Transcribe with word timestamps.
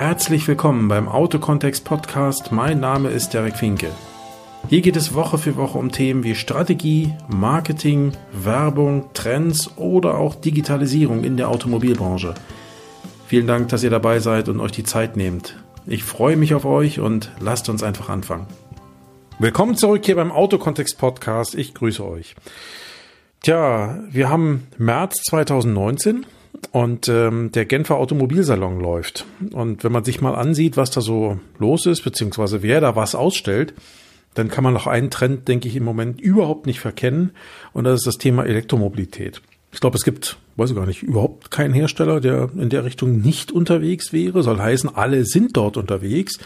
Herzlich 0.00 0.48
willkommen 0.48 0.88
beim 0.88 1.08
Autokontext 1.08 1.84
Podcast. 1.84 2.52
Mein 2.52 2.80
Name 2.80 3.10
ist 3.10 3.34
Derek 3.34 3.54
Finke. 3.54 3.90
Hier 4.70 4.80
geht 4.80 4.96
es 4.96 5.12
Woche 5.12 5.36
für 5.36 5.56
Woche 5.58 5.76
um 5.76 5.92
Themen 5.92 6.24
wie 6.24 6.34
Strategie, 6.34 7.12
Marketing, 7.28 8.12
Werbung, 8.32 9.10
Trends 9.12 9.76
oder 9.76 10.16
auch 10.16 10.36
Digitalisierung 10.36 11.22
in 11.22 11.36
der 11.36 11.50
Automobilbranche. 11.50 12.32
Vielen 13.26 13.46
Dank, 13.46 13.68
dass 13.68 13.82
ihr 13.82 13.90
dabei 13.90 14.20
seid 14.20 14.48
und 14.48 14.58
euch 14.60 14.72
die 14.72 14.84
Zeit 14.84 15.18
nehmt. 15.18 15.62
Ich 15.86 16.02
freue 16.02 16.38
mich 16.38 16.54
auf 16.54 16.64
euch 16.64 16.98
und 16.98 17.30
lasst 17.38 17.68
uns 17.68 17.82
einfach 17.82 18.08
anfangen. 18.08 18.46
Willkommen 19.38 19.76
zurück 19.76 20.06
hier 20.06 20.16
beim 20.16 20.32
Autokontext 20.32 20.96
Podcast. 20.96 21.54
Ich 21.54 21.74
grüße 21.74 22.02
euch. 22.02 22.36
Tja, 23.42 23.98
wir 24.08 24.30
haben 24.30 24.66
März 24.78 25.20
2019 25.24 26.24
und 26.72 27.08
ähm, 27.08 27.50
der 27.52 27.64
Genfer 27.64 27.96
Automobilsalon 27.96 28.80
läuft. 28.80 29.24
Und 29.52 29.82
wenn 29.84 29.92
man 29.92 30.04
sich 30.04 30.20
mal 30.20 30.34
ansieht, 30.34 30.76
was 30.76 30.90
da 30.90 31.00
so 31.00 31.38
los 31.58 31.86
ist, 31.86 32.02
beziehungsweise 32.02 32.62
wer 32.62 32.80
da 32.80 32.96
was 32.96 33.14
ausstellt, 33.14 33.74
dann 34.34 34.48
kann 34.48 34.64
man 34.64 34.74
noch 34.74 34.86
einen 34.86 35.10
Trend, 35.10 35.48
denke 35.48 35.68
ich, 35.68 35.76
im 35.76 35.84
Moment 35.84 36.20
überhaupt 36.20 36.66
nicht 36.66 36.80
verkennen. 36.80 37.32
Und 37.72 37.84
das 37.84 38.00
ist 38.00 38.06
das 38.06 38.18
Thema 38.18 38.44
Elektromobilität. 38.44 39.42
Ich 39.72 39.80
glaube, 39.80 39.96
es 39.96 40.04
gibt, 40.04 40.36
weiß 40.56 40.70
ich 40.70 40.76
gar 40.76 40.86
nicht, 40.86 41.02
überhaupt 41.02 41.50
keinen 41.50 41.74
Hersteller, 41.74 42.20
der 42.20 42.50
in 42.56 42.70
der 42.70 42.84
Richtung 42.84 43.20
nicht 43.20 43.52
unterwegs 43.52 44.12
wäre. 44.12 44.42
Soll 44.42 44.58
heißen, 44.58 44.94
alle 44.94 45.24
sind 45.24 45.56
dort 45.56 45.76
unterwegs. 45.76 46.38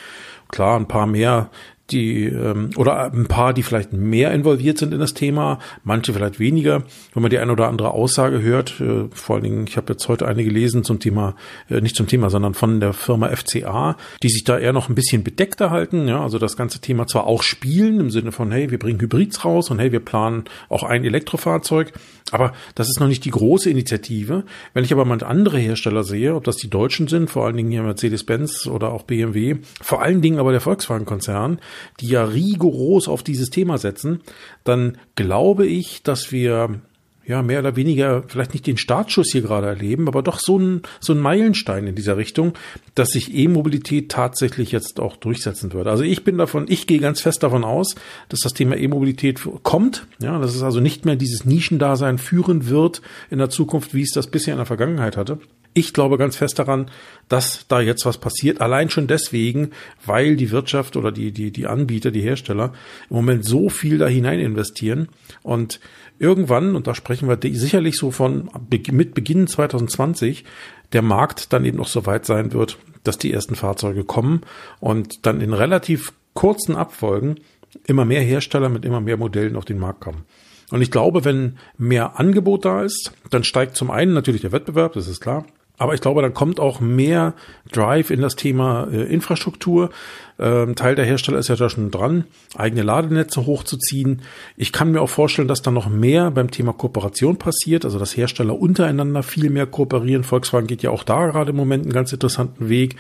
Klar, 0.49 0.79
ein 0.79 0.89
paar 0.89 1.07
mehr 1.07 1.51
die 1.91 2.25
ähm, 2.25 2.71
oder 2.77 3.13
ein 3.13 3.27
paar, 3.27 3.53
die 3.53 3.63
vielleicht 3.63 3.93
mehr 3.93 4.33
involviert 4.33 4.79
sind 4.79 4.95
in 4.95 5.01
das 5.01 5.13
Thema, 5.13 5.59
manche 5.83 6.15
vielleicht 6.15 6.39
weniger. 6.41 6.85
Wenn 7.13 7.23
man 7.23 7.31
die 7.31 7.39
eine 7.39 7.53
oder 7.53 7.69
andere 7.69 7.91
Aussage 7.91 8.41
hört, 8.41 8.81
äh, 8.81 9.05
vor 9.13 9.37
allen 9.37 9.45
Dingen, 9.45 9.67
ich 9.69 9.77
habe 9.77 9.93
jetzt 9.93 10.09
heute 10.09 10.27
eine 10.27 10.45
gelesen 10.45 10.83
zum 10.83 10.99
Thema, 10.99 11.37
äh, 11.69 11.81
nicht 11.81 11.95
zum 11.95 12.07
Thema, 12.07 12.31
sondern 12.31 12.55
von 12.55 12.81
der 12.81 12.95
Firma 12.95 13.29
FCA, 13.29 13.97
die 14.23 14.31
sich 14.31 14.45
da 14.45 14.59
eher 14.59 14.73
noch 14.73 14.89
ein 14.89 14.95
bisschen 14.95 15.25
bedeckter 15.25 15.71
halten, 15.71 16.09
ja, 16.09 16.23
also 16.23 16.39
das 16.39 16.57
ganze 16.57 16.81
Thema 16.81 17.07
zwar 17.07 17.27
auch 17.27 17.43
spielen 17.43 18.01
im 18.01 18.11
Sinne 18.11 18.33
von, 18.33 18.51
hey, 18.51 18.71
wir 18.71 18.79
bringen 18.79 19.01
Hybrids 19.01 19.45
raus 19.45 19.71
und 19.71 19.79
hey, 19.79 19.93
wir 19.93 20.01
planen 20.01 20.45
auch 20.71 20.85
ein 20.85 21.05
Elektrofahrzeug, 21.05 21.93
aber 22.31 22.55
das 22.75 22.89
ist 22.89 22.99
noch 22.99 23.09
nicht 23.09 23.25
die 23.27 23.31
große 23.31 23.69
Initiative. 23.69 24.45
Wenn 24.73 24.85
ich 24.85 24.93
aber 24.93 25.05
mal 25.05 25.23
andere 25.23 25.59
Hersteller 25.59 26.03
sehe, 26.03 26.35
ob 26.35 26.45
das 26.45 26.57
die 26.57 26.69
Deutschen 26.69 27.09
sind, 27.09 27.31
vor 27.31 27.47
allen 27.47 27.57
Dingen 27.57 27.71
hier 27.71 27.83
Mercedes-Benz 27.83 28.67
oder 28.67 28.91
auch 28.91 29.03
BMW, 29.03 29.57
vor 29.81 30.03
allen 30.03 30.23
Dingen 30.23 30.39
aber 30.39 30.51
der 30.51 30.61
Volkswagen-Konzern, 30.61 31.61
die 32.01 32.09
ja 32.09 32.25
rigoros 32.25 33.09
auf 33.09 33.23
dieses 33.23 33.51
Thema 33.51 33.79
setzen, 33.79 34.21
dann 34.65 34.99
glaube 35.15 35.67
ich, 35.67 36.03
dass 36.03 36.33
wir 36.33 36.81
ja, 37.27 37.43
mehr 37.43 37.61
oder 37.61 37.77
weniger 37.77 38.23
vielleicht 38.27 38.53
nicht 38.53 38.67
den 38.67 38.77
Startschuss 38.77 39.29
hier 39.33 39.43
gerade 39.43 39.67
erleben, 39.67 40.09
aber 40.09 40.23
doch 40.23 40.39
so 40.39 40.59
ein, 40.59 40.83
so 41.01 41.13
ein 41.13 41.19
Meilenstein 41.19 41.87
in 41.87 41.95
dieser 41.95 42.17
Richtung, 42.17 42.53
dass 42.95 43.11
sich 43.11 43.35
E-Mobilität 43.35 44.11
tatsächlich 44.11 44.73
jetzt 44.73 45.01
auch 45.01 45.17
durchsetzen 45.17 45.73
wird. 45.73 45.87
Also 45.87 46.05
ich 46.05 46.25
bin 46.25 46.39
davon, 46.39 46.67
ich 46.69 46.87
gehe 46.87 46.99
ganz 46.99 47.21
fest 47.21 47.43
davon 47.43 47.65
aus, 47.65 47.95
dass 48.29 48.41
das 48.41 48.53
Thema 48.53 48.77
E-Mobilität 48.77 49.41
kommt, 49.63 50.07
ja, 50.21 50.39
dass 50.39 50.55
es 50.55 50.63
also 50.63 50.81
nicht 50.81 51.05
mehr 51.05 51.17
dieses 51.17 51.45
Nischendasein 51.45 52.19
führen 52.19 52.69
wird 52.69 53.01
in 53.31 53.39
der 53.39 53.51
Zukunft, 53.51 53.95
wie 53.95 54.03
es 54.03 54.13
das 54.13 54.27
bisher 54.27 54.55
in 54.55 54.59
der 54.59 54.67
Vergangenheit 54.67 55.17
hatte. 55.17 55.39
Ich 55.77 55.93
glaube 55.93 56.19
ganz 56.19 56.37
fest 56.37 56.61
daran, 56.61 56.89
dass 57.29 57.67
da 57.67 57.81
jetzt 57.81 58.07
was 58.07 58.19
passiert. 58.19 58.61
Allein 58.61 58.91
schon 58.91 59.09
deswegen, 59.09 59.73
weil 60.07 60.37
die 60.37 60.53
Wirtschaft 60.53 60.97
oder 60.97 61.11
die, 61.11 61.33
die, 61.33 61.51
die 61.51 61.67
Anbieter, 61.67 62.13
die 62.13 62.23
Hersteller 62.23 62.73
im 63.11 63.17
Moment 63.17 63.45
so 63.45 63.69
viel 63.69 63.99
da 63.99 64.07
hinein 64.07 64.39
investieren 64.39 65.09
und 65.43 65.81
irgendwann, 66.21 66.77
und 66.77 66.87
da 66.87 66.95
sprechen 66.95 67.29
wir 67.29 67.39
sicherlich 67.59 67.97
so 67.97 68.13
von 68.13 68.49
mit 68.93 69.15
Beginn 69.15 69.49
2020, 69.49 70.45
der 70.93 71.03
Markt 71.03 71.53
dann 71.53 71.65
eben 71.65 71.79
noch 71.79 71.89
so 71.89 72.07
weit 72.07 72.25
sein 72.25 72.53
wird, 72.53 72.79
dass 73.03 73.19
die 73.19 73.33
ersten 73.33 73.57
Fahrzeuge 73.57 74.05
kommen 74.05 74.43
und 74.79 75.27
dann 75.27 75.41
in 75.41 75.53
relativ 75.53 76.13
kurzen 76.35 76.77
Abfolgen 76.77 77.37
immer 77.85 78.05
mehr 78.05 78.23
Hersteller 78.23 78.69
mit 78.69 78.85
immer 78.85 79.01
mehr 79.01 79.17
Modellen 79.17 79.57
auf 79.57 79.65
den 79.65 79.81
Markt 79.81 80.01
kommen. 80.01 80.25
Und 80.71 80.83
ich 80.83 80.91
glaube, 80.91 81.25
wenn 81.25 81.59
mehr 81.77 82.19
Angebot 82.19 82.65
da 82.65 82.83
ist, 82.83 83.13
dann 83.31 83.45
steigt 83.45 83.77
zum 83.77 83.91
einen 83.91 84.15
natürlich 84.15 84.43
der 84.43 84.53
Wettbewerb, 84.53 84.93
das 84.95 85.09
ist 85.09 85.21
klar. 85.21 85.45
Aber 85.77 85.95
ich 85.95 86.01
glaube, 86.01 86.23
dann 86.23 86.35
kommt 86.35 86.61
auch 86.61 86.81
mehr 86.81 87.35
Drive 87.73 88.11
in 88.11 88.21
das 88.21 88.37
Thema 88.37 88.87
äh, 88.93 89.03
Infrastruktur. 89.13 89.91
Ähm, 90.39 90.77
Teil 90.77 90.95
der 90.95 91.05
Hersteller 91.05 91.39
ist 91.39 91.49
ja 91.49 91.57
da 91.57 91.69
schon 91.69 91.91
dran, 91.91 92.25
eigene 92.57 92.83
Ladenetze 92.83 93.47
hochzuziehen. 93.47 94.23
Ich 94.57 94.73
kann 94.73 94.93
mir 94.93 95.01
auch 95.01 95.09
vorstellen, 95.09 95.49
dass 95.49 95.63
da 95.63 95.73
noch 95.73 95.89
mehr 95.89 96.31
beim 96.31 96.51
Thema 96.51 96.73
Kooperation 96.73 97.39
passiert, 97.39 97.85
also 97.85 97.99
dass 97.99 98.17
Hersteller 98.17 98.59
untereinander 98.59 99.25
viel 99.25 99.51
mehr 99.51 99.67
kooperieren. 99.67 100.23
Volkswagen 100.23 100.69
geht 100.69 100.83
ja 100.83 100.91
auch 100.91 101.03
da 101.03 101.27
gerade 101.27 101.51
im 101.51 101.57
Moment 101.57 101.85
einen 101.85 101.93
ganz 101.93 102.13
interessanten 102.13 102.69
Weg 102.69 102.97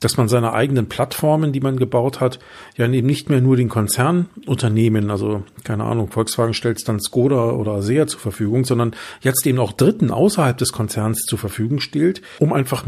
dass 0.00 0.16
man 0.16 0.28
seine 0.28 0.52
eigenen 0.52 0.88
Plattformen, 0.88 1.52
die 1.52 1.60
man 1.60 1.76
gebaut 1.76 2.20
hat, 2.20 2.38
ja 2.76 2.86
eben 2.86 3.06
nicht 3.06 3.30
mehr 3.30 3.40
nur 3.40 3.56
den 3.56 3.68
Konzernunternehmen, 3.68 5.10
also 5.10 5.42
keine 5.64 5.84
Ahnung, 5.84 6.10
Volkswagen 6.10 6.54
stellt 6.54 6.78
es 6.78 6.84
dann 6.84 7.00
Skoda 7.00 7.50
oder 7.50 7.82
SEA 7.82 8.06
zur 8.06 8.20
Verfügung, 8.20 8.64
sondern 8.64 8.94
jetzt 9.20 9.46
eben 9.46 9.58
auch 9.58 9.72
Dritten 9.72 10.10
außerhalb 10.10 10.56
des 10.56 10.72
Konzerns 10.72 11.22
zur 11.22 11.38
Verfügung 11.38 11.80
stellt, 11.80 12.22
um 12.38 12.52
einfach 12.52 12.84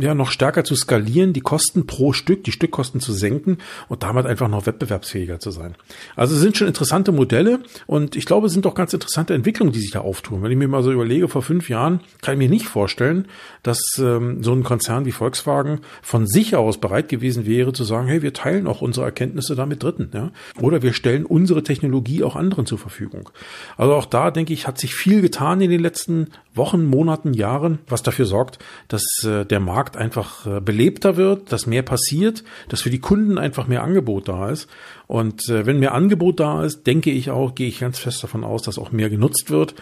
ja 0.00 0.14
noch 0.14 0.30
stärker 0.30 0.64
zu 0.64 0.74
skalieren, 0.74 1.32
die 1.32 1.40
Kosten 1.40 1.86
pro 1.86 2.12
Stück, 2.12 2.44
die 2.44 2.52
Stückkosten 2.52 3.00
zu 3.00 3.12
senken 3.12 3.58
und 3.88 4.02
damit 4.02 4.26
einfach 4.26 4.48
noch 4.48 4.66
wettbewerbsfähiger 4.66 5.40
zu 5.40 5.50
sein. 5.50 5.74
Also 6.16 6.36
sind 6.36 6.56
schon 6.56 6.68
interessante 6.68 7.12
Modelle 7.12 7.60
und 7.86 8.16
ich 8.16 8.26
glaube, 8.26 8.46
es 8.46 8.52
sind 8.52 8.66
auch 8.66 8.74
ganz 8.74 8.92
interessante 8.92 9.34
Entwicklungen, 9.34 9.72
die 9.72 9.80
sich 9.80 9.90
da 9.90 10.00
auftun. 10.00 10.42
Wenn 10.42 10.50
ich 10.50 10.58
mir 10.58 10.68
mal 10.68 10.82
so 10.82 10.92
überlege, 10.92 11.28
vor 11.28 11.42
fünf 11.42 11.68
Jahren 11.68 12.00
kann 12.22 12.34
ich 12.34 12.38
mir 12.38 12.48
nicht 12.48 12.66
vorstellen, 12.66 13.26
dass 13.62 13.80
ähm, 13.98 14.42
so 14.42 14.52
ein 14.52 14.62
Konzern 14.62 15.04
wie 15.06 15.12
Volkswagen 15.12 15.80
von 16.02 16.26
sich 16.34 16.54
aus 16.54 16.78
bereit 16.78 17.08
gewesen 17.08 17.46
wäre 17.46 17.72
zu 17.72 17.84
sagen, 17.84 18.08
hey, 18.08 18.20
wir 18.20 18.34
teilen 18.34 18.66
auch 18.66 18.82
unsere 18.82 19.06
Erkenntnisse 19.06 19.56
da 19.56 19.64
Dritten, 19.64 20.10
ja, 20.12 20.30
oder 20.60 20.82
wir 20.82 20.92
stellen 20.92 21.24
unsere 21.24 21.62
Technologie 21.62 22.22
auch 22.22 22.36
anderen 22.36 22.66
zur 22.66 22.78
Verfügung. 22.78 23.30
Also 23.76 23.94
auch 23.94 24.04
da 24.04 24.30
denke 24.30 24.52
ich, 24.52 24.66
hat 24.66 24.78
sich 24.78 24.94
viel 24.94 25.22
getan 25.22 25.60
in 25.60 25.70
den 25.70 25.80
letzten 25.80 26.28
Wochen, 26.54 26.84
Monaten, 26.84 27.32
Jahren, 27.32 27.78
was 27.88 28.02
dafür 28.02 28.26
sorgt, 28.26 28.58
dass 28.88 29.02
äh, 29.24 29.44
der 29.44 29.60
Markt 29.60 29.96
einfach 29.96 30.46
äh, 30.46 30.60
belebter 30.60 31.16
wird, 31.16 31.50
dass 31.50 31.66
mehr 31.66 31.82
passiert, 31.82 32.44
dass 32.68 32.82
für 32.82 32.90
die 32.90 33.00
Kunden 33.00 33.38
einfach 33.38 33.66
mehr 33.66 33.82
Angebot 33.82 34.28
da 34.28 34.50
ist. 34.50 34.68
Und 35.06 35.48
äh, 35.48 35.66
wenn 35.66 35.78
mehr 35.78 35.94
Angebot 35.94 36.40
da 36.40 36.64
ist, 36.64 36.86
denke 36.86 37.10
ich 37.10 37.30
auch, 37.30 37.54
gehe 37.54 37.68
ich 37.68 37.80
ganz 37.80 37.98
fest 37.98 38.22
davon 38.22 38.44
aus, 38.44 38.62
dass 38.62 38.78
auch 38.78 38.92
mehr 38.92 39.10
genutzt 39.10 39.50
wird 39.50 39.74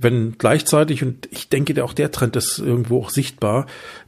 wenn 0.00 0.36
gleichzeitig, 0.38 1.02
und 1.02 1.28
ich 1.30 1.48
denke, 1.48 1.82
auch 1.84 1.92
der 1.92 2.10
Trend 2.10 2.36
ist 2.36 2.58
irgendwo 2.58 3.02
auch 3.02 3.10
sichtbar, 3.10 3.66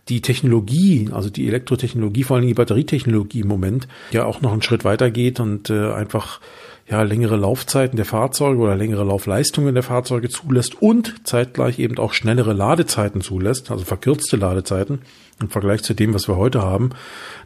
die 0.08 0.20
Technologie, 0.22 1.08
also 1.12 1.30
die 1.30 1.46
Elektrotechnologie, 1.46 2.24
vor 2.24 2.36
allem 2.36 2.46
die 2.46 2.54
Batterietechnologie 2.54 3.40
im 3.40 3.48
Moment, 3.48 3.88
ja 4.10 4.24
auch 4.24 4.40
noch 4.40 4.52
einen 4.52 4.62
Schritt 4.62 4.84
weiter 4.84 5.10
geht 5.10 5.38
und 5.38 5.70
äh, 5.70 5.92
einfach 5.92 6.40
ja 6.88 7.02
längere 7.02 7.36
Laufzeiten 7.36 7.96
der 7.96 8.04
Fahrzeuge 8.04 8.60
oder 8.60 8.76
längere 8.76 9.04
Laufleistungen 9.04 9.74
der 9.74 9.82
Fahrzeuge 9.82 10.28
zulässt 10.28 10.80
und 10.80 11.26
zeitgleich 11.26 11.78
eben 11.78 11.98
auch 11.98 12.12
schnellere 12.12 12.52
Ladezeiten 12.52 13.20
zulässt, 13.20 13.70
also 13.70 13.84
verkürzte 13.84 14.36
Ladezeiten 14.36 15.00
im 15.40 15.50
Vergleich 15.50 15.82
zu 15.82 15.94
dem, 15.94 16.14
was 16.14 16.28
wir 16.28 16.36
heute 16.36 16.62
haben, 16.62 16.90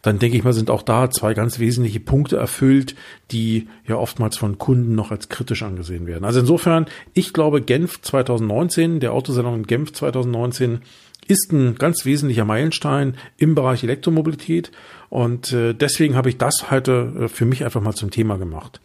dann 0.03 0.19
denke 0.19 0.37
ich 0.37 0.45
mal, 0.45 0.53
sind 0.53 0.71
auch 0.71 0.83
da 0.83 1.11
zwei 1.11 1.35
ganz 1.35 1.59
wesentliche 1.59 2.01
Punkte 2.01 2.37
erfüllt, 2.37 2.95
die 3.31 3.69
ja 3.87 3.97
oftmals 3.97 4.37
von 4.37 4.59
Kunden 4.59 4.95
noch 4.95 5.11
als 5.11 5.29
kritisch 5.29 5.63
angesehen 5.63 6.07
werden. 6.07 6.25
Also 6.25 6.41
insofern, 6.41 6.87
ich 7.15 7.33
glaube, 7.33 7.63
Genf 7.63 8.01
2019, 8.03 9.01
der 9.01 9.13
Autosalon 9.13 9.67
Genf 9.67 9.93
2019 9.93 10.81
ist 11.29 11.53
ein 11.53 11.75
ganz 11.75 12.05
wesentlicher 12.05 12.45
Meilenstein 12.45 13.17
im 13.37 13.55
Bereich 13.55 13.83
Elektromobilität 13.83 14.71
und 15.09 15.53
äh, 15.53 15.75
deswegen 15.75 16.15
habe 16.15 16.29
ich 16.29 16.39
das 16.39 16.71
heute 16.71 17.13
äh, 17.19 17.29
für 17.29 17.47
mich 17.47 17.65
einfach 17.65 17.81
mal 17.81 17.95
zum 17.95 18.11
Thema 18.11 18.37
gemacht. 18.39 18.81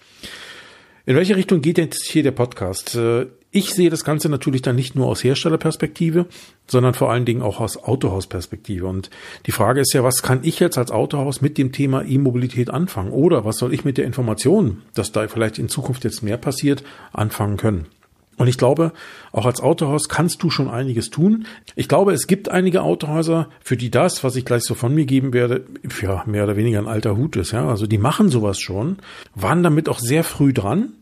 In 1.05 1.15
welche 1.15 1.35
Richtung 1.35 1.61
geht 1.61 1.79
jetzt 1.79 2.05
hier 2.05 2.21
der 2.21 2.31
Podcast? 2.31 2.95
Äh, 2.95 3.25
ich 3.49 3.73
sehe 3.73 3.89
das 3.89 4.03
Ganze 4.03 4.29
natürlich 4.29 4.61
dann 4.61 4.75
nicht 4.75 4.95
nur 4.95 5.07
aus 5.07 5.23
Herstellerperspektive, 5.23 6.27
sondern 6.67 6.93
vor 6.93 7.11
allen 7.11 7.25
Dingen 7.25 7.41
auch 7.41 7.59
aus 7.59 7.75
Autohausperspektive. 7.75 8.85
Und 8.85 9.09
die 9.47 9.51
Frage 9.51 9.81
ist 9.81 9.93
ja, 9.93 10.03
was 10.03 10.21
kann 10.21 10.41
ich 10.43 10.59
jetzt 10.59 10.77
als 10.77 10.91
Autohaus 10.91 11.41
mit 11.41 11.57
dem 11.57 11.71
Thema 11.71 12.03
E-Mobilität 12.03 12.69
anfangen? 12.69 13.11
Oder 13.11 13.43
was 13.43 13.57
soll 13.57 13.73
ich 13.73 13.83
mit 13.83 13.97
der 13.97 14.05
Information, 14.05 14.83
dass 14.93 15.11
da 15.11 15.27
vielleicht 15.27 15.57
in 15.57 15.69
Zukunft 15.69 16.03
jetzt 16.03 16.21
mehr 16.21 16.37
passiert, 16.37 16.83
anfangen 17.11 17.57
können? 17.57 17.87
Und 18.37 18.47
ich 18.47 18.57
glaube, 18.57 18.91
auch 19.31 19.45
als 19.45 19.61
Autohaus 19.61 20.09
kannst 20.09 20.41
du 20.41 20.49
schon 20.49 20.69
einiges 20.69 21.09
tun. 21.09 21.45
Ich 21.75 21.87
glaube, 21.87 22.13
es 22.13 22.27
gibt 22.27 22.49
einige 22.49 22.81
Autohäuser, 22.81 23.49
für 23.61 23.77
die 23.77 23.91
das, 23.91 24.23
was 24.23 24.35
ich 24.35 24.45
gleich 24.45 24.63
so 24.63 24.73
von 24.73 24.95
mir 24.95 25.05
geben 25.05 25.33
werde, 25.33 25.65
ja, 26.01 26.23
mehr 26.25 26.45
oder 26.45 26.55
weniger 26.55 26.79
ein 26.79 26.87
alter 26.87 27.17
Hut 27.17 27.35
ist. 27.35 27.51
Ja, 27.51 27.67
also 27.67 27.85
die 27.85 27.97
machen 27.97 28.29
sowas 28.29 28.59
schon, 28.59 28.97
waren 29.35 29.63
damit 29.63 29.89
auch 29.89 29.99
sehr 29.99 30.23
früh 30.23 30.53
dran 30.53 30.93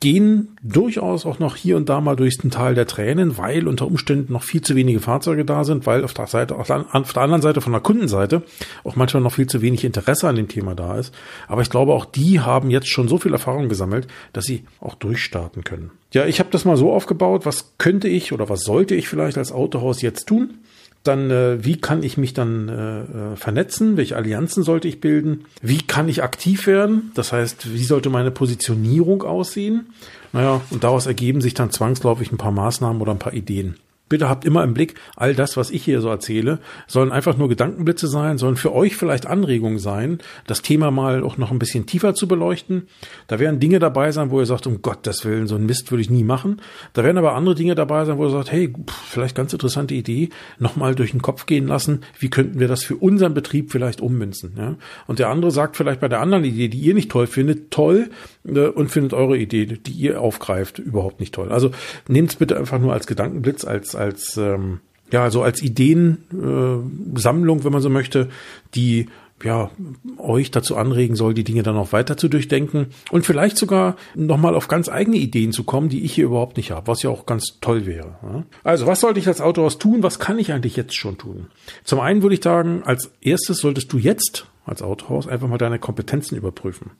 gehen 0.00 0.56
durchaus 0.62 1.26
auch 1.26 1.38
noch 1.38 1.56
hier 1.56 1.76
und 1.76 1.90
da 1.90 2.00
mal 2.00 2.16
durch 2.16 2.38
den 2.38 2.50
Tal 2.50 2.74
der 2.74 2.86
Tränen, 2.86 3.36
weil 3.36 3.68
unter 3.68 3.86
Umständen 3.86 4.32
noch 4.32 4.42
viel 4.42 4.62
zu 4.62 4.74
wenige 4.74 5.00
Fahrzeuge 5.00 5.44
da 5.44 5.62
sind, 5.62 5.86
weil 5.86 6.04
auf 6.04 6.14
der 6.14 6.26
Seite, 6.26 6.56
auf 6.56 6.68
der 6.68 6.86
anderen 6.90 7.42
Seite 7.42 7.60
von 7.60 7.72
der 7.72 7.82
Kundenseite 7.82 8.42
auch 8.82 8.96
manchmal 8.96 9.22
noch 9.22 9.34
viel 9.34 9.46
zu 9.46 9.60
wenig 9.60 9.84
Interesse 9.84 10.26
an 10.26 10.36
dem 10.36 10.48
Thema 10.48 10.74
da 10.74 10.98
ist. 10.98 11.14
Aber 11.48 11.60
ich 11.60 11.68
glaube, 11.68 11.92
auch 11.92 12.06
die 12.06 12.40
haben 12.40 12.70
jetzt 12.70 12.88
schon 12.88 13.08
so 13.08 13.18
viel 13.18 13.34
Erfahrung 13.34 13.68
gesammelt, 13.68 14.08
dass 14.32 14.46
sie 14.46 14.64
auch 14.80 14.94
durchstarten 14.94 15.64
können. 15.64 15.90
Ja, 16.12 16.24
ich 16.24 16.40
habe 16.40 16.50
das 16.50 16.64
mal 16.64 16.78
so 16.78 16.92
aufgebaut, 16.92 17.44
was 17.44 17.74
könnte 17.76 18.08
ich 18.08 18.32
oder 18.32 18.48
was 18.48 18.62
sollte 18.62 18.94
ich 18.94 19.06
vielleicht 19.06 19.36
als 19.36 19.52
Autohaus 19.52 20.00
jetzt 20.00 20.26
tun? 20.26 20.54
Dann, 21.02 21.30
äh, 21.30 21.64
wie 21.64 21.80
kann 21.80 22.02
ich 22.02 22.18
mich 22.18 22.34
dann 22.34 22.68
äh, 22.68 23.32
äh, 23.32 23.36
vernetzen? 23.36 23.96
Welche 23.96 24.16
Allianzen 24.16 24.62
sollte 24.62 24.86
ich 24.86 25.00
bilden? 25.00 25.46
Wie 25.62 25.80
kann 25.80 26.08
ich 26.08 26.22
aktiv 26.22 26.66
werden? 26.66 27.10
Das 27.14 27.32
heißt, 27.32 27.72
wie 27.72 27.84
sollte 27.84 28.10
meine 28.10 28.30
Positionierung 28.30 29.22
aussehen? 29.22 29.86
Naja, 30.32 30.60
und 30.70 30.84
daraus 30.84 31.06
ergeben 31.06 31.40
sich 31.40 31.54
dann 31.54 31.70
zwangsläufig 31.70 32.30
ein 32.32 32.36
paar 32.36 32.52
Maßnahmen 32.52 33.00
oder 33.00 33.12
ein 33.12 33.18
paar 33.18 33.32
Ideen. 33.32 33.76
Bitte 34.10 34.28
habt 34.28 34.44
immer 34.44 34.64
im 34.64 34.74
Blick, 34.74 34.96
all 35.14 35.36
das, 35.36 35.56
was 35.56 35.70
ich 35.70 35.84
hier 35.84 36.00
so 36.00 36.08
erzähle, 36.08 36.58
sollen 36.88 37.12
einfach 37.12 37.36
nur 37.36 37.48
Gedankenblitze 37.48 38.08
sein, 38.08 38.38
sollen 38.38 38.56
für 38.56 38.74
euch 38.74 38.96
vielleicht 38.96 39.24
Anregungen 39.24 39.78
sein, 39.78 40.18
das 40.48 40.62
Thema 40.62 40.90
mal 40.90 41.22
auch 41.22 41.38
noch 41.38 41.52
ein 41.52 41.60
bisschen 41.60 41.86
tiefer 41.86 42.12
zu 42.14 42.26
beleuchten. 42.26 42.88
Da 43.28 43.38
werden 43.38 43.60
Dinge 43.60 43.78
dabei 43.78 44.10
sein, 44.10 44.32
wo 44.32 44.40
ihr 44.40 44.46
sagt, 44.46 44.66
um 44.66 44.82
Gottes 44.82 45.24
Willen, 45.24 45.46
so 45.46 45.54
ein 45.54 45.64
Mist 45.64 45.92
würde 45.92 46.02
ich 46.02 46.10
nie 46.10 46.24
machen. 46.24 46.60
Da 46.92 47.04
werden 47.04 47.18
aber 47.18 47.34
andere 47.34 47.54
Dinge 47.54 47.76
dabei 47.76 48.04
sein, 48.04 48.18
wo 48.18 48.24
ihr 48.24 48.30
sagt, 48.30 48.50
hey, 48.50 48.72
vielleicht 49.08 49.36
ganz 49.36 49.52
interessante 49.52 49.94
Idee, 49.94 50.30
nochmal 50.58 50.96
durch 50.96 51.12
den 51.12 51.22
Kopf 51.22 51.46
gehen 51.46 51.68
lassen, 51.68 52.00
wie 52.18 52.30
könnten 52.30 52.58
wir 52.58 52.66
das 52.66 52.82
für 52.82 52.96
unseren 52.96 53.32
Betrieb 53.32 53.70
vielleicht 53.70 54.00
ummünzen. 54.00 54.54
Ja? 54.58 54.74
Und 55.06 55.20
der 55.20 55.28
andere 55.28 55.52
sagt 55.52 55.76
vielleicht 55.76 56.00
bei 56.00 56.08
der 56.08 56.20
anderen 56.20 56.42
Idee, 56.42 56.66
die 56.66 56.80
ihr 56.80 56.94
nicht 56.94 57.12
toll 57.12 57.28
findet, 57.28 57.70
toll 57.70 58.10
äh, 58.44 58.66
und 58.66 58.90
findet 58.90 59.12
eure 59.12 59.38
Idee, 59.38 59.66
die 59.66 59.92
ihr 59.92 60.20
aufgreift, 60.20 60.80
überhaupt 60.80 61.20
nicht 61.20 61.32
toll. 61.32 61.52
Also 61.52 61.70
nehmt 62.08 62.30
es 62.30 62.36
bitte 62.36 62.58
einfach 62.58 62.80
nur 62.80 62.92
als 62.92 63.06
Gedankenblitz, 63.06 63.64
als 63.64 63.94
als 64.00 64.36
ähm, 64.36 64.80
ja, 65.12 65.22
also 65.24 65.42
als 65.42 65.62
Ideensammlung, 65.62 67.60
äh, 67.60 67.64
wenn 67.64 67.72
man 67.72 67.82
so 67.82 67.90
möchte, 67.90 68.28
die 68.74 69.08
ja, 69.42 69.70
euch 70.18 70.50
dazu 70.50 70.76
anregen 70.76 71.16
soll, 71.16 71.32
die 71.32 71.44
Dinge 71.44 71.62
dann 71.62 71.76
auch 71.76 71.92
weiter 71.92 72.16
zu 72.16 72.28
durchdenken 72.28 72.88
und 73.10 73.24
vielleicht 73.24 73.56
sogar 73.56 73.96
nochmal 74.14 74.54
auf 74.54 74.68
ganz 74.68 74.88
eigene 74.88 75.16
Ideen 75.16 75.52
zu 75.52 75.64
kommen, 75.64 75.88
die 75.88 76.04
ich 76.04 76.12
hier 76.12 76.26
überhaupt 76.26 76.58
nicht 76.58 76.70
habe, 76.72 76.88
was 76.88 77.02
ja 77.02 77.10
auch 77.10 77.24
ganz 77.24 77.58
toll 77.60 77.86
wäre. 77.86 78.44
Also, 78.64 78.86
was 78.86 79.00
sollte 79.00 79.18
ich 79.18 79.28
als 79.28 79.40
Autohaus 79.40 79.78
tun? 79.78 80.02
Was 80.02 80.18
kann 80.18 80.38
ich 80.38 80.52
eigentlich 80.52 80.76
jetzt 80.76 80.94
schon 80.94 81.16
tun? 81.16 81.46
Zum 81.84 82.00
einen 82.00 82.22
würde 82.22 82.34
ich 82.34 82.42
sagen, 82.42 82.82
als 82.84 83.12
erstes 83.22 83.58
solltest 83.58 83.92
du 83.92 83.98
jetzt 83.98 84.46
als 84.70 84.82
Autohaus 84.82 85.26
einfach 85.26 85.48
mal 85.48 85.58
deine 85.58 85.78
Kompetenzen 85.78 86.36
überprüfen. 86.36 86.92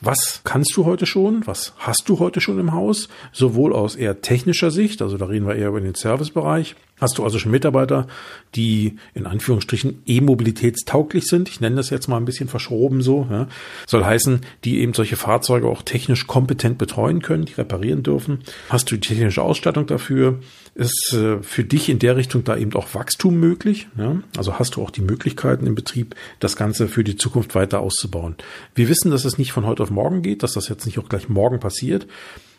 Was 0.00 0.40
kannst 0.44 0.76
du 0.76 0.84
heute 0.84 1.06
schon? 1.06 1.46
Was 1.46 1.74
hast 1.78 2.08
du 2.08 2.18
heute 2.18 2.40
schon 2.40 2.58
im 2.58 2.72
Haus? 2.72 3.08
Sowohl 3.32 3.74
aus 3.74 3.96
eher 3.96 4.22
technischer 4.22 4.70
Sicht, 4.70 5.02
also 5.02 5.18
da 5.18 5.26
reden 5.26 5.46
wir 5.46 5.56
eher 5.56 5.68
über 5.68 5.80
den 5.80 5.94
Servicebereich. 5.94 6.76
Hast 6.98 7.18
du 7.18 7.24
also 7.24 7.38
schon 7.38 7.52
Mitarbeiter, 7.52 8.06
die 8.54 8.96
in 9.12 9.26
Anführungsstrichen 9.26 10.02
e-mobilitätstauglich 10.06 11.26
sind? 11.26 11.50
Ich 11.50 11.60
nenne 11.60 11.76
das 11.76 11.90
jetzt 11.90 12.08
mal 12.08 12.16
ein 12.16 12.24
bisschen 12.24 12.48
verschroben 12.48 13.02
so. 13.02 13.26
Ja. 13.30 13.48
Soll 13.86 14.04
heißen, 14.04 14.40
die 14.64 14.78
eben 14.80 14.94
solche 14.94 15.16
Fahrzeuge 15.16 15.68
auch 15.68 15.82
technisch 15.82 16.26
kompetent 16.26 16.78
betreuen 16.78 17.20
können, 17.20 17.44
die 17.44 17.52
reparieren 17.52 18.02
dürfen. 18.02 18.38
Hast 18.70 18.90
du 18.90 18.96
die 18.96 19.06
technische 19.06 19.42
Ausstattung 19.42 19.86
dafür? 19.86 20.40
Ist 20.74 21.12
äh, 21.12 21.42
für 21.42 21.64
dich 21.64 21.90
in 21.90 21.98
der 21.98 22.16
Richtung 22.16 22.44
da 22.44 22.56
eben 22.56 22.72
auch 22.74 22.94
Wachstum 22.94 23.38
möglich? 23.38 23.88
Ja? 23.98 24.16
Also 24.36 24.58
hast 24.58 24.76
du 24.76 24.82
auch 24.82 24.90
die 24.90 25.02
Möglichkeiten 25.02 25.66
im 25.66 25.74
Betrieb, 25.74 26.14
das 26.40 26.56
Ganze 26.56 26.88
für 26.88 27.04
die 27.04 27.16
Zukunft 27.16 27.54
weiter 27.54 27.80
auszubauen. 27.80 28.36
Wir 28.74 28.88
wissen, 28.88 29.10
dass 29.10 29.26
es 29.26 29.36
nicht 29.36 29.52
von 29.52 29.66
heute 29.66 29.82
auf 29.82 29.90
morgen 29.90 30.22
geht, 30.22 30.42
dass 30.42 30.54
das 30.54 30.68
jetzt 30.68 30.86
nicht 30.86 30.98
auch 30.98 31.10
gleich 31.10 31.28
morgen 31.28 31.60
passiert. 31.60 32.06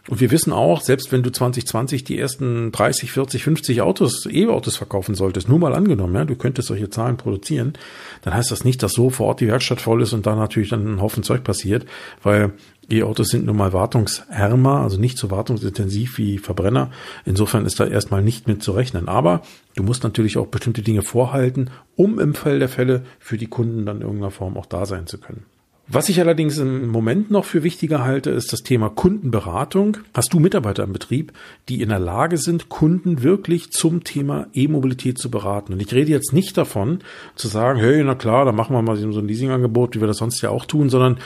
Und 0.09 0.21
wir 0.21 0.31
wissen 0.31 0.53
auch, 0.53 0.81
selbst 0.81 1.11
wenn 1.11 1.21
du 1.21 1.31
2020 1.31 2.03
die 2.03 2.17
ersten 2.17 2.71
30, 2.71 3.11
40, 3.11 3.43
50 3.43 3.81
Autos, 3.81 4.25
E-Autos 4.25 4.77
verkaufen 4.77 5.15
solltest, 5.15 5.49
nur 5.49 5.59
mal 5.59 5.75
angenommen, 5.75 6.15
ja, 6.15 6.23
du 6.23 6.35
könntest 6.35 6.69
solche 6.69 6.89
Zahlen 6.89 7.17
produzieren, 7.17 7.73
dann 8.21 8.33
heißt 8.33 8.51
das 8.51 8.63
nicht, 8.63 8.81
dass 8.83 8.93
so 8.93 9.09
vor 9.09 9.27
Ort 9.27 9.41
die 9.41 9.47
Werkstatt 9.47 9.81
voll 9.81 10.01
ist 10.01 10.13
und 10.13 10.25
da 10.25 10.35
natürlich 10.35 10.69
dann 10.69 10.95
ein 10.95 11.01
Haufen 11.01 11.23
Zeug 11.23 11.43
passiert, 11.43 11.85
weil 12.23 12.53
E-Autos 12.89 13.27
sind 13.27 13.45
nun 13.45 13.57
mal 13.57 13.73
wartungsärmer, 13.73 14.79
also 14.79 14.97
nicht 14.97 15.17
so 15.17 15.29
wartungsintensiv 15.29 16.17
wie 16.17 16.37
Verbrenner. 16.37 16.89
Insofern 17.25 17.65
ist 17.65 17.79
da 17.79 17.85
erstmal 17.85 18.23
nicht 18.23 18.47
mit 18.47 18.63
zu 18.63 18.71
rechnen. 18.71 19.09
Aber 19.09 19.41
du 19.75 19.83
musst 19.83 20.03
natürlich 20.03 20.37
auch 20.37 20.47
bestimmte 20.47 20.81
Dinge 20.81 21.01
vorhalten, 21.01 21.69
um 21.97 22.17
im 22.17 22.33
Fall 22.33 22.59
der 22.59 22.69
Fälle 22.69 23.03
für 23.19 23.37
die 23.37 23.47
Kunden 23.47 23.85
dann 23.85 23.97
in 23.97 24.03
irgendeiner 24.03 24.31
Form 24.31 24.55
auch 24.55 24.65
da 24.65 24.85
sein 24.85 25.05
zu 25.05 25.17
können. 25.17 25.43
Was 25.89 26.09
ich 26.09 26.19
allerdings 26.19 26.57
im 26.57 26.89
Moment 26.89 27.31
noch 27.31 27.45
für 27.45 27.63
wichtiger 27.63 28.03
halte, 28.03 28.29
ist 28.31 28.51
das 28.51 28.61
Thema 28.61 28.89
Kundenberatung. 28.89 29.99
Hast 30.13 30.33
du 30.33 30.39
Mitarbeiter 30.39 30.83
im 30.83 30.91
Betrieb, 30.91 31.31
die 31.69 31.81
in 31.81 31.87
der 31.87 31.99
Lage 31.99 32.35
sind, 32.37 32.67
Kunden 32.67 33.23
wirklich 33.23 33.71
zum 33.71 34.03
Thema 34.03 34.47
E-Mobilität 34.53 35.17
zu 35.17 35.31
beraten? 35.31 35.71
Und 35.71 35.81
ich 35.81 35.93
rede 35.93 36.11
jetzt 36.11 36.33
nicht 36.33 36.57
davon, 36.57 36.99
zu 37.35 37.47
sagen, 37.47 37.79
hey, 37.79 38.03
na 38.03 38.15
klar, 38.15 38.43
dann 38.43 38.55
machen 38.55 38.75
wir 38.75 38.81
mal 38.81 38.97
so 38.97 39.07
ein 39.07 39.27
Leasingangebot, 39.29 39.95
wie 39.95 40.01
wir 40.01 40.07
das 40.07 40.17
sonst 40.17 40.41
ja 40.41 40.49
auch 40.49 40.65
tun, 40.65 40.89
sondern 40.89 41.19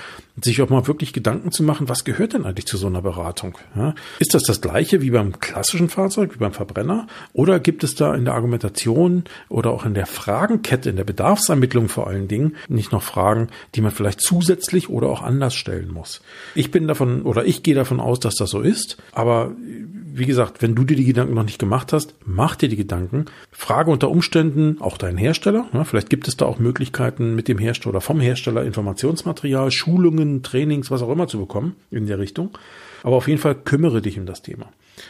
sich 0.44 0.62
auch 0.62 0.70
mal 0.70 0.88
wirklich 0.88 1.14
Gedanken 1.14 1.52
zu 1.52 1.64
machen, 1.64 1.90
was 1.90 2.04
gehört 2.04 2.34
denn 2.34 2.46
eigentlich 2.46 2.66
zu 2.66 2.78
so 2.78 2.88
einer 2.88 3.02
Beratung? 3.02 3.58
Ja, 3.76 3.96
ist 4.20 4.34
das 4.34 4.44
das 4.44 4.62
gleiche 4.62 5.02
wie 5.02 5.12
beim 5.12 5.40
klassischen 5.40 5.90
Fahrzeug, 5.90 6.34
wie 6.36 6.40
beim 6.40 6.54
Verbrenner? 6.54 7.08
Oder 7.34 7.60
gibt 7.60 7.84
es 7.84 7.96
da 7.96 8.16
in 8.16 8.26
der 8.26 8.34
Argumentation 8.34 9.24
oder 9.50 9.72
auch 9.72 9.86
in 9.86 9.94
der 9.94 10.06
Fragenkette, 10.06 10.90
in 10.90 10.96
der 10.96 11.04
Bedarfsermittlung 11.04 11.90
vor 11.90 12.08
allen 12.08 12.28
Dingen, 12.28 12.56
nicht 12.68 12.92
noch 12.92 13.04
Fragen, 13.04 13.50
die 13.76 13.82
man 13.82 13.92
vielleicht 13.92 14.22
zusätzlich 14.22 14.90
oder 14.90 15.10
auch 15.10 15.22
anders 15.22 15.54
stellen 15.54 15.92
muss? 15.92 16.22
Ich 16.56 16.72
bin 16.72 16.88
davon 16.88 17.24
oder 17.24 17.46
ich 17.46 17.64
gehe 17.64 17.76
davon 17.76 18.00
aus, 18.00 18.20
dass 18.20 18.36
das 18.36 18.50
so 18.50 18.62
ist. 18.62 18.98
Aber 19.12 19.52
wie 20.14 20.26
gesagt, 20.26 20.62
wenn 20.62 20.76
du 20.76 20.84
dir 20.84 20.98
die 20.98 21.06
Gedanken 21.06 21.34
noch 21.34 21.44
nicht 21.44 21.60
gemacht 21.60 21.94
hast, 21.94 22.16
mach 22.26 22.56
dir 22.56 22.70
die 22.70 22.76
Gedanken. 22.76 23.26
Frage 23.52 23.92
unter 23.92 24.10
Umständen 24.10 24.78
auch 24.80 24.98
deinen 24.98 25.18
Hersteller. 25.18 25.68
Ja, 25.74 25.84
vielleicht 25.84 26.10
gibt 26.10 26.28
es 26.28 26.38
da 26.38 26.46
auch 26.46 26.60
Möglichkeiten, 26.60 27.36
mit 27.36 27.48
dem 27.48 27.58
Hersteller 27.58 27.92
oder 27.92 28.02
vom 28.02 28.20
Hersteller 28.20 28.64
Informationsmaterial, 28.64 29.72
Schulungen, 29.72 30.31
Trainings, 30.44 30.90
was 30.92 31.02
auch 31.02 31.12
immer 31.12 31.28
zu 31.28 31.40
bekommen 31.40 31.76
in 31.92 32.08
der 32.08 32.20
Richtung. 32.20 32.58
Aber 33.04 33.16
auf 33.16 33.28
jeden 33.28 33.40
Fall 33.40 33.56
kümmere 33.56 34.02
dich 34.02 34.18
um 34.18 34.26
das 34.26 34.42
Thema. 34.42 34.68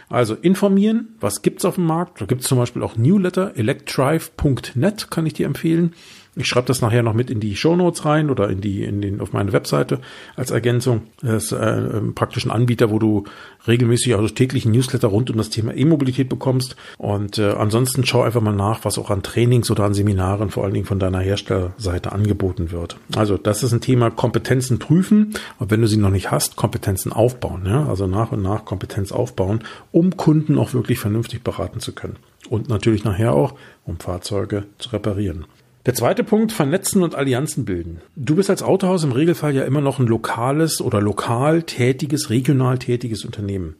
Also 0.10 0.36
informieren, 0.36 1.16
was 1.20 1.42
gibt's 1.42 1.66
auf 1.66 1.76
dem 1.76 1.86
Markt? 1.86 2.22
Da 2.22 2.26
gibt's 2.26 2.48
zum 2.48 2.58
Beispiel 2.58 2.84
auch 2.84 2.96
Newsletter, 2.96 3.54
electrive.net 3.56 5.12
kann 5.12 5.26
ich 5.26 5.34
dir 5.34 5.46
empfehlen. 5.46 5.94
Ich 6.36 6.48
schreibe 6.48 6.68
das 6.68 6.82
nachher 6.82 7.04
noch 7.04 7.14
mit 7.14 7.30
in 7.30 7.42
die 7.42 7.58
Show 7.58 7.76
Notes 7.76 8.06
rein 8.06 8.30
oder 8.30 8.50
in 8.50 8.62
die 8.62 8.86
in 8.86 9.02
den 9.02 9.20
auf 9.20 9.34
meine 9.34 9.52
Webseite 9.52 10.00
als 10.38 10.52
Ergänzung. 10.52 11.04
Das 11.22 11.46
ist 11.46 11.52
äh, 11.52 12.02
praktisch 12.16 12.46
ein 12.46 12.52
Anbieter, 12.52 12.90
wo 12.90 13.00
du 13.00 13.26
regelmäßig 13.68 14.16
also 14.16 14.28
täglichen 14.30 14.72
Newsletter 14.72 15.08
rund 15.08 15.30
um 15.30 15.38
das 15.38 15.50
Thema 15.50 15.76
E-Mobilität 15.76 16.30
bekommst. 16.30 16.76
Und 16.98 17.38
äh, 17.38 17.52
ansonsten 17.52 18.06
schau 18.06 18.22
einfach 18.22 18.42
mal 18.42 18.56
nach, 18.56 18.84
was 18.84 18.98
auch 18.98 19.10
an 19.10 19.24
Trainings 19.24 19.70
oder 19.72 19.84
an 19.84 19.94
Seminaren 19.94 20.50
vor 20.50 20.64
allen 20.64 20.74
Dingen 20.74 20.86
von 20.86 21.00
deiner 21.00 21.20
Herstellerseite 21.20 22.12
angeboten 22.12 22.72
wird. 22.72 22.98
Also 23.16 23.38
das 23.38 23.64
ist 23.64 23.74
ein 23.74 23.82
Thema 23.82 24.10
Kompetenzen 24.10 24.80
prüfen 24.80 25.34
und 25.60 25.72
wenn 25.72 25.82
du 25.82 25.88
sie 25.88 25.98
noch 25.98 26.10
nicht 26.10 26.32
hast, 26.32 26.56
Kompetenzen 26.56 27.12
aufbauen. 27.12 27.64
Ja? 27.66 27.88
Also 27.88 28.08
nach 28.08 28.32
und 28.32 28.42
nach 28.42 28.66
Kompetenz 28.66 29.12
aufbauen, 29.12 29.64
um 29.92 30.18
Kunden 30.18 30.58
auch 30.58 30.74
wirklich 30.74 31.00
vernünftig 31.00 31.44
beraten 31.44 31.80
zu 31.80 31.94
können. 31.94 32.18
Und 32.50 32.70
natürlich 32.70 33.04
nachher 33.04 33.34
auch, 33.34 33.56
um 33.86 34.00
Fahrzeuge 34.00 34.66
zu 34.78 34.90
reparieren. 34.90 35.46
Der 35.88 35.96
zweite 35.96 36.24
Punkt, 36.24 36.52
vernetzen 36.52 37.02
und 37.02 37.16
Allianzen 37.16 37.66
bilden. 37.66 38.02
Du 38.16 38.36
bist 38.36 38.52
als 38.52 38.62
Autohaus 38.62 39.04
im 39.04 39.14
Regelfall 39.14 39.56
ja 39.56 39.64
immer 39.64 39.82
noch 39.82 39.98
ein 39.98 40.06
lokales 40.06 40.80
oder 40.80 41.02
lokal 41.02 41.64
tätiges, 41.64 42.30
regional 42.30 42.78
tätiges 42.78 43.26
Unternehmen. 43.26 43.76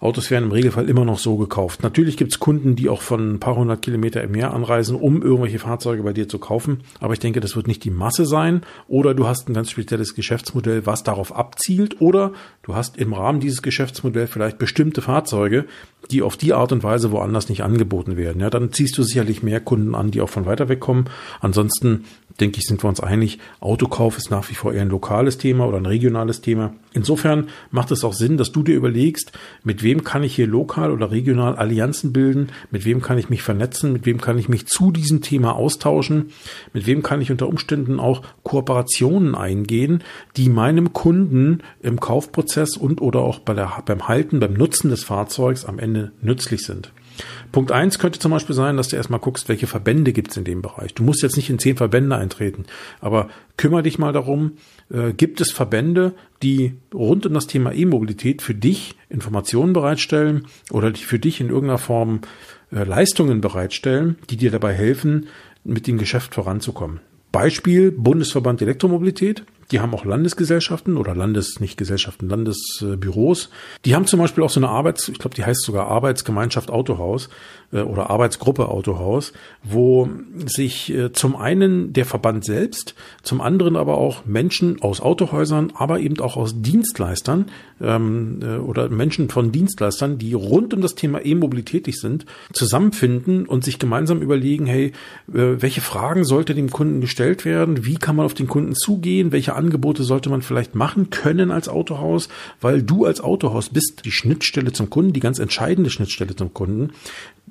Autos 0.00 0.30
werden 0.30 0.46
im 0.46 0.52
Regelfall 0.52 0.88
immer 0.88 1.04
noch 1.04 1.18
so 1.18 1.36
gekauft. 1.36 1.82
Natürlich 1.82 2.16
gibt 2.16 2.32
es 2.32 2.40
Kunden, 2.40 2.74
die 2.74 2.88
auch 2.88 3.02
von 3.02 3.34
ein 3.34 3.38
paar 3.38 3.54
hundert 3.54 3.82
Kilometer 3.82 4.22
im 4.22 4.34
Jahr 4.34 4.54
anreisen, 4.54 4.96
um 4.96 5.22
irgendwelche 5.22 5.58
Fahrzeuge 5.58 6.02
bei 6.02 6.14
dir 6.14 6.26
zu 6.26 6.38
kaufen. 6.38 6.80
Aber 7.00 7.12
ich 7.12 7.18
denke, 7.18 7.40
das 7.40 7.54
wird 7.54 7.66
nicht 7.66 7.84
die 7.84 7.90
Masse 7.90 8.24
sein. 8.24 8.62
Oder 8.88 9.12
du 9.12 9.26
hast 9.26 9.48
ein 9.48 9.54
ganz 9.54 9.70
spezielles 9.70 10.14
Geschäftsmodell, 10.14 10.86
was 10.86 11.02
darauf 11.02 11.36
abzielt. 11.36 12.00
Oder 12.00 12.32
du 12.62 12.74
hast 12.74 12.96
im 12.96 13.12
Rahmen 13.12 13.40
dieses 13.40 13.60
Geschäftsmodells 13.60 14.30
vielleicht 14.30 14.56
bestimmte 14.56 15.02
Fahrzeuge, 15.02 15.66
die 16.10 16.22
auf 16.22 16.38
die 16.38 16.54
Art 16.54 16.72
und 16.72 16.82
Weise 16.82 17.12
woanders 17.12 17.50
nicht 17.50 17.62
angeboten 17.62 18.16
werden. 18.16 18.40
Ja, 18.40 18.48
dann 18.48 18.72
ziehst 18.72 18.96
du 18.96 19.02
sicherlich 19.02 19.42
mehr 19.42 19.60
Kunden 19.60 19.94
an, 19.94 20.10
die 20.10 20.22
auch 20.22 20.30
von 20.30 20.46
weiter 20.46 20.70
weg 20.70 20.80
kommen. 20.80 21.10
Ansonsten 21.40 22.04
denke 22.40 22.58
ich, 22.58 22.66
sind 22.66 22.82
wir 22.82 22.88
uns 22.88 23.00
einig, 23.00 23.38
Autokauf 23.60 24.16
ist 24.16 24.30
nach 24.30 24.48
wie 24.50 24.54
vor 24.54 24.72
eher 24.72 24.82
ein 24.82 24.88
lokales 24.88 25.38
Thema 25.38 25.66
oder 25.66 25.76
ein 25.76 25.86
regionales 25.86 26.40
Thema. 26.40 26.74
Insofern 26.92 27.48
macht 27.70 27.90
es 27.90 28.02
auch 28.02 28.14
Sinn, 28.14 28.36
dass 28.36 28.52
du 28.52 28.62
dir 28.62 28.74
überlegst, 28.74 29.32
mit 29.62 29.82
wem 29.82 30.02
kann 30.02 30.22
ich 30.22 30.34
hier 30.34 30.46
lokal 30.46 30.90
oder 30.90 31.10
regional 31.10 31.56
Allianzen 31.56 32.12
bilden, 32.12 32.48
mit 32.70 32.84
wem 32.84 33.02
kann 33.02 33.18
ich 33.18 33.30
mich 33.30 33.42
vernetzen, 33.42 33.92
mit 33.92 34.06
wem 34.06 34.20
kann 34.20 34.38
ich 34.38 34.48
mich 34.48 34.66
zu 34.66 34.90
diesem 34.90 35.20
Thema 35.20 35.54
austauschen, 35.54 36.30
mit 36.72 36.86
wem 36.86 37.02
kann 37.02 37.20
ich 37.20 37.30
unter 37.30 37.48
Umständen 37.48 38.00
auch 38.00 38.22
Kooperationen 38.42 39.34
eingehen, 39.34 40.02
die 40.36 40.48
meinem 40.48 40.92
Kunden 40.92 41.62
im 41.82 42.00
Kaufprozess 42.00 42.76
und 42.76 43.00
oder 43.00 43.20
auch 43.20 43.38
bei 43.40 43.54
der, 43.54 43.82
beim 43.86 44.08
Halten, 44.08 44.40
beim 44.40 44.54
Nutzen 44.54 44.90
des 44.90 45.04
Fahrzeugs 45.04 45.64
am 45.64 45.78
Ende 45.78 46.12
nützlich 46.22 46.62
sind. 46.62 46.92
Punkt 47.52 47.72
eins 47.72 47.98
könnte 47.98 48.18
zum 48.18 48.30
Beispiel 48.30 48.54
sein, 48.54 48.76
dass 48.76 48.88
du 48.88 48.96
erstmal 48.96 49.20
guckst, 49.20 49.48
welche 49.48 49.66
Verbände 49.66 50.12
gibt 50.12 50.30
es 50.30 50.36
in 50.36 50.44
dem 50.44 50.62
Bereich. 50.62 50.94
Du 50.94 51.02
musst 51.02 51.22
jetzt 51.22 51.36
nicht 51.36 51.50
in 51.50 51.58
zehn 51.58 51.76
Verbände 51.76 52.16
eintreten, 52.16 52.64
aber 53.00 53.28
kümmere 53.56 53.82
dich 53.82 53.98
mal 53.98 54.12
darum, 54.12 54.52
äh, 54.90 55.12
gibt 55.12 55.40
es 55.40 55.50
Verbände, 55.50 56.14
die 56.42 56.74
rund 56.94 57.26
um 57.26 57.34
das 57.34 57.46
Thema 57.46 57.72
E-Mobilität 57.72 58.42
für 58.42 58.54
dich 58.54 58.96
Informationen 59.08 59.72
bereitstellen 59.72 60.46
oder 60.70 60.90
die 60.90 61.02
für 61.02 61.18
dich 61.18 61.40
in 61.40 61.48
irgendeiner 61.48 61.78
Form 61.78 62.20
äh, 62.72 62.84
Leistungen 62.84 63.40
bereitstellen, 63.40 64.16
die 64.30 64.36
dir 64.36 64.50
dabei 64.50 64.72
helfen, 64.72 65.28
mit 65.64 65.86
dem 65.86 65.98
Geschäft 65.98 66.34
voranzukommen. 66.34 67.00
Beispiel 67.32 67.92
Bundesverband 67.92 68.62
Elektromobilität. 68.62 69.44
Die 69.70 69.80
haben 69.80 69.94
auch 69.94 70.04
Landesgesellschaften 70.04 70.96
oder 70.96 71.14
Landes, 71.14 71.60
nicht 71.60 71.76
Gesellschaften, 71.76 72.28
Landesbüros. 72.28 73.50
Die 73.84 73.94
haben 73.94 74.06
zum 74.06 74.20
Beispiel 74.20 74.44
auch 74.44 74.50
so 74.50 74.60
eine 74.60 74.68
Arbeits, 74.68 75.08
ich 75.08 75.18
glaube, 75.18 75.34
die 75.34 75.44
heißt 75.44 75.62
sogar 75.62 75.88
Arbeitsgemeinschaft 75.88 76.70
Autohaus 76.70 77.28
äh, 77.72 77.80
oder 77.80 78.10
Arbeitsgruppe 78.10 78.68
Autohaus, 78.68 79.32
wo 79.62 80.08
sich 80.46 80.92
äh, 80.92 81.12
zum 81.12 81.36
einen 81.36 81.92
der 81.92 82.04
Verband 82.04 82.44
selbst, 82.44 82.94
zum 83.22 83.40
anderen 83.40 83.76
aber 83.76 83.98
auch 83.98 84.26
Menschen 84.26 84.82
aus 84.82 85.00
Autohäusern, 85.00 85.72
aber 85.74 86.00
eben 86.00 86.20
auch 86.20 86.36
aus 86.36 86.60
Dienstleistern 86.60 87.46
ähm, 87.80 88.40
äh, 88.42 88.56
oder 88.56 88.88
Menschen 88.88 89.30
von 89.30 89.52
Dienstleistern, 89.52 90.18
die 90.18 90.34
rund 90.34 90.74
um 90.74 90.82
das 90.82 90.94
Thema 90.94 91.24
E-Mobilität 91.24 91.70
tätig 91.70 92.00
sind, 92.00 92.26
zusammenfinden 92.52 93.46
und 93.46 93.64
sich 93.64 93.78
gemeinsam 93.78 94.20
überlegen, 94.20 94.66
hey, 94.66 94.92
welche 95.26 95.80
Fragen 95.80 96.24
sollte 96.24 96.54
dem 96.54 96.70
Kunden 96.70 97.00
gestellt 97.00 97.44
werden? 97.44 97.84
Wie 97.84 97.94
kann 97.94 98.16
man 98.16 98.26
auf 98.26 98.34
den 98.34 98.48
Kunden 98.48 98.74
zugehen? 98.74 99.32
Welche 99.32 99.54
Angebote 99.60 100.02
sollte 100.02 100.30
man 100.30 100.42
vielleicht 100.42 100.74
machen 100.74 101.10
können 101.10 101.50
als 101.50 101.68
Autohaus? 101.68 102.28
Weil 102.60 102.82
du 102.82 103.04
als 103.04 103.20
Autohaus 103.20 103.68
bist 103.68 104.02
die 104.04 104.10
Schnittstelle 104.10 104.72
zum 104.72 104.90
Kunden, 104.90 105.12
die 105.12 105.20
ganz 105.20 105.38
entscheidende 105.38 105.90
Schnittstelle 105.90 106.34
zum 106.34 106.54
Kunden 106.54 106.90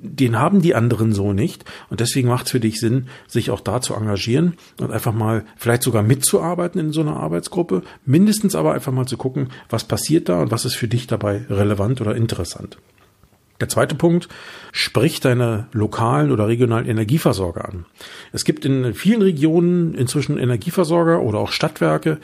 den 0.01 0.39
haben 0.39 0.61
die 0.61 0.75
anderen 0.75 1.13
so 1.13 1.33
nicht. 1.33 1.65
Und 1.89 1.99
deswegen 1.99 2.29
macht 2.29 2.45
es 2.45 2.51
für 2.51 2.59
dich 2.59 2.79
Sinn, 2.79 3.07
sich 3.27 3.51
auch 3.51 3.59
da 3.59 3.81
zu 3.81 3.93
engagieren 3.93 4.55
und 4.79 4.91
einfach 4.91 5.13
mal 5.13 5.45
vielleicht 5.57 5.83
sogar 5.83 6.03
mitzuarbeiten 6.03 6.79
in 6.79 6.91
so 6.93 7.01
einer 7.01 7.17
Arbeitsgruppe. 7.17 7.83
Mindestens 8.05 8.55
aber 8.55 8.73
einfach 8.73 8.93
mal 8.93 9.07
zu 9.07 9.17
gucken, 9.17 9.49
was 9.69 9.83
passiert 9.83 10.29
da 10.29 10.41
und 10.41 10.51
was 10.51 10.65
ist 10.65 10.75
für 10.75 10.87
dich 10.87 11.07
dabei 11.07 11.45
relevant 11.49 12.01
oder 12.01 12.15
interessant. 12.15 12.77
Der 13.59 13.67
zweite 13.67 13.95
Punkt, 13.95 14.29
sprich 14.71 15.19
deine 15.19 15.67
lokalen 15.73 16.31
oder 16.31 16.47
regionalen 16.47 16.87
Energieversorger 16.87 17.65
an. 17.65 17.85
Es 18.31 18.45
gibt 18.45 18.63
in 18.63 18.93
vielen 18.93 19.21
Regionen 19.21 19.93
inzwischen 19.95 20.37
Energieversorger 20.37 21.21
oder 21.21 21.39
auch 21.39 21.51
Stadtwerke, 21.51 22.19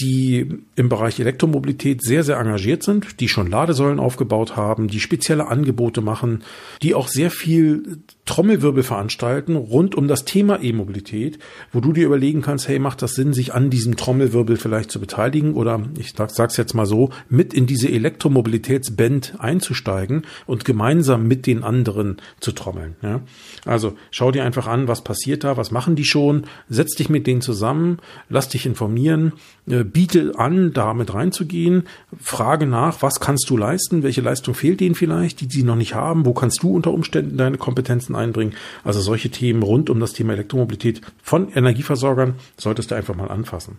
die 0.00 0.46
im 0.76 0.88
Bereich 0.88 1.18
Elektromobilität 1.18 2.02
sehr, 2.02 2.22
sehr 2.22 2.38
engagiert 2.38 2.82
sind, 2.82 3.20
die 3.20 3.28
schon 3.28 3.50
Ladesäulen 3.50 3.98
aufgebaut 3.98 4.56
haben, 4.56 4.88
die 4.88 5.00
spezielle 5.00 5.48
Angebote 5.48 6.00
machen, 6.00 6.44
die 6.82 6.94
auch 6.94 7.08
sehr 7.08 7.30
viel 7.30 7.98
Trommelwirbel 8.24 8.82
veranstalten 8.82 9.56
rund 9.56 9.94
um 9.94 10.06
das 10.06 10.24
Thema 10.24 10.62
E-Mobilität, 10.62 11.38
wo 11.72 11.80
du 11.80 11.92
dir 11.92 12.06
überlegen 12.06 12.42
kannst, 12.42 12.68
hey, 12.68 12.78
macht 12.78 13.02
das 13.02 13.14
Sinn, 13.14 13.32
sich 13.32 13.54
an 13.54 13.70
diesem 13.70 13.96
Trommelwirbel 13.96 14.56
vielleicht 14.56 14.90
zu 14.90 15.00
beteiligen 15.00 15.54
oder 15.54 15.82
ich 15.98 16.12
sag's 16.14 16.56
jetzt 16.56 16.74
mal 16.74 16.86
so, 16.86 17.10
mit 17.28 17.54
in 17.54 17.66
diese 17.66 17.88
Elektromobilitätsband 17.88 19.36
einzusteigen 19.38 20.22
und 20.46 20.64
gemeinsam 20.64 21.26
mit 21.26 21.46
den 21.46 21.64
anderen 21.64 22.18
zu 22.40 22.52
trommeln. 22.52 22.96
Ja? 23.02 23.22
Also 23.64 23.96
schau 24.10 24.30
dir 24.30 24.44
einfach 24.44 24.66
an, 24.66 24.88
was 24.88 25.02
passiert 25.02 25.44
da, 25.44 25.56
was 25.56 25.70
machen 25.70 25.96
die 25.96 26.04
schon, 26.04 26.44
setz 26.68 26.94
dich 26.94 27.08
mit 27.08 27.26
denen 27.26 27.40
zusammen, 27.40 27.98
lass 28.28 28.48
dich 28.48 28.66
informieren, 28.66 29.32
äh, 29.68 29.84
biete 29.92 30.32
an, 30.36 30.72
da 30.72 30.94
mit 30.94 31.12
reinzugehen, 31.12 31.84
frage 32.20 32.66
nach, 32.66 33.02
was 33.02 33.20
kannst 33.20 33.48
du 33.50 33.56
leisten, 33.56 34.02
welche 34.02 34.20
Leistung 34.20 34.54
fehlt 34.54 34.80
denen 34.80 34.94
vielleicht, 34.94 35.40
die 35.40 35.48
sie 35.48 35.62
noch 35.62 35.76
nicht 35.76 35.94
haben, 35.94 36.24
wo 36.24 36.34
kannst 36.34 36.62
du 36.62 36.74
unter 36.74 36.92
Umständen 36.92 37.36
deine 37.36 37.58
Kompetenzen 37.58 38.14
einbringen. 38.14 38.54
Also 38.84 39.00
solche 39.00 39.30
Themen 39.30 39.62
rund 39.62 39.90
um 39.90 40.00
das 40.00 40.12
Thema 40.12 40.32
Elektromobilität 40.34 41.00
von 41.22 41.50
Energieversorgern 41.52 42.34
solltest 42.56 42.90
du 42.90 42.94
einfach 42.94 43.14
mal 43.14 43.28
anfassen. 43.28 43.78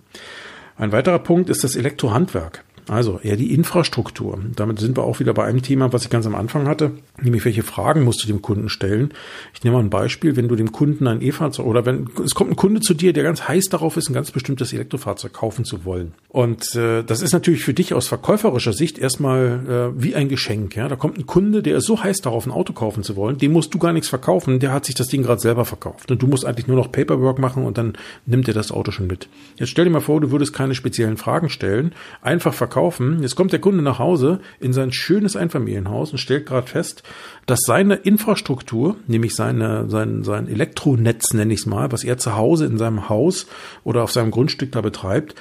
Ein 0.78 0.92
weiterer 0.94 1.20
Punkt 1.20 1.50
ist 1.50 1.64
das 1.64 1.76
Elektrohandwerk. 1.76 2.64
Also 2.90 3.20
eher 3.22 3.36
die 3.36 3.54
Infrastruktur. 3.54 4.40
Damit 4.56 4.80
sind 4.80 4.98
wir 4.98 5.04
auch 5.04 5.20
wieder 5.20 5.34
bei 5.36 5.46
einem 5.46 5.62
Thema, 5.62 5.94
was 5.94 6.04
ich 6.04 6.10
ganz 6.10 6.26
am 6.26 6.34
Anfang 6.34 6.68
hatte, 6.68 6.92
nämlich 7.22 7.46
welche 7.46 7.62
Fragen 7.62 8.04
musst 8.04 8.24
du 8.24 8.28
dem 8.28 8.42
Kunden 8.42 8.68
stellen. 8.68 9.14
Ich 9.54 9.64
nehme 9.64 9.76
mal 9.76 9.84
ein 9.84 9.92
Beispiel, 9.92 10.36
wenn 10.36 10.48
du 10.48 10.56
dem 10.56 10.72
Kunden 10.72 11.06
ein 11.06 11.22
E-Fahrzeug 11.22 11.68
oder 11.68 11.86
wenn 11.86 12.10
es 12.26 12.34
kommt 12.34 12.50
ein 12.50 12.56
Kunde 12.56 12.82
zu 12.82 12.96
dir, 12.96 13.14
der 13.14 13.24
ganz 13.24 13.48
heiß 13.48 13.66
darauf 13.66 13.96
ist, 13.96 14.10
ein 14.10 14.14
ganz 14.14 14.32
bestimmtes 14.32 14.74
Elektrofahrzeug 14.74 15.34
kaufen 15.34 15.66
zu 15.66 15.86
wollen. 15.86 16.14
Und 16.30 16.76
äh, 16.76 17.04
das 17.04 17.22
ist 17.22 17.32
natürlich 17.32 17.64
für 17.64 17.76
dich 17.76 17.94
aus 17.94 18.08
verkäuferischer 18.08 18.74
Sicht 18.74 18.98
erstmal 18.98 19.94
äh, 19.96 20.02
wie 20.02 20.16
ein 20.16 20.28
Geschenk. 20.28 20.76
Ja, 20.76 20.88
da 20.88 20.96
kommt 20.96 21.20
ein 21.20 21.28
Kunde, 21.28 21.62
der 21.62 21.78
ist 21.78 21.86
so 21.86 22.02
heiß 22.04 22.22
darauf, 22.22 22.48
ein 22.48 22.52
Auto 22.52 22.74
kaufen 22.74 23.04
zu 23.04 23.16
wollen, 23.16 23.38
dem 23.38 23.52
musst 23.52 23.72
du 23.72 23.78
gar 23.78 23.94
nichts 23.94 24.10
verkaufen. 24.10 24.60
Der 24.60 24.74
hat 24.74 24.86
sich 24.86 24.96
das 24.96 25.10
Ding 25.10 25.22
gerade 25.22 25.42
selber 25.42 25.66
verkauft 25.66 26.10
und 26.10 26.24
du 26.24 26.26
musst 26.26 26.44
eigentlich 26.44 26.68
nur 26.68 26.78
noch 26.78 26.92
Paperwork 26.92 27.38
machen 27.38 27.66
und 27.66 27.78
dann 27.78 27.94
nimmt 28.26 28.48
er 28.48 28.56
das 28.56 28.72
Auto 28.72 28.90
schon 28.90 29.06
mit. 29.06 29.30
Jetzt 29.58 29.70
stell 29.70 29.86
dir 29.86 29.92
mal 29.92 30.00
vor, 30.00 30.20
du 30.22 30.32
würdest 30.32 30.54
keine 30.54 30.74
speziellen 30.74 31.18
Fragen 31.18 31.50
stellen, 31.50 31.94
einfach 32.24 32.54
verkaufen 32.56 32.79
verkaufen. 32.80 33.22
Jetzt 33.22 33.36
kommt 33.36 33.52
der 33.52 33.60
Kunde 33.60 33.82
nach 33.84 34.00
Hause 34.00 34.40
in 34.60 34.74
sein 34.74 34.92
schönes 34.92 35.36
Einfamilienhaus 35.36 36.12
und 36.12 36.18
stellt 36.18 36.46
gerade 36.46 36.68
fest, 36.68 37.04
dass 37.46 37.60
seine 37.66 37.96
Infrastruktur, 37.96 38.96
nämlich 39.08 39.36
seine, 39.36 39.90
sein, 39.90 40.24
sein 40.24 40.48
Elektronetz, 40.48 41.34
nenne 41.34 41.54
ich 41.54 41.62
es 41.62 41.66
mal, 41.66 41.92
was 41.92 42.04
er 42.04 42.18
zu 42.18 42.36
Hause 42.36 42.66
in 42.66 42.78
seinem 42.78 43.10
Haus 43.10 43.48
oder 43.84 44.04
auf 44.04 44.12
seinem 44.12 44.32
Grundstück 44.32 44.72
da 44.72 44.82
betreibt, 44.82 45.36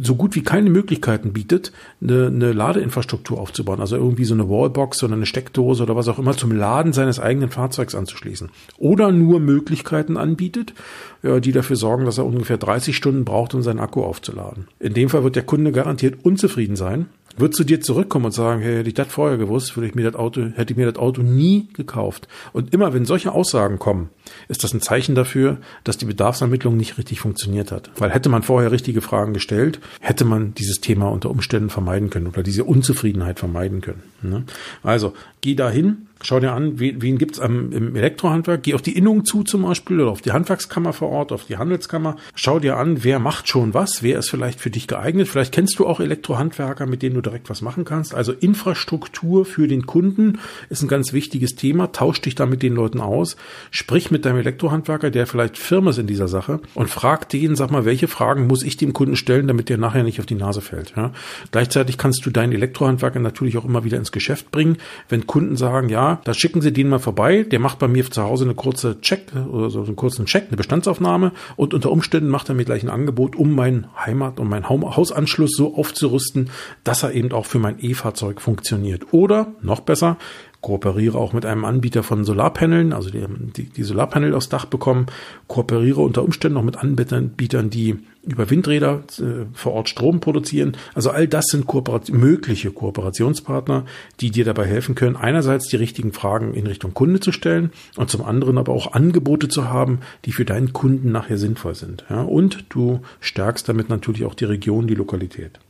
so 0.00 0.14
gut 0.16 0.34
wie 0.34 0.42
keine 0.42 0.70
Möglichkeiten 0.70 1.32
bietet, 1.32 1.72
eine, 2.02 2.26
eine 2.26 2.52
Ladeinfrastruktur 2.52 3.40
aufzubauen. 3.40 3.80
Also 3.80 3.96
irgendwie 3.96 4.24
so 4.24 4.34
eine 4.34 4.48
Wallbox 4.48 5.02
oder 5.02 5.14
eine 5.14 5.26
Steckdose 5.26 5.82
oder 5.82 5.96
was 5.96 6.08
auch 6.08 6.18
immer 6.18 6.36
zum 6.36 6.52
Laden 6.52 6.92
seines 6.92 7.20
eigenen 7.20 7.50
Fahrzeugs 7.50 7.94
anzuschließen. 7.94 8.50
Oder 8.78 9.12
nur 9.12 9.40
Möglichkeiten 9.40 10.16
anbietet, 10.16 10.74
die 11.22 11.52
dafür 11.52 11.76
sorgen, 11.76 12.04
dass 12.04 12.18
er 12.18 12.26
ungefähr 12.26 12.58
30 12.58 12.96
Stunden 12.96 13.24
braucht, 13.24 13.54
um 13.54 13.62
seinen 13.62 13.78
Akku 13.78 14.02
aufzuladen. 14.02 14.68
In 14.78 14.94
dem 14.94 15.08
Fall 15.08 15.24
wird 15.24 15.36
der 15.36 15.44
Kunde 15.44 15.72
garantiert 15.72 16.24
unzufrieden 16.24 16.76
sein, 16.76 17.06
wird 17.36 17.54
zu 17.54 17.64
dir 17.64 17.80
zurückkommen 17.80 18.26
und 18.26 18.32
sagen, 18.32 18.62
hey, 18.62 18.76
hätte 18.76 18.88
ich 18.88 18.94
das 18.94 19.08
vorher 19.08 19.38
gewusst, 19.38 19.76
würde 19.76 19.88
ich 19.88 19.94
mir 19.94 20.04
das 20.04 20.14
Auto, 20.14 20.42
hätte 20.54 20.72
ich 20.72 20.76
mir 20.76 20.90
das 20.90 20.96
Auto 21.00 21.22
nie 21.22 21.68
gekauft. 21.72 22.28
Und 22.52 22.72
immer 22.72 22.94
wenn 22.94 23.04
solche 23.04 23.32
Aussagen 23.32 23.78
kommen, 23.78 24.10
ist 24.48 24.64
das 24.64 24.72
ein 24.72 24.80
Zeichen 24.80 25.14
dafür, 25.14 25.58
dass 25.84 25.98
die 25.98 26.06
Bedarfsermittlung 26.06 26.76
nicht 26.76 26.98
richtig 26.98 27.20
funktioniert 27.20 27.72
hat. 27.72 27.90
Weil 27.98 28.10
hätte 28.10 28.28
man 28.28 28.42
vorher 28.42 28.72
richtige 28.72 29.00
Fragen 29.00 29.34
gestellt, 29.34 29.80
hätte 30.00 30.24
man 30.24 30.54
dieses 30.54 30.80
Thema 30.80 31.10
unter 31.10 31.30
Umständen 31.30 31.70
vermeiden 31.70 32.10
können 32.10 32.26
oder 32.26 32.42
diese 32.42 32.64
Unzufriedenheit 32.64 33.38
vermeiden 33.38 33.80
können. 33.80 34.02
Ne? 34.22 34.44
Also 34.82 35.14
geh 35.40 35.54
dahin, 35.54 36.06
Schau 36.22 36.40
dir 36.40 36.52
an, 36.52 36.78
wen, 36.78 37.02
wen 37.02 37.18
gibt's 37.18 37.38
im 37.38 37.94
Elektrohandwerk. 37.96 38.62
Geh 38.62 38.74
auf 38.74 38.80
die 38.80 38.96
Innung 38.96 39.24
zu 39.26 39.42
zum 39.42 39.62
Beispiel 39.62 40.00
oder 40.00 40.10
auf 40.10 40.22
die 40.22 40.32
Handwerkskammer 40.32 40.92
vor 40.94 41.10
Ort, 41.10 41.32
auf 41.32 41.44
die 41.44 41.58
Handelskammer. 41.58 42.16
Schau 42.34 42.60
dir 42.60 42.78
an, 42.78 43.04
wer 43.04 43.18
macht 43.18 43.48
schon 43.48 43.74
was, 43.74 44.02
wer 44.02 44.18
ist 44.18 44.30
vielleicht 44.30 44.58
für 44.58 44.70
dich 44.70 44.86
geeignet. 44.86 45.28
Vielleicht 45.28 45.52
kennst 45.52 45.78
du 45.78 45.86
auch 45.86 46.00
Elektrohandwerker, 46.00 46.86
mit 46.86 47.02
denen 47.02 47.16
du 47.16 47.20
direkt 47.20 47.50
was 47.50 47.60
machen 47.60 47.84
kannst. 47.84 48.14
Also 48.14 48.32
Infrastruktur 48.32 49.44
für 49.44 49.68
den 49.68 49.84
Kunden 49.84 50.38
ist 50.70 50.82
ein 50.82 50.88
ganz 50.88 51.12
wichtiges 51.12 51.56
Thema. 51.56 51.92
Tausch 51.92 52.22
dich 52.22 52.34
da 52.34 52.46
mit 52.46 52.62
den 52.62 52.74
Leuten 52.74 53.00
aus. 53.00 53.36
Sprich 53.70 54.10
mit 54.10 54.24
deinem 54.24 54.38
Elektrohandwerker, 54.38 55.10
der 55.10 55.26
vielleicht 55.26 55.58
Firma 55.58 55.90
ist 55.90 55.98
in 55.98 56.06
dieser 56.06 56.28
Sache 56.28 56.60
und 56.74 56.88
frag 56.88 57.28
den, 57.28 57.54
sag 57.54 57.70
mal, 57.70 57.84
welche 57.84 58.08
Fragen 58.08 58.46
muss 58.46 58.62
ich 58.62 58.78
dem 58.78 58.94
Kunden 58.94 59.16
stellen, 59.16 59.46
damit 59.46 59.68
der 59.68 59.76
nachher 59.76 60.04
nicht 60.04 60.20
auf 60.20 60.26
die 60.26 60.36
Nase 60.36 60.62
fällt. 60.62 60.94
Ja? 60.96 61.12
Gleichzeitig 61.50 61.98
kannst 61.98 62.24
du 62.24 62.30
deinen 62.30 62.52
Elektrohandwerker 62.52 63.20
natürlich 63.20 63.58
auch 63.58 63.64
immer 63.64 63.84
wieder 63.84 63.98
ins 63.98 64.12
Geschäft 64.12 64.50
bringen, 64.50 64.78
wenn 65.10 65.26
Kunden 65.26 65.56
sagen, 65.56 65.90
ja, 65.90 66.13
da 66.24 66.34
schicken 66.34 66.60
Sie 66.60 66.72
den 66.72 66.88
mal 66.88 66.98
vorbei. 66.98 67.42
Der 67.42 67.58
macht 67.58 67.78
bei 67.78 67.88
mir 67.88 68.10
zu 68.10 68.22
Hause 68.22 68.44
eine 68.44 68.54
kurze 68.54 69.00
Check 69.00 69.32
oder 69.34 69.70
so 69.70 69.82
einen 69.82 69.96
kurzen 69.96 70.26
Check, 70.26 70.44
eine 70.48 70.56
Bestandsaufnahme 70.56 71.32
und 71.56 71.74
unter 71.74 71.90
Umständen 71.90 72.28
macht 72.28 72.48
er 72.48 72.54
mir 72.54 72.64
gleich 72.64 72.82
ein 72.82 72.90
Angebot, 72.90 73.36
um 73.36 73.54
meinen 73.54 73.86
Heimat 73.96 74.40
und 74.40 74.48
meinen 74.48 74.68
Hausanschluss 74.68 75.52
so 75.56 75.76
aufzurüsten, 75.76 76.50
dass 76.84 77.02
er 77.02 77.12
eben 77.12 77.32
auch 77.32 77.46
für 77.46 77.58
mein 77.58 77.76
E-Fahrzeug 77.80 78.40
funktioniert. 78.40 79.12
Oder 79.12 79.54
noch 79.62 79.80
besser, 79.80 80.16
kooperiere 80.64 81.18
auch 81.18 81.34
mit 81.34 81.44
einem 81.44 81.66
Anbieter 81.66 82.02
von 82.02 82.24
Solarpaneln, 82.24 82.94
also 82.94 83.10
die, 83.10 83.22
die, 83.28 83.64
die 83.64 83.82
Solarpanel 83.82 84.34
aufs 84.34 84.48
Dach 84.48 84.64
bekommen, 84.64 85.08
kooperiere 85.46 86.00
unter 86.00 86.22
Umständen 86.22 86.54
noch 86.54 86.62
mit 86.62 86.78
Anbietern, 86.78 87.68
die 87.68 87.98
über 88.22 88.48
Windräder 88.48 89.02
äh, 89.18 89.44
vor 89.52 89.74
Ort 89.74 89.90
Strom 89.90 90.20
produzieren. 90.20 90.74
Also 90.94 91.10
all 91.10 91.28
das 91.28 91.48
sind 91.48 91.66
Kooperat 91.66 92.08
mögliche 92.08 92.70
Kooperationspartner, 92.70 93.84
die 94.20 94.30
dir 94.30 94.46
dabei 94.46 94.64
helfen 94.64 94.94
können, 94.94 95.16
einerseits 95.16 95.68
die 95.68 95.76
richtigen 95.76 96.14
Fragen 96.14 96.54
in 96.54 96.66
Richtung 96.66 96.94
Kunde 96.94 97.20
zu 97.20 97.30
stellen 97.30 97.70
und 97.98 98.08
zum 98.08 98.24
anderen 98.24 98.56
aber 98.56 98.72
auch 98.72 98.94
Angebote 98.94 99.48
zu 99.48 99.68
haben, 99.68 99.98
die 100.24 100.32
für 100.32 100.46
deinen 100.46 100.72
Kunden 100.72 101.12
nachher 101.12 101.36
sinnvoll 101.36 101.74
sind. 101.74 102.06
Ja, 102.08 102.22
und 102.22 102.64
du 102.70 103.00
stärkst 103.20 103.68
damit 103.68 103.90
natürlich 103.90 104.24
auch 104.24 104.34
die 104.34 104.46
Region, 104.46 104.86
die 104.86 104.94
Lokalität. 104.94 105.60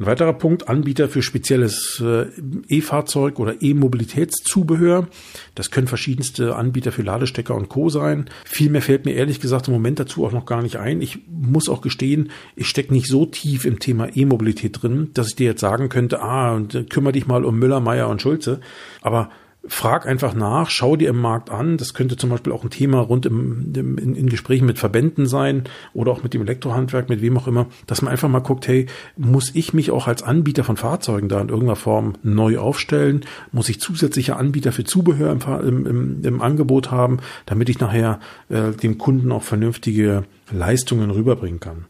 Ein 0.00 0.06
weiterer 0.06 0.32
Punkt, 0.32 0.68
Anbieter 0.68 1.08
für 1.08 1.22
spezielles 1.22 2.02
äh, 2.04 2.26
E-Fahrzeug 2.68 3.38
oder 3.38 3.62
E-Mobilitätszubehör. 3.62 5.06
Das 5.54 5.70
können 5.70 5.86
verschiedenste 5.86 6.56
Anbieter 6.56 6.90
für 6.90 7.02
Ladestecker 7.02 7.54
und 7.54 7.68
Co. 7.68 7.88
sein. 7.90 8.28
Viel 8.44 8.70
mehr 8.70 8.82
fällt 8.82 9.04
mir 9.04 9.12
ehrlich 9.12 9.38
gesagt 9.38 9.68
im 9.68 9.74
Moment 9.74 10.00
dazu 10.00 10.26
auch 10.26 10.32
noch 10.32 10.46
gar 10.46 10.62
nicht 10.62 10.78
ein. 10.78 11.00
Ich 11.00 11.20
muss 11.28 11.68
auch 11.68 11.80
gestehen, 11.80 12.30
ich 12.56 12.66
stecke 12.66 12.92
nicht 12.92 13.06
so 13.06 13.24
tief 13.24 13.64
im 13.64 13.78
Thema 13.78 14.08
E-Mobilität 14.12 14.82
drin, 14.82 15.10
dass 15.14 15.28
ich 15.28 15.36
dir 15.36 15.50
jetzt 15.50 15.60
sagen 15.60 15.88
könnte, 15.88 16.20
ah, 16.20 16.56
und 16.56 16.74
äh, 16.74 16.82
kümmere 16.82 17.12
dich 17.12 17.28
mal 17.28 17.44
um 17.44 17.56
Müller, 17.56 17.78
Meier 17.78 18.08
und 18.08 18.20
Schulze. 18.20 18.60
Aber 19.00 19.30
frag 19.66 20.06
einfach 20.06 20.34
nach, 20.34 20.68
schau 20.70 20.96
dir 20.96 21.08
im 21.08 21.20
Markt 21.20 21.50
an. 21.50 21.76
Das 21.76 21.94
könnte 21.94 22.16
zum 22.16 22.30
Beispiel 22.30 22.52
auch 22.52 22.64
ein 22.64 22.70
Thema 22.70 23.00
rund 23.00 23.26
im, 23.26 23.72
im 23.74 23.98
in, 23.98 24.14
in, 24.14 24.28
Gesprächen 24.28 24.66
mit 24.66 24.78
Verbänden 24.78 25.26
sein 25.26 25.64
oder 25.92 26.12
auch 26.12 26.22
mit 26.22 26.34
dem 26.34 26.42
Elektrohandwerk, 26.42 27.08
mit 27.08 27.22
wem 27.22 27.36
auch 27.38 27.46
immer, 27.46 27.66
dass 27.86 28.02
man 28.02 28.12
einfach 28.12 28.28
mal 28.28 28.40
guckt, 28.40 28.68
hey, 28.68 28.86
muss 29.16 29.54
ich 29.54 29.72
mich 29.72 29.90
auch 29.90 30.06
als 30.06 30.22
Anbieter 30.22 30.64
von 30.64 30.76
Fahrzeugen 30.76 31.28
da 31.28 31.40
in 31.40 31.48
irgendeiner 31.48 31.76
Form 31.76 32.14
neu 32.22 32.58
aufstellen? 32.58 33.24
Muss 33.52 33.68
ich 33.68 33.80
zusätzliche 33.80 34.36
Anbieter 34.36 34.72
für 34.72 34.84
Zubehör 34.84 35.32
im, 35.32 35.86
im, 35.86 36.24
im 36.24 36.42
Angebot 36.42 36.90
haben, 36.90 37.18
damit 37.46 37.68
ich 37.68 37.80
nachher 37.80 38.20
äh, 38.48 38.72
dem 38.72 38.98
Kunden 38.98 39.32
auch 39.32 39.42
vernünftige 39.42 40.24
Leistungen 40.52 41.10
rüberbringen 41.10 41.60
kann? 41.60 41.86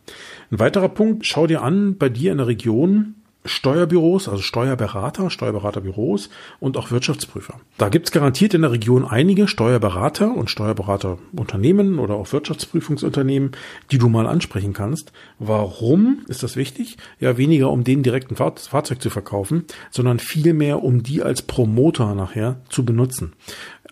Ein 0.50 0.58
weiterer 0.60 0.88
Punkt, 0.88 1.26
schau 1.26 1.46
dir 1.46 1.62
an, 1.62 1.96
bei 1.96 2.08
dir 2.08 2.30
in 2.30 2.38
der 2.38 2.46
Region, 2.46 3.16
Steuerbüros, 3.46 4.28
also 4.28 4.42
Steuerberater, 4.42 5.28
Steuerberaterbüros 5.28 6.30
und 6.60 6.78
auch 6.78 6.90
Wirtschaftsprüfer. 6.90 7.60
Da 7.76 7.90
gibt's 7.90 8.10
garantiert 8.10 8.54
in 8.54 8.62
der 8.62 8.72
Region 8.72 9.04
einige 9.04 9.48
Steuerberater 9.48 10.34
und 10.34 10.50
Steuerberaterunternehmen 10.50 11.98
oder 11.98 12.14
auch 12.14 12.32
Wirtschaftsprüfungsunternehmen, 12.32 13.52
die 13.90 13.98
du 13.98 14.08
mal 14.08 14.26
ansprechen 14.26 14.72
kannst. 14.72 15.12
Warum 15.38 16.24
ist 16.28 16.42
das 16.42 16.56
wichtig? 16.56 16.96
Ja, 17.20 17.36
weniger 17.36 17.70
um 17.70 17.84
den 17.84 18.02
direkten 18.02 18.36
Fahrzeug 18.36 19.02
zu 19.02 19.10
verkaufen, 19.10 19.64
sondern 19.90 20.20
vielmehr 20.20 20.82
um 20.82 21.02
die 21.02 21.22
als 21.22 21.42
Promoter 21.42 22.14
nachher 22.14 22.60
zu 22.70 22.84
benutzen. 22.84 23.34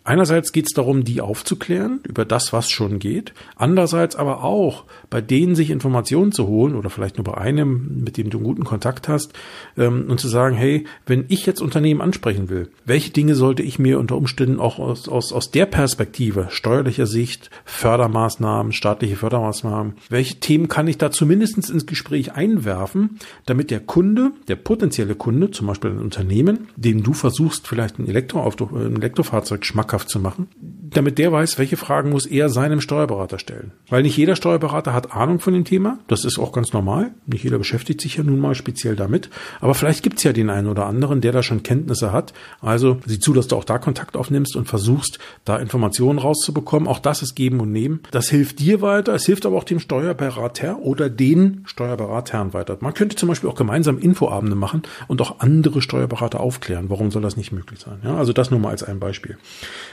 Einerseits 0.05 0.51
geht 0.51 0.67
es 0.67 0.73
darum, 0.75 1.05
die 1.05 1.21
aufzuklären 1.21 2.01
über 2.09 2.25
das, 2.25 2.53
was 2.53 2.71
schon 2.71 2.99
geht. 2.99 3.35
Andererseits 3.55 4.17
aber 4.17 4.43
auch 4.43 4.85
bei 5.11 5.21
denen 5.21 5.55
sich 5.55 5.71
Informationen 5.71 6.33
zu 6.33 6.49
holen 6.49 6.75
oder 6.75 6.91
vielleicht 6.91 7.19
nur 7.19 7.25
bei 7.25 7.35
einem, 7.35 8.03
mit 8.03 8.17
dem 8.17 8.29
du 8.29 8.39
einen 8.39 8.47
guten 8.47 8.65
Kontakt 8.65 9.09
hast 9.09 9.33
ähm, 9.77 10.07
und 10.09 10.19
zu 10.19 10.27
sagen, 10.27 10.57
hey, 10.57 10.87
wenn 11.07 11.27
ich 11.29 11.47
jetzt 11.47 11.61
Unternehmen 11.61 12.01
ansprechen 12.01 12.49
will, 12.49 12.71
welche 12.85 13.13
Dinge 13.13 13.37
sollte 13.37 13.63
ich 13.63 13.79
mir 13.79 14.01
unter 14.01 14.17
Umständen 14.17 14.59
auch 14.59 14.81
aus, 14.81 15.09
aus, 15.09 15.33
aus 15.33 15.51
der 15.53 15.67
Perspektive, 15.67 16.49
steuerlicher 16.51 17.07
Sicht, 17.07 17.51
Fördermaßnahmen, 17.65 18.73
staatliche 18.73 19.17
Fördermaßnahmen, 19.17 19.95
welche 20.09 20.41
Themen 20.41 20.67
kann 20.67 20.89
ich 20.89 20.99
da 20.99 21.13
zumindest 21.13 21.71
ins 21.71 21.87
Gespräch 21.87 22.33
einwerfen, 22.33 23.19
damit 23.47 23.71
der 23.71 23.81
Kunde, 23.81 24.33
der 24.49 24.57
potenzielle 24.57 25.15
Kunde, 25.15 25.51
zum 25.53 25.69
Beispiel 25.69 25.91
ein 25.91 26.01
Unternehmen, 26.01 26.69
dem 26.77 27.03
du 27.03 27.13
versuchst, 27.13 27.69
vielleicht 27.69 27.99
ein, 27.99 28.09
Elektroauto, 28.09 28.71
ein 28.75 28.97
Elektrofahrzeug 28.97 29.65
schmackhaft 29.93 30.09
zu 30.09 30.19
machen, 30.21 30.49
damit 30.95 31.19
der 31.19 31.33
weiß, 31.33 31.59
welche 31.59 31.77
Fragen 31.77 32.11
muss 32.11 32.27
er 32.27 32.49
seinem 32.49 32.81
Steuerberater 32.81 33.39
stellen. 33.39 33.73
Weil 33.89 34.03
nicht 34.03 34.17
jeder 34.17 34.37
Steuerberater 34.37 34.93
hat 34.93 35.13
Ahnung 35.13 35.41
von 35.41 35.55
dem 35.55 35.65
Thema. 35.65 35.99
Das 36.09 36.25
ist 36.25 36.39
auch 36.39 36.53
ganz 36.53 36.73
normal. 36.73 37.13
Nicht 37.27 37.45
jeder 37.45 37.59
beschäftigt 37.59 38.01
sich 38.01 38.17
ja 38.17 38.25
nun 38.25 38.41
mal 38.41 38.55
speziell 38.55 38.97
damit. 38.97 39.31
Aber 39.61 39.75
vielleicht 39.75 40.03
gibt's 40.03 40.23
ja 40.23 40.33
den 40.33 40.51
einen 40.51 40.69
oder 40.69 40.87
anderen, 40.87 41.21
der 41.21 41.33
da 41.33 41.43
schon 41.43 41.63
Kenntnisse 41.63 42.13
hat. 42.13 42.33
Also 42.61 42.99
sieh 43.07 43.19
zu, 43.19 43.33
dass 43.33 43.49
du 43.49 43.57
auch 43.57 43.65
da 43.65 43.79
Kontakt 43.79 44.17
aufnimmst 44.17 44.57
und 44.57 44.67
versuchst, 44.67 45.19
da 45.45 45.57
Informationen 45.57 46.19
rauszubekommen. 46.19 46.89
Auch 46.89 46.99
das 46.99 47.23
ist 47.23 47.35
Geben 47.35 47.61
und 47.61 47.73
Nehmen. 47.73 48.01
Das 48.11 48.29
hilft 48.29 48.59
dir 48.61 48.83
weiter. 48.83 49.15
Es 49.15 49.27
hilft 49.27 49.47
aber 49.47 49.57
auch 49.57 49.65
dem 49.65 49.81
Steuerberater 49.81 50.79
oder 50.79 51.09
den 51.09 51.63
Steuerberatern 51.67 52.53
weiter. 52.53 52.77
Man 52.81 52.95
könnte 52.95 53.17
zum 53.17 53.29
Beispiel 53.29 53.49
auch 53.49 53.55
gemeinsam 53.55 53.99
Infoabende 53.99 54.57
machen 54.57 54.83
und 55.09 55.21
auch 55.21 55.41
andere 55.41 55.81
Steuerberater 55.83 56.41
aufklären. 56.41 56.87
Warum 56.89 57.11
soll 57.11 57.23
das 57.23 57.37
nicht 57.37 57.53
möglich 57.53 57.81
sein? 57.81 58.01
Ja, 58.05 58.17
also 58.17 58.33
das 58.33 58.51
nur 58.51 58.61
mal 58.61 58.71
als 58.71 58.83
ein 58.83 59.01
Beispiel. 59.01 59.39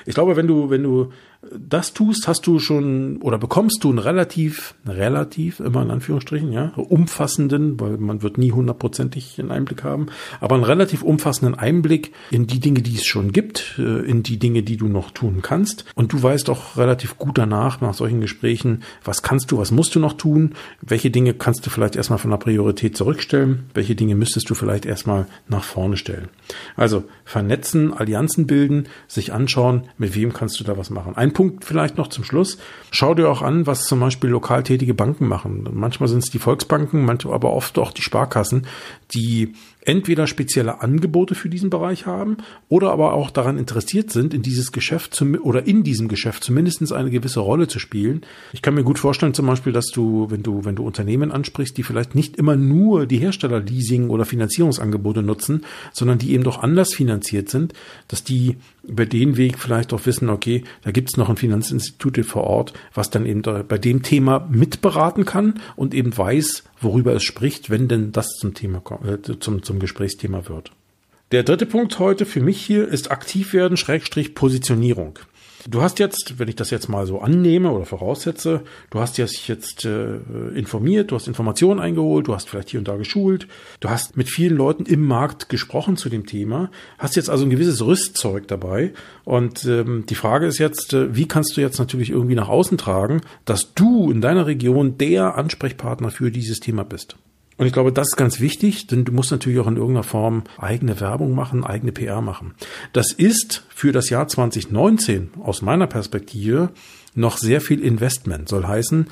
Ich 0.06 0.14
glaube, 0.14 0.36
wenn 0.36 0.48
du, 0.48 0.70
wenn 0.70 0.84
du 0.84 0.89
du 0.90 1.10
das 1.42 1.94
tust, 1.94 2.28
hast 2.28 2.46
du 2.48 2.60
schon 2.60 3.22
oder 3.22 3.38
bekommst 3.38 3.84
du 3.84 3.90
einen 3.90 4.00
relativ, 4.00 4.76
relativ, 4.86 5.62
immer 5.62 5.82
in 5.82 5.92
Anführungsstrichen, 5.92 6.52
ja, 6.52 6.74
umfassenden, 6.76 7.80
weil 7.80 7.98
man 7.98 8.22
wird 8.22 8.38
nie 8.38 8.52
hundertprozentig 8.52 9.40
einen 9.40 9.52
Einblick 9.52 9.86
haben, 9.86 10.08
aber 10.42 10.56
einen 10.56 10.66
relativ 10.66 11.02
umfassenden 11.02 11.58
Einblick 11.58 12.12
in 12.30 12.46
die 12.46 12.60
Dinge, 12.60 12.82
die 12.82 12.96
es 12.96 13.06
schon 13.06 13.32
gibt, 13.32 13.76
äh, 13.80 14.06
in 14.06 14.22
die 14.22 14.38
Dinge, 14.38 14.64
die 14.64 14.76
du 14.76 14.88
noch 14.88 15.12
tun 15.12 15.42
kannst. 15.42 15.86
Und 15.96 16.12
du 16.12 16.22
weißt 16.22 16.50
auch 16.50 16.76
relativ 16.76 17.18
gut 17.18 17.38
danach, 17.38 17.80
nach 17.80 17.94
solchen 17.94 18.20
Gesprächen, 18.20 18.84
was 19.06 19.22
kannst 19.22 19.52
du, 19.52 19.60
was 19.60 19.72
musst 19.72 19.96
du 19.96 20.00
noch 20.00 20.14
tun, 20.14 20.56
welche 20.82 21.10
Dinge 21.10 21.34
kannst 21.34 21.66
du 21.66 21.70
vielleicht 21.70 21.96
erstmal 21.96 22.20
von 22.20 22.32
der 22.32 22.38
Priorität 22.38 22.98
zurückstellen, 22.98 23.70
welche 23.74 23.96
Dinge 23.96 24.16
müsstest 24.16 24.50
du 24.50 24.56
vielleicht 24.56 24.86
erstmal 24.86 25.26
nach 25.48 25.64
vorne 25.64 25.96
stellen. 25.96 26.28
Also 26.76 27.06
vernetzen, 27.24 27.94
Allianzen 27.94 28.46
bilden, 28.46 28.88
sich 29.08 29.32
anschauen, 29.32 29.84
mit 29.98 30.16
wem 30.16 30.34
kannst 30.34 30.60
du 30.60 30.66
da 30.66 30.78
was 30.78 30.90
machen. 30.90 31.16
Ein 31.16 31.29
Punkt 31.34 31.66
vielleicht 31.66 31.98
noch 31.98 32.08
zum 32.08 32.24
Schluss. 32.24 32.58
Schau 32.92 33.14
dir 33.14 33.30
auch 33.30 33.42
an, 33.42 33.68
was 33.68 33.86
zum 33.86 34.00
Beispiel 34.00 34.30
lokal 34.30 34.64
tätige 34.64 34.94
Banken 34.94 35.28
machen. 35.28 35.68
Manchmal 35.72 36.10
sind 36.10 36.24
es 36.24 36.30
die 36.30 36.40
Volksbanken, 36.40 37.06
manchmal 37.06 37.36
aber 37.36 37.54
oft 37.54 37.78
auch 37.80 37.92
die 37.92 38.02
Sparkassen, 38.02 38.68
die 39.14 39.54
entweder 39.86 40.28
spezielle 40.28 40.82
Angebote 40.82 41.36
für 41.36 41.50
diesen 41.50 41.70
Bereich 41.70 42.06
haben 42.06 42.38
oder 42.68 42.92
aber 42.92 43.14
auch 43.14 43.32
daran 43.32 43.58
interessiert 43.58 44.12
sind, 44.12 44.34
in 44.34 44.42
dieses 44.42 44.72
Geschäft 44.72 45.14
zum, 45.14 45.36
oder 45.36 45.68
in 45.68 45.84
diesem 45.84 46.08
Geschäft 46.08 46.44
zumindest 46.44 46.92
eine 46.92 47.10
gewisse 47.10 47.40
Rolle 47.40 47.68
zu 47.68 47.80
spielen. 47.80 48.22
Ich 48.54 48.62
kann 48.62 48.74
mir 48.74 48.84
gut 48.84 49.00
vorstellen 49.00 49.34
zum 49.34 49.48
Beispiel, 49.48 49.74
dass 49.74 49.88
du, 49.88 50.30
wenn 50.30 50.44
du, 50.44 50.66
wenn 50.66 50.76
du 50.76 50.86
Unternehmen 50.86 51.32
ansprichst, 51.32 51.78
die 51.78 51.84
vielleicht 51.84 52.14
nicht 52.14 52.36
immer 52.36 52.56
nur 52.56 53.06
die 53.06 53.18
Herstellerleasing 53.18 54.10
oder 54.10 54.26
Finanzierungsangebote 54.26 55.22
nutzen, 55.22 55.66
sondern 55.94 56.18
die 56.18 56.34
eben 56.34 56.44
doch 56.44 56.62
anders 56.62 56.94
finanziert 56.94 57.50
sind, 57.50 57.74
dass 58.08 58.24
die 58.24 58.58
über 58.84 59.06
den 59.06 59.38
Weg 59.38 59.60
vielleicht 59.60 59.94
auch 59.94 60.06
wissen, 60.06 60.30
okay, 60.30 60.64
da 60.84 60.92
gibt 60.92 61.10
es 61.10 61.18
noch 61.18 61.30
ein 61.30 61.38
Finanzinstitut 61.38 62.26
vor 62.26 62.44
Ort, 62.44 62.74
was 62.94 63.10
dann 63.10 63.26
eben 63.26 63.42
bei 63.42 63.78
dem 63.78 64.04
Thema 64.04 64.48
mitberaten 64.50 65.26
kann 65.26 65.60
und 65.76 65.94
eben 65.94 66.18
weiß, 66.18 66.64
worüber 66.82 67.14
es 67.14 67.24
spricht, 67.24 67.70
wenn 67.70 67.88
denn 67.88 68.12
das 68.12 68.28
zum 68.40 68.54
Thema 68.54 68.82
äh, 69.06 69.40
zum, 69.40 69.64
zum 69.64 69.80
Gesprächsthema 69.80 70.48
wird. 70.48 70.72
Der 71.32 71.44
dritte 71.44 71.66
Punkt 71.66 72.00
heute 72.00 72.26
für 72.26 72.42
mich 72.42 72.66
hier 72.66 72.88
ist 72.88 73.12
aktiv 73.12 73.54
werden, 73.54 73.78
Schrägstrich 73.78 74.34
Positionierung. 74.34 75.20
Du 75.68 75.82
hast 75.82 76.00
jetzt, 76.00 76.40
wenn 76.40 76.48
ich 76.48 76.56
das 76.56 76.70
jetzt 76.70 76.88
mal 76.88 77.06
so 77.06 77.20
annehme 77.20 77.72
oder 77.72 77.86
voraussetze, 77.86 78.62
du 78.92 79.00
hast 79.00 79.18
dich 79.18 79.48
jetzt 79.50 79.84
äh, 79.84 80.18
informiert, 80.56 81.12
du 81.12 81.16
hast 81.16 81.28
Informationen 81.28 81.82
eingeholt, 81.82 82.28
du 82.28 82.34
hast 82.34 82.48
vielleicht 82.48 82.70
hier 82.70 82.80
und 82.80 82.88
da 82.88 82.96
geschult, 82.96 83.48
du 83.82 83.90
hast 83.90 84.16
mit 84.16 84.30
vielen 84.30 84.56
Leuten 84.56 84.86
im 84.86 85.06
Markt 85.06 85.50
gesprochen 85.50 85.98
zu 85.98 86.08
dem 86.08 86.26
Thema, 86.26 86.72
hast 86.98 87.18
jetzt 87.18 87.30
also 87.30 87.44
ein 87.44 87.50
gewisses 87.50 87.86
Rüstzeug 87.86 88.48
dabei 88.48 88.94
und 89.26 89.66
ähm, 89.66 90.06
die 90.08 90.16
Frage 90.16 90.48
ist 90.48 90.60
jetzt, 90.60 90.94
äh, 90.94 91.14
wie 91.16 91.28
kannst 91.28 91.58
du 91.58 91.62
jetzt 91.62 91.78
natürlich 91.78 92.10
irgendwie 92.10 92.36
nach 92.36 92.50
außen 92.50 92.78
tragen, 92.78 93.22
dass 93.44 93.74
du 93.74 94.10
in 94.10 94.22
deiner 94.22 94.46
Region 94.46 94.98
der 94.98 95.36
Ansprechpartner 95.36 96.10
für 96.10 96.32
dieses 96.32 96.62
Thema 96.62 96.84
bist? 96.86 97.18
Und 97.60 97.66
ich 97.66 97.74
glaube, 97.74 97.92
das 97.92 98.08
ist 98.08 98.16
ganz 98.16 98.40
wichtig, 98.40 98.88
denn 98.88 99.04
du 99.04 99.12
musst 99.12 99.32
natürlich 99.32 99.60
auch 99.60 99.68
in 99.68 99.76
irgendeiner 99.76 100.04
Form 100.04 100.46
eigene 100.58 101.02
Werbung 101.02 101.36
machen, 101.36 101.66
eigene 101.66 101.92
PR 101.92 102.22
machen. 102.22 102.54
Das 102.94 103.12
ist 103.12 103.66
für 103.68 103.92
das 103.92 104.10
Jahr 104.10 104.30
2019 104.30 105.32
aus 105.44 105.62
meiner 105.62 105.86
Perspektive 105.86 106.70
noch 107.16 107.38
sehr 107.38 107.60
viel 107.60 107.82
Investment. 107.82 108.48
Soll 108.48 108.66
heißen, 108.66 109.08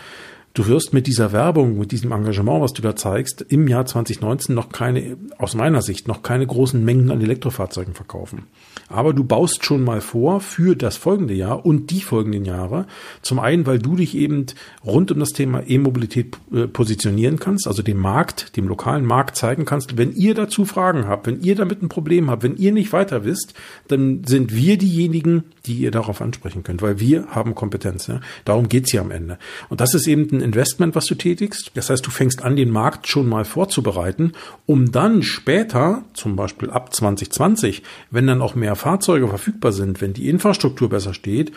du 0.57 0.65
wirst 0.67 0.91
mit 0.91 1.05
dieser 1.05 1.31
Werbung, 1.31 1.77
mit 1.77 1.91
diesem 1.91 2.11
Engagement, 2.11 2.61
was 2.61 2.73
du 2.73 2.81
da 2.81 2.95
zeigst, 2.95 3.41
im 3.41 3.67
Jahr 3.67 3.85
2019 3.85 4.55
noch 4.55 4.69
keine, 4.69 5.17
aus 5.37 5.53
meiner 5.53 5.81
Sicht, 5.83 6.07
noch 6.07 6.23
keine 6.23 6.47
großen 6.47 6.83
Mengen 6.83 7.11
an 7.11 7.21
Elektrofahrzeugen 7.21 7.93
verkaufen. 7.93 8.43
Aber 8.89 9.13
du 9.13 9.23
baust 9.23 9.65
schon 9.65 9.83
mal 9.83 10.01
vor 10.01 10.39
für 10.39 10.75
das 10.75 10.97
folgende 10.97 11.35
Jahr 11.35 11.65
und 11.65 11.91
die 11.91 12.01
folgenden 12.01 12.45
Jahre. 12.45 12.87
Zum 13.21 13.39
einen, 13.39 13.67
weil 13.67 13.77
du 13.77 13.95
dich 13.95 14.15
eben 14.15 14.47
rund 14.83 15.11
um 15.11 15.19
das 15.19 15.29
Thema 15.29 15.61
E-Mobilität 15.67 16.37
äh, 16.51 16.67
positionieren 16.67 17.37
kannst, 17.37 17.67
also 17.67 17.83
dem 17.83 17.97
Markt, 17.97 18.57
dem 18.57 18.67
lokalen 18.67 19.05
Markt 19.05 19.35
zeigen 19.35 19.65
kannst. 19.65 19.97
Wenn 19.97 20.13
ihr 20.13 20.33
dazu 20.33 20.65
Fragen 20.65 21.07
habt, 21.07 21.27
wenn 21.27 21.41
ihr 21.41 21.55
damit 21.55 21.83
ein 21.83 21.89
Problem 21.89 22.31
habt, 22.31 22.41
wenn 22.41 22.55
ihr 22.55 22.71
nicht 22.71 22.93
weiter 22.93 23.25
wisst, 23.25 23.53
dann 23.87 24.23
sind 24.25 24.55
wir 24.55 24.77
diejenigen, 24.77 25.43
die 25.67 25.75
ihr 25.75 25.91
darauf 25.91 26.21
ansprechen 26.21 26.63
könnt, 26.63 26.81
weil 26.81 26.99
wir 26.99 27.27
haben 27.27 27.55
Kompetenz. 27.55 28.07
Ja? 28.07 28.21
Darum 28.45 28.69
geht's 28.69 28.91
hier 28.91 29.01
am 29.01 29.11
Ende. 29.11 29.37
Und 29.69 29.81
das 29.81 29.93
ist 29.93 30.07
eben 30.07 30.27
ein 30.31 30.41
Investment, 30.41 30.95
was 30.95 31.05
du 31.05 31.15
tätigst. 31.15 31.71
Das 31.75 31.89
heißt, 31.89 32.05
du 32.05 32.11
fängst 32.11 32.43
an, 32.43 32.55
den 32.55 32.71
Markt 32.71 33.07
schon 33.07 33.27
mal 33.27 33.45
vorzubereiten, 33.45 34.31
um 34.65 34.91
dann 34.91 35.21
später, 35.23 36.03
zum 36.13 36.35
Beispiel 36.35 36.69
ab 36.69 36.93
2020, 36.93 37.83
wenn 38.09 38.27
dann 38.27 38.41
auch 38.41 38.55
mehr 38.55 38.75
Fahrzeuge 38.75 39.27
verfügbar 39.27 39.71
sind, 39.71 40.01
wenn 40.01 40.13
die 40.13 40.29
Infrastruktur 40.29 40.89
besser 40.89 41.13
steht, 41.13 41.51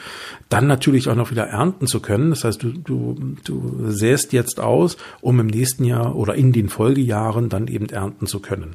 dann 0.48 0.66
natürlich 0.66 1.08
auch 1.08 1.14
noch 1.14 1.30
wieder 1.30 1.46
ernten 1.46 1.86
zu 1.86 2.00
können. 2.00 2.30
Das 2.30 2.44
heißt, 2.44 2.62
du, 2.62 2.72
du, 2.72 3.36
du 3.44 3.90
säst 3.90 4.32
jetzt 4.32 4.60
aus, 4.60 4.96
um 5.20 5.38
im 5.38 5.46
nächsten 5.46 5.84
Jahr 5.84 6.16
oder 6.16 6.34
in 6.34 6.52
den 6.52 6.68
Folgejahren 6.68 7.48
dann 7.48 7.68
eben 7.68 7.88
ernten 7.88 8.26
zu 8.26 8.40
können. 8.40 8.74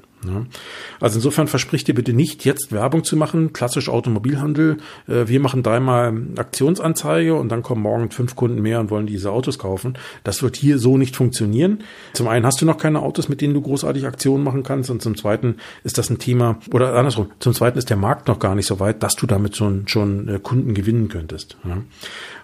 Also 1.00 1.18
insofern 1.18 1.48
verspricht 1.48 1.88
dir 1.88 1.94
bitte 1.94 2.14
nicht, 2.14 2.46
jetzt 2.46 2.72
Werbung 2.72 3.04
zu 3.04 3.18
machen, 3.18 3.54
klassisch 3.54 3.90
Automobilhandel, 3.90 4.78
äh, 5.08 5.25
äh, 5.26 5.30
wir 5.30 5.40
machen 5.40 5.64
dreimal 5.64 6.14
Aktionsanzeige 6.38 7.36
und 7.36 7.50
dann 7.50 7.64
kommen 7.64 7.82
morgen 7.82 8.12
fünf 8.12 8.36
Kunden 8.36 8.62
mehr 8.62 8.80
und 8.80 8.90
wollen 8.90 9.08
diese 9.08 9.32
Autos 9.32 9.60
kaufen. 9.60 9.98
Das 10.24 10.44
wird 10.44 10.56
hier 10.56 10.78
so 10.80 10.98
nicht 10.98 11.16
funktionieren. 11.16 11.84
Zum 12.14 12.28
einen 12.28 12.46
hast 12.46 12.62
du 12.62 12.66
noch 12.66 12.78
keine 12.78 13.02
Autos, 13.02 13.30
mit 13.30 13.42
denen 13.42 13.54
du 13.54 13.62
großartig 13.62 14.06
Aktionen 14.06 14.44
machen 14.44 14.64
kannst 14.64 14.90
und 14.90 15.02
zum 15.02 15.16
zweiten 15.16 15.58
ist 15.84 15.98
das 15.98 16.10
ein 16.10 16.20
Thema, 16.20 16.60
oder 16.72 16.94
andersrum, 16.96 17.28
zum 17.40 17.54
zweiten 17.54 17.78
ist 17.78 17.90
der 17.90 17.98
Markt 17.98 18.28
noch 18.28 18.40
gar 18.40 18.56
nicht 18.56 18.68
so 18.68 18.80
weit, 18.80 19.04
dass 19.04 19.16
du 19.16 19.28
damit 19.28 19.56
schon, 19.56 19.88
schon 19.88 20.28
äh, 20.28 20.40
Kunden 20.40 20.74
gewinnen 20.74 21.10
könntest. 21.10 21.58
Ja. 21.64 21.78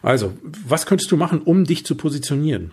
Also, 0.01 0.33
was 0.67 0.85
könntest 0.85 1.11
du 1.11 1.17
machen, 1.17 1.41
um 1.41 1.63
dich 1.63 1.85
zu 1.85 1.95
positionieren? 1.95 2.71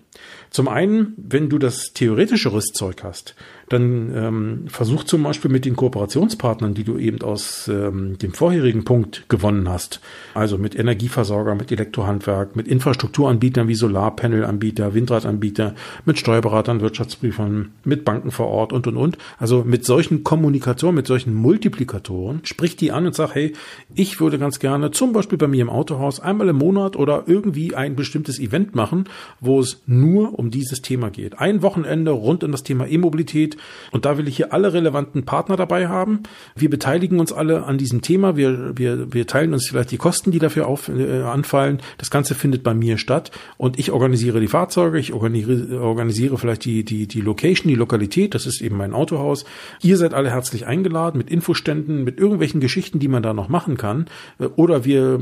Zum 0.51 0.69
einen, 0.69 1.15
wenn 1.17 1.51
du 1.51 1.59
das 1.59 1.93
theoretische 1.93 2.53
Rüstzeug 2.53 3.05
hast, 3.05 3.35
dann 3.69 4.13
ähm, 4.15 4.65
versuch 4.69 5.05
zum 5.05 5.23
Beispiel 5.23 5.51
mit 5.51 5.67
den 5.67 5.77
Kooperationspartnern, 5.77 6.73
die 6.73 6.85
du 6.85 6.97
eben 6.97 7.21
aus 7.21 7.69
ähm, 7.69 8.17
dem 8.19 8.33
vorherigen 8.33 8.85
Punkt 8.85 9.29
gewonnen 9.29 9.69
hast, 9.69 10.01
also 10.33 10.57
mit 10.57 10.79
Energieversorger, 10.79 11.55
mit 11.55 11.71
Elektrohandwerk, 11.71 12.57
mit 12.57 12.67
Infrastrukturanbietern 12.67 13.69
wie 13.69 13.75
Solarpanelanbieter, 13.75 14.95
Windradanbieter, 14.95 15.75
mit 16.07 16.19
Steuerberatern, 16.19 16.81
Wirtschaftsprüfern, 16.81 17.73
mit 17.85 18.07
Banken 18.07 18.31
vor 18.31 18.47
Ort 18.47 18.73
und 18.73 18.87
und 18.87 18.97
und. 18.97 19.19
Also 19.39 19.65
mit 19.65 19.85
solchen 19.85 20.25
Kommunikationen, 20.25 20.97
mit 20.97 21.07
solchen 21.07 21.35
Multiplikatoren, 21.35 22.41
sprich 22.45 22.77
die 22.77 22.91
an 22.91 23.07
und 23.07 23.15
sag, 23.15 23.35
hey, 23.35 23.53
ich 23.95 24.19
würde 24.19 24.39
ganz 24.39 24.59
gerne 24.61 24.93
zum 24.93 25.13
Beispiel 25.13 25.37
bei 25.37 25.47
mir 25.47 25.61
im 25.61 25.71
Autohaus 25.71 26.21
einmal 26.21 26.49
im 26.49 26.57
Monat 26.57 26.97
oder 26.97 27.18
irgendwie 27.27 27.75
ein 27.75 27.97
bestimmtes 27.97 28.39
Event 28.39 28.75
machen, 28.75 29.05
wo 29.41 29.61
es 29.61 29.83
nur 29.87 30.39
um 30.39 30.51
dieses 30.51 30.83
Thema 30.83 31.11
geht. 31.11 31.39
Ein 31.39 31.63
Wochenende 31.63 32.11
rund 32.11 32.45
um 32.45 32.53
das 32.53 32.63
Thema 32.63 32.87
E-Mobilität 32.87 33.57
und 33.93 34.05
da 34.05 34.19
will 34.19 34.29
ich 34.29 34.37
hier 34.37 34.53
alle 34.53 34.73
relevanten 34.73 35.25
Partner 35.25 35.57
dabei 35.57 35.89
haben. 35.89 36.23
Wir 36.57 36.71
beteiligen 36.71 37.21
uns 37.21 37.33
alle 37.33 37.65
an 37.65 37.79
diesem 37.79 38.03
Thema. 38.03 38.37
Wir, 38.37 38.77
wir, 38.77 39.13
wir 39.13 39.27
teilen 39.27 39.53
uns 39.53 39.69
vielleicht 39.69 39.91
die 39.91 39.97
Kosten, 39.97 40.31
die 40.31 40.39
dafür 40.39 40.67
auf, 40.67 40.89
äh, 40.89 41.23
anfallen. 41.23 41.81
Das 41.99 42.11
Ganze 42.11 42.35
findet 42.35 42.63
bei 42.63 42.75
mir 42.75 42.99
statt 42.99 43.31
und 43.57 43.79
ich 43.79 43.91
organisiere 43.91 44.41
die 44.41 44.49
Fahrzeuge, 44.49 44.99
ich 44.99 45.13
organisiere, 45.13 45.81
organisiere 45.81 46.39
vielleicht 46.39 46.65
die, 46.65 46.85
die, 46.85 47.07
die 47.07 47.21
Location, 47.21 47.69
die 47.69 47.75
Lokalität. 47.75 48.35
Das 48.35 48.47
ist 48.47 48.61
eben 48.61 48.77
mein 48.77 48.95
Autohaus. 48.95 49.45
Ihr 49.83 49.97
seid 49.97 50.15
alle 50.15 50.31
herzlich 50.31 50.67
eingeladen 50.67 51.19
mit 51.19 51.31
Infoständen, 51.31 52.05
mit 52.05 52.19
irgendwelchen 52.19 52.61
Geschichten, 52.61 52.99
die 52.99 53.09
man 53.09 53.23
da 53.23 53.35
noch 53.35 53.49
machen 53.49 53.77
kann. 53.77 54.07
Äh, 54.39 54.47
oder 54.57 54.85
wir 54.85 55.19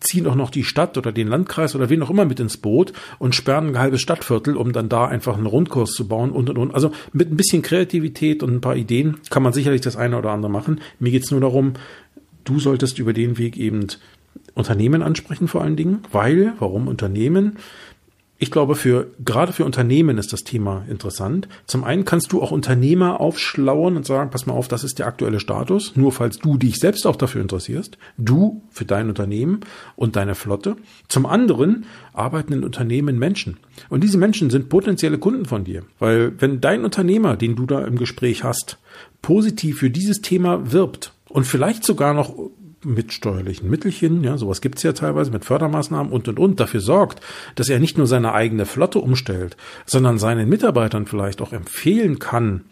ziehen 0.00 0.26
auch 0.26 0.34
noch 0.34 0.50
die 0.50 0.64
Stadt 0.64 0.96
oder 0.98 1.12
den 1.12 1.21
Landkreis 1.28 1.74
oder 1.74 1.90
wen 1.90 2.02
auch 2.02 2.10
immer 2.10 2.24
mit 2.24 2.40
ins 2.40 2.56
Boot 2.56 2.92
und 3.18 3.34
sperren 3.34 3.68
ein 3.68 3.78
halbes 3.78 4.00
Stadtviertel, 4.00 4.56
um 4.56 4.72
dann 4.72 4.88
da 4.88 5.06
einfach 5.06 5.36
einen 5.36 5.46
Rundkurs 5.46 5.92
zu 5.92 6.08
bauen 6.08 6.30
und 6.30 6.50
und 6.50 6.58
und. 6.58 6.74
Also 6.74 6.92
mit 7.12 7.30
ein 7.30 7.36
bisschen 7.36 7.62
Kreativität 7.62 8.42
und 8.42 8.54
ein 8.54 8.60
paar 8.60 8.76
Ideen 8.76 9.18
kann 9.30 9.42
man 9.42 9.52
sicherlich 9.52 9.80
das 9.80 9.96
eine 9.96 10.18
oder 10.18 10.30
andere 10.30 10.50
machen. 10.50 10.80
Mir 10.98 11.10
geht 11.10 11.24
es 11.24 11.30
nur 11.30 11.40
darum, 11.40 11.74
du 12.44 12.58
solltest 12.58 12.98
über 12.98 13.12
den 13.12 13.38
Weg 13.38 13.56
eben 13.56 13.86
Unternehmen 14.54 15.02
ansprechen 15.02 15.48
vor 15.48 15.62
allen 15.62 15.76
Dingen, 15.76 16.00
weil, 16.10 16.52
warum 16.58 16.88
Unternehmen? 16.88 17.56
Ich 18.42 18.50
glaube, 18.50 18.74
für, 18.74 19.06
gerade 19.24 19.52
für 19.52 19.64
Unternehmen 19.64 20.18
ist 20.18 20.32
das 20.32 20.42
Thema 20.42 20.84
interessant. 20.90 21.46
Zum 21.68 21.84
einen 21.84 22.04
kannst 22.04 22.32
du 22.32 22.42
auch 22.42 22.50
Unternehmer 22.50 23.20
aufschlauern 23.20 23.96
und 23.96 24.04
sagen, 24.04 24.30
pass 24.30 24.46
mal 24.46 24.54
auf, 24.54 24.66
das 24.66 24.82
ist 24.82 24.98
der 24.98 25.06
aktuelle 25.06 25.38
Status, 25.38 25.94
nur 25.94 26.10
falls 26.10 26.38
du 26.38 26.58
dich 26.58 26.80
selbst 26.80 27.06
auch 27.06 27.14
dafür 27.14 27.40
interessierst. 27.40 27.98
Du 28.18 28.64
für 28.68 28.84
dein 28.84 29.08
Unternehmen 29.08 29.60
und 29.94 30.16
deine 30.16 30.34
Flotte. 30.34 30.74
Zum 31.06 31.24
anderen 31.24 31.84
arbeiten 32.14 32.52
in 32.52 32.64
Unternehmen 32.64 33.16
Menschen. 33.16 33.58
Und 33.88 34.02
diese 34.02 34.18
Menschen 34.18 34.50
sind 34.50 34.68
potenzielle 34.68 35.18
Kunden 35.18 35.44
von 35.44 35.62
dir. 35.62 35.84
Weil 36.00 36.32
wenn 36.40 36.60
dein 36.60 36.84
Unternehmer, 36.84 37.36
den 37.36 37.54
du 37.54 37.64
da 37.64 37.84
im 37.84 37.96
Gespräch 37.96 38.42
hast, 38.42 38.78
positiv 39.22 39.78
für 39.78 39.90
dieses 39.90 40.20
Thema 40.20 40.72
wirbt 40.72 41.12
und 41.28 41.44
vielleicht 41.44 41.84
sogar 41.84 42.12
noch 42.12 42.34
mit 42.84 43.12
steuerlichen 43.12 43.68
Mittelchen, 43.70 44.24
ja, 44.24 44.38
sowas 44.38 44.60
gibt's 44.60 44.82
ja 44.82 44.92
teilweise 44.92 45.30
mit 45.30 45.44
Fördermaßnahmen 45.44 46.12
und 46.12 46.28
und 46.28 46.38
und, 46.38 46.60
dafür 46.60 46.80
sorgt, 46.80 47.20
dass 47.54 47.68
er 47.68 47.78
nicht 47.78 47.98
nur 47.98 48.06
seine 48.06 48.32
eigene 48.32 48.66
Flotte 48.66 48.98
umstellt, 48.98 49.56
sondern 49.86 50.18
seinen 50.18 50.48
Mitarbeitern 50.48 51.06
vielleicht 51.06 51.40
auch 51.42 51.52
empfehlen 51.52 52.18
kann, 52.18 52.64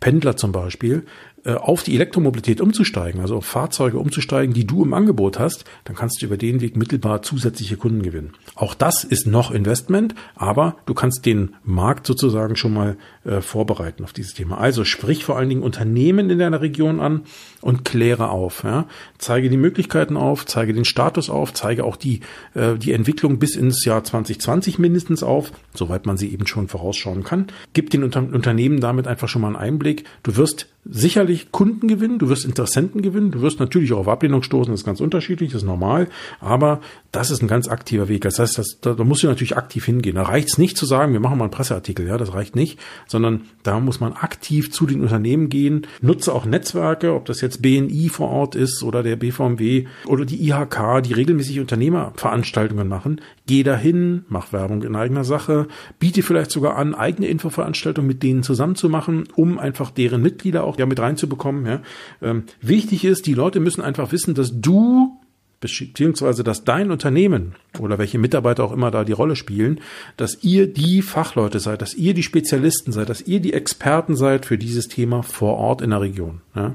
Pendler 0.00 0.36
zum 0.36 0.52
Beispiel, 0.52 1.04
auf 1.44 1.82
die 1.82 1.94
Elektromobilität 1.94 2.60
umzusteigen, 2.60 3.20
also 3.20 3.36
auf 3.36 3.46
Fahrzeuge 3.46 3.98
umzusteigen, 3.98 4.54
die 4.54 4.66
du 4.66 4.84
im 4.84 4.94
Angebot 4.94 5.38
hast, 5.38 5.64
dann 5.84 5.96
kannst 5.96 6.20
du 6.20 6.26
über 6.26 6.36
den 6.36 6.60
Weg 6.60 6.76
mittelbar 6.76 7.22
zusätzliche 7.22 7.76
Kunden 7.76 8.02
gewinnen. 8.02 8.32
Auch 8.54 8.74
das 8.74 9.04
ist 9.04 9.26
noch 9.26 9.50
Investment, 9.50 10.14
aber 10.34 10.76
du 10.86 10.94
kannst 10.94 11.26
den 11.26 11.54
Markt 11.64 12.06
sozusagen 12.06 12.56
schon 12.56 12.74
mal 12.74 12.96
äh, 13.24 13.40
vorbereiten 13.40 14.04
auf 14.04 14.12
dieses 14.12 14.34
Thema. 14.34 14.58
Also 14.58 14.84
sprich 14.84 15.24
vor 15.24 15.36
allen 15.36 15.48
Dingen 15.48 15.62
Unternehmen 15.62 16.30
in 16.30 16.38
deiner 16.38 16.60
Region 16.60 17.00
an 17.00 17.22
und 17.60 17.84
kläre 17.84 18.30
auf. 18.30 18.64
Ja? 18.64 18.86
Zeige 19.18 19.50
die 19.50 19.56
Möglichkeiten 19.56 20.16
auf, 20.16 20.46
zeige 20.46 20.72
den 20.72 20.84
Status 20.84 21.30
auf, 21.30 21.52
zeige 21.52 21.84
auch 21.84 21.96
die, 21.96 22.20
äh, 22.54 22.76
die 22.76 22.92
Entwicklung 22.92 23.38
bis 23.38 23.56
ins 23.56 23.84
Jahr 23.84 24.02
2020 24.02 24.78
mindestens 24.78 25.22
auf, 25.22 25.52
soweit 25.74 26.06
man 26.06 26.16
sie 26.16 26.32
eben 26.32 26.46
schon 26.46 26.68
vorausschauen 26.68 27.22
kann. 27.22 27.46
Gib 27.72 27.90
den 27.90 28.02
Unter 28.02 28.20
Unternehmen 28.20 28.80
damit 28.80 29.06
einfach 29.06 29.28
schon 29.28 29.42
mal 29.42 29.48
einen 29.48 29.56
Einblick. 29.56 30.04
Du 30.22 30.36
wirst 30.36 30.68
sicherlich 30.84 31.27
Kunden 31.36 31.88
gewinnen, 31.88 32.18
du 32.18 32.28
wirst 32.28 32.44
Interessenten 32.44 33.02
gewinnen, 33.02 33.30
du 33.30 33.40
wirst 33.40 33.60
natürlich 33.60 33.92
auch 33.92 33.98
auf 33.98 34.08
Ablehnung 34.08 34.42
stoßen, 34.42 34.72
das 34.72 34.80
ist 34.80 34.86
ganz 34.86 35.00
unterschiedlich, 35.00 35.52
das 35.52 35.62
ist 35.62 35.66
normal, 35.66 36.08
aber 36.40 36.80
das 37.12 37.30
ist 37.30 37.42
ein 37.42 37.48
ganz 37.48 37.68
aktiver 37.68 38.08
Weg. 38.08 38.22
Das 38.22 38.38
heißt, 38.38 38.58
das, 38.58 38.78
da, 38.80 38.94
da 38.94 39.04
musst 39.04 39.22
du 39.22 39.26
natürlich 39.26 39.56
aktiv 39.56 39.84
hingehen. 39.84 40.16
Da 40.16 40.22
reicht 40.22 40.48
es 40.48 40.58
nicht 40.58 40.76
zu 40.76 40.86
sagen, 40.86 41.12
wir 41.12 41.20
machen 41.20 41.38
mal 41.38 41.44
einen 41.44 41.50
Presseartikel, 41.50 42.06
ja, 42.06 42.16
das 42.16 42.34
reicht 42.34 42.56
nicht, 42.56 42.78
sondern 43.06 43.42
da 43.62 43.80
muss 43.80 44.00
man 44.00 44.12
aktiv 44.12 44.70
zu 44.70 44.86
den 44.86 45.00
Unternehmen 45.00 45.48
gehen, 45.48 45.86
nutze 46.00 46.32
auch 46.32 46.44
Netzwerke, 46.44 47.14
ob 47.14 47.24
das 47.26 47.40
jetzt 47.40 47.62
BNI 47.62 48.08
vor 48.08 48.28
Ort 48.30 48.54
ist 48.54 48.82
oder 48.82 49.02
der 49.02 49.16
BVMW 49.16 49.86
oder 50.06 50.24
die 50.24 50.48
IHK, 50.48 51.02
die 51.02 51.12
regelmäßig 51.12 51.60
Unternehmerveranstaltungen 51.60 52.88
machen. 52.88 53.20
Geh 53.46 53.62
dahin, 53.62 54.24
mach 54.28 54.52
Werbung 54.52 54.82
in 54.82 54.96
eigener 54.96 55.24
Sache, 55.24 55.68
biete 55.98 56.22
vielleicht 56.22 56.50
sogar 56.50 56.76
an, 56.76 56.94
eigene 56.94 57.28
Infoveranstaltungen 57.28 58.06
mit 58.06 58.22
denen 58.22 58.42
zusammen 58.42 58.76
zu 58.76 58.88
machen, 58.88 59.24
um 59.34 59.58
einfach 59.58 59.90
deren 59.90 60.22
Mitglieder 60.22 60.64
auch 60.64 60.78
ja 60.78 60.86
mit 60.86 61.00
reinzubekommen. 61.18 61.66
Ja. 61.66 61.82
Ähm, 62.22 62.44
wichtig 62.60 63.04
ist, 63.04 63.26
die 63.26 63.34
Leute 63.34 63.60
müssen 63.60 63.82
einfach 63.82 64.12
wissen, 64.12 64.34
dass 64.34 64.60
du 64.60 65.18
beziehungsweise 65.60 66.44
dass 66.44 66.62
dein 66.62 66.92
Unternehmen 66.92 67.56
oder 67.80 67.98
welche 67.98 68.18
Mitarbeiter 68.18 68.62
auch 68.62 68.70
immer 68.70 68.92
da 68.92 69.02
die 69.02 69.12
Rolle 69.12 69.34
spielen, 69.34 69.80
dass 70.16 70.44
ihr 70.44 70.72
die 70.72 71.02
Fachleute 71.02 71.58
seid, 71.58 71.82
dass 71.82 71.94
ihr 71.94 72.14
die 72.14 72.22
Spezialisten 72.22 72.92
seid, 72.92 73.08
dass 73.08 73.22
ihr 73.22 73.40
die 73.40 73.52
Experten 73.52 74.14
seid 74.14 74.46
für 74.46 74.56
dieses 74.56 74.86
Thema 74.86 75.24
vor 75.24 75.56
Ort 75.56 75.82
in 75.82 75.90
der 75.90 76.00
Region. 76.00 76.42
Ja. 76.54 76.74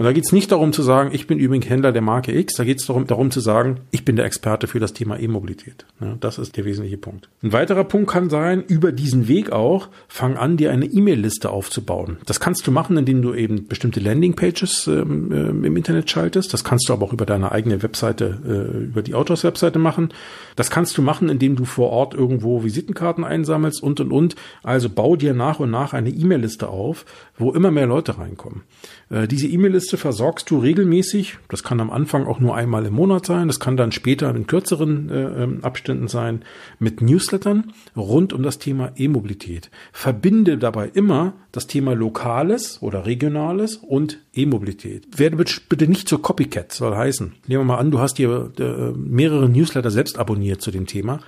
Und 0.00 0.06
da 0.06 0.14
geht 0.14 0.24
es 0.24 0.32
nicht 0.32 0.50
darum 0.50 0.72
zu 0.72 0.82
sagen, 0.82 1.10
ich 1.12 1.26
bin 1.26 1.38
übrigens 1.38 1.68
Händler 1.68 1.92
der 1.92 2.00
Marke 2.00 2.32
X, 2.32 2.54
da 2.54 2.64
geht 2.64 2.80
es 2.80 2.86
darum, 2.86 3.06
darum 3.06 3.30
zu 3.30 3.40
sagen, 3.40 3.80
ich 3.90 4.02
bin 4.02 4.16
der 4.16 4.24
Experte 4.24 4.66
für 4.66 4.80
das 4.80 4.94
Thema 4.94 5.20
E-Mobilität. 5.20 5.84
Ja, 6.00 6.16
das 6.18 6.38
ist 6.38 6.56
der 6.56 6.64
wesentliche 6.64 6.96
Punkt. 6.96 7.28
Ein 7.42 7.52
weiterer 7.52 7.84
Punkt 7.84 8.08
kann 8.08 8.30
sein, 8.30 8.64
über 8.66 8.92
diesen 8.92 9.28
Weg 9.28 9.52
auch, 9.52 9.90
fang 10.08 10.38
an, 10.38 10.56
dir 10.56 10.70
eine 10.70 10.86
E-Mail-Liste 10.86 11.50
aufzubauen. 11.50 12.16
Das 12.24 12.40
kannst 12.40 12.66
du 12.66 12.70
machen, 12.70 12.96
indem 12.96 13.20
du 13.20 13.34
eben 13.34 13.68
bestimmte 13.68 14.00
Landing-Pages 14.00 14.86
ähm, 14.86 15.32
äh, 15.32 15.66
im 15.66 15.76
Internet 15.76 16.10
schaltest. 16.10 16.54
Das 16.54 16.64
kannst 16.64 16.88
du 16.88 16.94
aber 16.94 17.04
auch 17.04 17.12
über 17.12 17.26
deine 17.26 17.52
eigene 17.52 17.82
Webseite, 17.82 18.38
äh, 18.42 18.84
über 18.84 19.02
die 19.02 19.12
Autos-Webseite 19.12 19.78
machen. 19.78 20.14
Das 20.56 20.70
kannst 20.70 20.96
du 20.96 21.02
machen, 21.02 21.28
indem 21.28 21.56
du 21.56 21.66
vor 21.66 21.90
Ort 21.90 22.14
irgendwo 22.14 22.64
Visitenkarten 22.64 23.22
einsammelst 23.22 23.82
und 23.82 24.00
und 24.00 24.12
und. 24.12 24.34
Also 24.62 24.88
bau 24.88 25.16
dir 25.16 25.34
nach 25.34 25.60
und 25.60 25.70
nach 25.70 25.92
eine 25.92 26.08
E-Mail-Liste 26.08 26.68
auf, 26.68 27.04
wo 27.36 27.52
immer 27.52 27.70
mehr 27.70 27.86
Leute 27.86 28.16
reinkommen. 28.16 28.62
Äh, 29.10 29.28
diese 29.28 29.46
E-Mail-Liste 29.46 29.89
versorgst 29.96 30.50
du 30.50 30.58
regelmäßig. 30.58 31.38
Das 31.48 31.62
kann 31.62 31.80
am 31.80 31.90
Anfang 31.90 32.26
auch 32.26 32.40
nur 32.40 32.54
einmal 32.54 32.86
im 32.86 32.94
Monat 32.94 33.26
sein. 33.26 33.48
Das 33.48 33.60
kann 33.60 33.76
dann 33.76 33.92
später 33.92 34.34
in 34.34 34.46
kürzeren 34.46 35.10
äh, 35.10 35.42
ähm, 35.42 35.64
Abständen 35.64 36.08
sein 36.08 36.42
mit 36.78 37.00
Newslettern 37.00 37.72
rund 37.96 38.32
um 38.32 38.42
das 38.42 38.58
Thema 38.58 38.92
E-Mobilität. 38.96 39.70
Verbinde 39.92 40.58
dabei 40.58 40.90
immer 40.92 41.34
das 41.52 41.66
Thema 41.66 41.94
Lokales 41.94 42.82
oder 42.82 43.06
Regionales 43.06 43.76
und 43.76 44.18
E-Mobilität. 44.32 45.18
Werde 45.18 45.36
bitte 45.68 45.88
nicht 45.88 46.08
zur 46.08 46.22
Copycat, 46.22 46.72
soll 46.72 46.96
heißen. 46.96 47.34
Nehmen 47.46 47.60
wir 47.62 47.64
mal 47.64 47.78
an, 47.78 47.90
du 47.90 47.98
hast 47.98 48.18
dir 48.18 48.52
äh, 48.58 48.92
mehrere 48.96 49.48
Newsletter 49.48 49.90
selbst 49.90 50.18
abonniert 50.18 50.62
zu 50.62 50.70
dem 50.70 50.86
Thema 50.86 51.20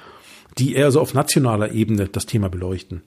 die 0.58 0.74
eher 0.74 0.90
so 0.90 1.00
auf 1.00 1.14
nationaler 1.14 1.72
Ebene 1.72 2.08
das 2.08 2.26
Thema 2.26 2.48
beleuchten. 2.48 3.02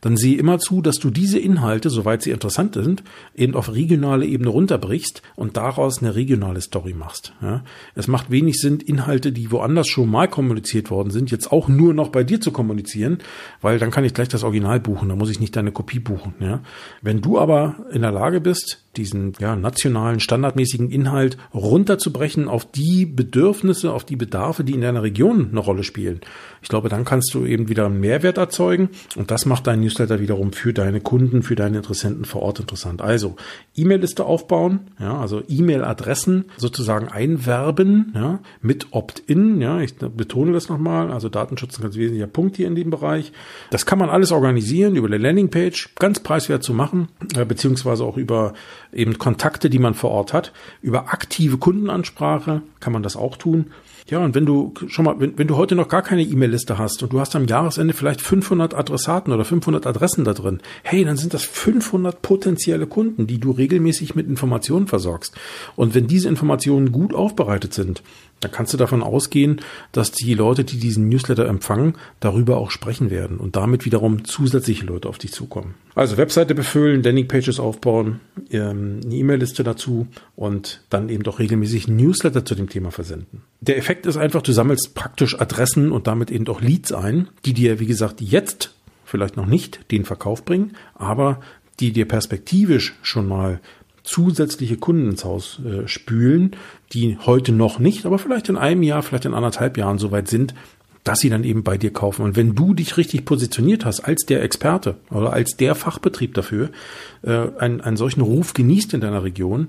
Dann 0.00 0.16
sehe 0.16 0.38
immer 0.38 0.58
zu, 0.58 0.82
dass 0.82 0.96
du 0.96 1.10
diese 1.10 1.38
Inhalte, 1.38 1.90
soweit 1.90 2.22
sie 2.22 2.30
interessant 2.30 2.74
sind, 2.74 3.02
eben 3.34 3.54
auf 3.54 3.72
regionale 3.72 4.26
Ebene 4.26 4.50
runterbrichst 4.50 5.22
und 5.34 5.56
daraus 5.56 6.02
eine 6.02 6.14
regionale 6.14 6.60
Story 6.60 6.94
machst. 6.94 7.32
Ja. 7.42 7.64
Es 7.94 8.08
macht 8.08 8.30
wenig 8.30 8.58
Sinn, 8.58 8.80
Inhalte, 8.80 9.32
die 9.32 9.50
woanders 9.50 9.88
schon 9.88 10.10
mal 10.10 10.28
kommuniziert 10.28 10.90
worden 10.90 11.10
sind, 11.10 11.30
jetzt 11.30 11.52
auch 11.52 11.68
nur 11.68 11.94
noch 11.94 12.08
bei 12.08 12.24
dir 12.24 12.40
zu 12.40 12.50
kommunizieren, 12.50 13.18
weil 13.60 13.78
dann 13.78 13.90
kann 13.90 14.04
ich 14.04 14.14
gleich 14.14 14.28
das 14.28 14.44
Original 14.44 14.80
buchen, 14.80 15.08
da 15.08 15.16
muss 15.16 15.30
ich 15.30 15.40
nicht 15.40 15.56
deine 15.56 15.72
Kopie 15.72 15.98
buchen. 15.98 16.34
Ja. 16.40 16.60
Wenn 17.02 17.20
du 17.20 17.38
aber 17.38 17.76
in 17.92 18.02
der 18.02 18.12
Lage 18.12 18.40
bist, 18.40 18.82
diesen 18.96 19.34
ja, 19.38 19.56
nationalen, 19.56 20.20
standardmäßigen 20.20 20.90
Inhalt 20.90 21.36
runterzubrechen 21.52 22.48
auf 22.48 22.64
die 22.64 23.06
Bedürfnisse, 23.06 23.92
auf 23.92 24.04
die 24.04 24.16
Bedarfe, 24.16 24.64
die 24.64 24.72
in 24.72 24.80
deiner 24.80 25.02
Region 25.02 25.48
eine 25.50 25.60
Rolle 25.60 25.82
spielen. 25.82 26.20
Ich 26.62 26.68
glaube, 26.68 26.85
aber 26.86 26.94
dann 26.94 27.04
kannst 27.04 27.34
du 27.34 27.44
eben 27.44 27.68
wieder 27.68 27.86
einen 27.86 27.98
Mehrwert 27.98 28.38
erzeugen 28.38 28.90
und 29.16 29.32
das 29.32 29.44
macht 29.44 29.66
dein 29.66 29.80
Newsletter 29.80 30.20
wiederum 30.20 30.52
für 30.52 30.72
deine 30.72 31.00
Kunden, 31.00 31.42
für 31.42 31.56
deine 31.56 31.78
Interessenten 31.78 32.24
vor 32.24 32.42
Ort 32.42 32.60
interessant. 32.60 33.02
Also 33.02 33.34
E-Mail-Liste 33.74 34.24
aufbauen, 34.24 34.92
ja, 35.00 35.18
also 35.18 35.42
E-Mail-Adressen 35.48 36.44
sozusagen 36.56 37.08
einwerben, 37.08 38.12
ja, 38.14 38.38
mit 38.62 38.86
Opt-in, 38.92 39.60
ja, 39.60 39.80
ich 39.80 39.96
betone 39.96 40.52
das 40.52 40.68
nochmal, 40.68 41.10
also 41.10 41.28
Datenschutz 41.28 41.72
ist 41.72 41.80
ein 41.80 41.82
ganz 41.82 41.96
wesentlicher 41.96 42.28
Punkt 42.28 42.56
hier 42.56 42.68
in 42.68 42.76
dem 42.76 42.90
Bereich. 42.90 43.32
Das 43.72 43.84
kann 43.84 43.98
man 43.98 44.08
alles 44.08 44.30
organisieren 44.30 44.94
über 44.94 45.08
eine 45.08 45.18
Landingpage, 45.18 45.96
ganz 45.96 46.20
preiswert 46.20 46.62
zu 46.62 46.72
machen, 46.72 47.08
äh, 47.34 47.44
beziehungsweise 47.44 48.04
auch 48.04 48.16
über 48.16 48.54
eben 48.92 49.18
Kontakte, 49.18 49.70
die 49.70 49.80
man 49.80 49.94
vor 49.94 50.12
Ort 50.12 50.32
hat, 50.32 50.52
über 50.82 51.12
aktive 51.12 51.58
Kundenansprache 51.58 52.62
kann 52.78 52.92
man 52.92 53.02
das 53.02 53.16
auch 53.16 53.36
tun. 53.36 53.72
Ja, 54.08 54.20
und 54.20 54.36
wenn 54.36 54.46
du 54.46 54.72
schon 54.86 55.04
mal, 55.04 55.18
wenn, 55.18 55.36
wenn 55.36 55.48
du 55.48 55.56
heute 55.56 55.74
noch 55.74 55.88
gar 55.88 56.02
keine 56.02 56.22
E-Mail-Liste 56.22 56.78
hast 56.78 57.02
und 57.02 57.12
du 57.12 57.18
hast 57.18 57.34
am 57.34 57.46
Jahresende 57.46 57.92
vielleicht 57.92 58.20
500 58.20 58.72
Adressaten 58.72 59.32
oder 59.32 59.44
500 59.44 59.84
Adressen 59.84 60.24
da 60.24 60.32
drin, 60.32 60.60
hey, 60.84 61.04
dann 61.04 61.16
sind 61.16 61.34
das 61.34 61.42
500 61.42 62.22
potenzielle 62.22 62.86
Kunden, 62.86 63.26
die 63.26 63.40
du 63.40 63.50
regelmäßig 63.50 64.14
mit 64.14 64.28
Informationen 64.28 64.86
versorgst. 64.86 65.34
Und 65.74 65.96
wenn 65.96 66.06
diese 66.06 66.28
Informationen 66.28 66.92
gut 66.92 67.14
aufbereitet 67.14 67.74
sind, 67.74 68.02
dann 68.40 68.50
kannst 68.52 68.72
du 68.72 68.76
davon 68.76 69.02
ausgehen, 69.02 69.60
dass 69.92 70.12
die 70.12 70.34
Leute, 70.34 70.64
die 70.64 70.78
diesen 70.78 71.08
Newsletter 71.08 71.46
empfangen, 71.46 71.94
darüber 72.20 72.58
auch 72.58 72.70
sprechen 72.70 73.10
werden 73.10 73.38
und 73.38 73.56
damit 73.56 73.84
wiederum 73.84 74.24
zusätzliche 74.24 74.84
Leute 74.84 75.08
auf 75.08 75.18
dich 75.18 75.32
zukommen. 75.32 75.74
Also 75.94 76.18
Webseite 76.18 76.54
befüllen, 76.54 77.02
Landingpages 77.02 77.58
aufbauen, 77.58 78.20
ähm, 78.50 79.00
eine 79.04 79.14
E-Mail-Liste 79.14 79.64
dazu 79.64 80.06
und 80.34 80.82
dann 80.90 81.08
eben 81.08 81.22
doch 81.22 81.38
regelmäßig 81.38 81.88
Newsletter 81.88 82.44
zu 82.44 82.54
dem 82.54 82.68
Thema 82.68 82.90
versenden. 82.90 83.42
Der 83.60 83.78
Effekt 83.78 84.04
ist 84.04 84.18
einfach, 84.18 84.42
du 84.42 84.52
sammelst 84.52 84.94
praktisch 84.94 85.40
Adressen 85.40 85.90
und 85.90 86.06
damit 86.06 86.30
eben 86.30 86.44
doch 86.44 86.60
Leads 86.60 86.92
ein, 86.92 87.28
die 87.46 87.54
dir, 87.54 87.80
wie 87.80 87.86
gesagt, 87.86 88.20
jetzt 88.20 88.74
vielleicht 89.04 89.36
noch 89.36 89.46
nicht 89.46 89.90
den 89.90 90.04
Verkauf 90.04 90.44
bringen, 90.44 90.72
aber 90.94 91.40
die 91.80 91.92
dir 91.92 92.06
perspektivisch 92.06 92.94
schon 93.02 93.26
mal 93.28 93.60
zusätzliche 94.06 94.76
Kunden 94.76 95.10
ins 95.10 95.24
Haus 95.24 95.60
äh, 95.64 95.86
spülen, 95.86 96.52
die 96.92 97.18
heute 97.18 97.52
noch 97.52 97.78
nicht, 97.78 98.06
aber 98.06 98.18
vielleicht 98.18 98.48
in 98.48 98.56
einem 98.56 98.82
Jahr, 98.82 99.02
vielleicht 99.02 99.26
in 99.26 99.34
anderthalb 99.34 99.76
Jahren 99.76 99.98
so 99.98 100.10
weit 100.10 100.28
sind, 100.28 100.54
dass 101.04 101.20
sie 101.20 101.30
dann 101.30 101.44
eben 101.44 101.62
bei 101.62 101.78
dir 101.78 101.92
kaufen. 101.92 102.22
Und 102.22 102.34
wenn 102.34 102.54
du 102.54 102.74
dich 102.74 102.96
richtig 102.96 103.24
positioniert 103.24 103.84
hast 103.84 104.00
als 104.00 104.26
der 104.26 104.42
Experte 104.42 104.96
oder 105.10 105.32
als 105.32 105.56
der 105.56 105.74
Fachbetrieb 105.74 106.34
dafür, 106.34 106.70
äh, 107.22 107.48
einen, 107.58 107.80
einen 107.80 107.96
solchen 107.96 108.22
Ruf 108.22 108.54
genießt 108.54 108.94
in 108.94 109.00
deiner 109.00 109.22
Region, 109.22 109.68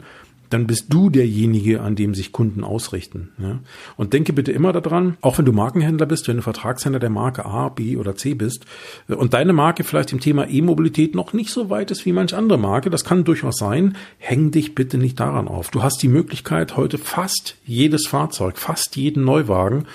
dann 0.49 0.67
bist 0.67 0.85
du 0.89 1.09
derjenige, 1.09 1.81
an 1.81 1.95
dem 1.95 2.13
sich 2.13 2.31
Kunden 2.31 2.63
ausrichten. 2.63 3.29
Ja? 3.37 3.59
Und 3.95 4.13
denke 4.13 4.33
bitte 4.33 4.51
immer 4.51 4.73
daran, 4.73 5.17
auch 5.21 5.37
wenn 5.37 5.45
du 5.45 5.51
Markenhändler 5.51 6.05
bist, 6.05 6.27
wenn 6.27 6.37
du 6.37 6.41
Vertragshändler 6.41 6.99
der 6.99 7.09
Marke 7.09 7.45
A, 7.45 7.69
B 7.69 7.97
oder 7.97 8.15
C 8.15 8.33
bist 8.33 8.65
äh, 9.07 9.13
und 9.13 9.33
deine 9.33 9.53
Marke 9.53 9.83
vielleicht 9.83 10.11
im 10.11 10.19
Thema 10.19 10.47
E-Mobilität 10.49 11.15
noch 11.15 11.33
nicht 11.33 11.49
so 11.49 11.69
weit 11.69 11.91
ist 11.91 12.05
wie 12.05 12.13
manch 12.13 12.35
andere 12.35 12.57
Marke, 12.57 12.89
das 12.89 13.03
kann 13.03 13.23
durchaus 13.23 13.57
sein, 13.57 13.95
häng 14.17 14.51
dich 14.51 14.75
bitte 14.75 14.97
nicht 14.97 15.19
daran 15.19 15.47
auf. 15.47 15.69
Du 15.71 15.83
hast 15.83 16.01
die 16.01 16.07
Möglichkeit, 16.07 16.77
heute 16.77 16.97
fast 16.97 17.57
jedes 17.65 18.07
Fahrzeug, 18.07 18.57
fast 18.57 18.95
jeden 18.95 19.23
Neuwagen 19.23 19.85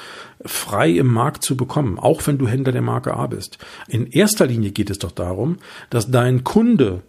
frei 0.44 0.90
im 0.90 1.06
Markt 1.06 1.44
zu 1.44 1.56
bekommen, 1.56 1.98
auch 1.98 2.26
wenn 2.26 2.38
du 2.38 2.48
Händler 2.48 2.72
der 2.72 2.82
Marke 2.82 3.14
A 3.14 3.26
bist. 3.26 3.58
In 3.88 4.06
erster 4.06 4.46
Linie 4.46 4.72
geht 4.72 4.90
es 4.90 4.98
doch 4.98 5.12
darum, 5.12 5.58
dass 5.90 6.10
dein 6.10 6.44
Kunde 6.44 7.02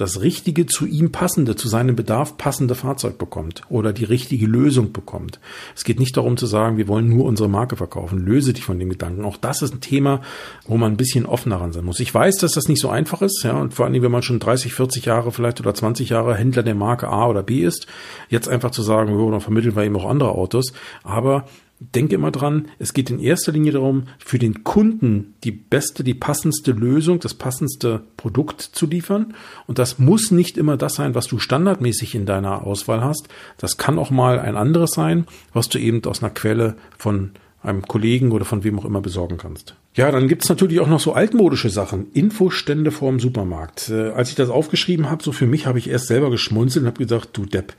das 0.00 0.22
richtige 0.22 0.66
zu 0.66 0.86
ihm 0.86 1.12
passende, 1.12 1.56
zu 1.56 1.68
seinem 1.68 1.94
Bedarf 1.94 2.36
passende 2.38 2.74
Fahrzeug 2.74 3.18
bekommt 3.18 3.62
oder 3.68 3.92
die 3.92 4.04
richtige 4.04 4.46
Lösung 4.46 4.92
bekommt. 4.92 5.40
Es 5.76 5.84
geht 5.84 6.00
nicht 6.00 6.16
darum 6.16 6.36
zu 6.36 6.46
sagen, 6.46 6.78
wir 6.78 6.88
wollen 6.88 7.08
nur 7.08 7.26
unsere 7.26 7.48
Marke 7.48 7.76
verkaufen. 7.76 8.18
Löse 8.18 8.52
dich 8.52 8.64
von 8.64 8.78
dem 8.78 8.88
Gedanken. 8.88 9.24
Auch 9.24 9.36
das 9.36 9.62
ist 9.62 9.74
ein 9.74 9.80
Thema, 9.80 10.22
wo 10.66 10.76
man 10.76 10.92
ein 10.92 10.96
bisschen 10.96 11.26
offener 11.26 11.60
ran 11.60 11.72
sein 11.72 11.84
muss. 11.84 12.00
Ich 12.00 12.14
weiß, 12.14 12.38
dass 12.38 12.52
das 12.52 12.68
nicht 12.68 12.80
so 12.80 12.88
einfach 12.88 13.20
ist, 13.20 13.42
ja, 13.44 13.58
und 13.58 13.74
vor 13.74 13.86
allem, 13.86 14.02
wenn 14.02 14.10
man 14.10 14.22
schon 14.22 14.38
30, 14.38 14.72
40 14.72 15.04
Jahre 15.04 15.32
vielleicht 15.32 15.60
oder 15.60 15.74
20 15.74 16.08
Jahre 16.08 16.34
Händler 16.34 16.62
der 16.62 16.74
Marke 16.74 17.08
A 17.08 17.26
oder 17.26 17.42
B 17.42 17.62
ist, 17.62 17.86
jetzt 18.28 18.48
einfach 18.48 18.70
zu 18.70 18.82
sagen, 18.82 19.16
dann 19.30 19.40
vermitteln 19.40 19.76
wir 19.76 19.84
eben 19.84 19.96
auch 19.96 20.08
andere 20.08 20.30
Autos. 20.30 20.72
Aber 21.02 21.44
denke 21.80 22.14
immer 22.14 22.30
dran, 22.30 22.68
es 22.78 22.92
geht 22.92 23.10
in 23.10 23.18
erster 23.18 23.52
Linie 23.52 23.72
darum, 23.72 24.04
für 24.18 24.38
den 24.38 24.64
Kunden 24.64 25.34
die 25.44 25.50
beste, 25.50 26.04
die 26.04 26.14
passendste 26.14 26.72
Lösung, 26.72 27.20
das 27.20 27.34
passendste 27.34 28.02
Produkt 28.18 28.60
zu 28.60 28.86
liefern. 28.86 29.34
Und 29.66 29.78
das 29.78 29.98
muss 29.98 30.30
nicht 30.30 30.58
immer 30.58 30.76
das 30.76 30.94
sein, 30.94 31.14
was 31.14 31.26
du 31.26 31.38
standardmäßig 31.38 32.14
in 32.14 32.26
deiner 32.26 32.66
Auswahl 32.66 33.02
hast. 33.02 33.28
Das 33.56 33.78
kann 33.78 33.98
auch 33.98 34.10
mal 34.10 34.38
ein 34.38 34.56
anderes 34.56 34.90
sein, 34.92 35.26
was 35.54 35.68
du 35.70 35.78
eben 35.78 36.04
aus 36.04 36.22
einer 36.22 36.30
Quelle 36.30 36.76
von 36.98 37.32
einem 37.62 37.82
Kollegen 37.82 38.32
oder 38.32 38.44
von 38.44 38.64
wem 38.64 38.78
auch 38.78 38.84
immer 38.84 39.00
besorgen 39.00 39.36
kannst. 39.36 39.74
Ja, 39.94 40.10
dann 40.10 40.28
gibt's 40.28 40.48
natürlich 40.48 40.80
auch 40.80 40.86
noch 40.86 41.00
so 41.00 41.12
altmodische 41.12 41.68
Sachen. 41.68 42.10
Infostände 42.12 42.90
vorm 42.90 43.20
Supermarkt. 43.20 43.90
Äh, 43.90 44.10
als 44.10 44.30
ich 44.30 44.34
das 44.34 44.48
aufgeschrieben 44.48 45.10
habe, 45.10 45.22
so 45.22 45.32
für 45.32 45.46
mich 45.46 45.66
habe 45.66 45.78
ich 45.78 45.90
erst 45.90 46.06
selber 46.06 46.30
geschmunzelt 46.30 46.84
und 46.84 46.86
habe 46.86 46.98
gedacht, 46.98 47.30
du 47.32 47.44
Depp, 47.44 47.74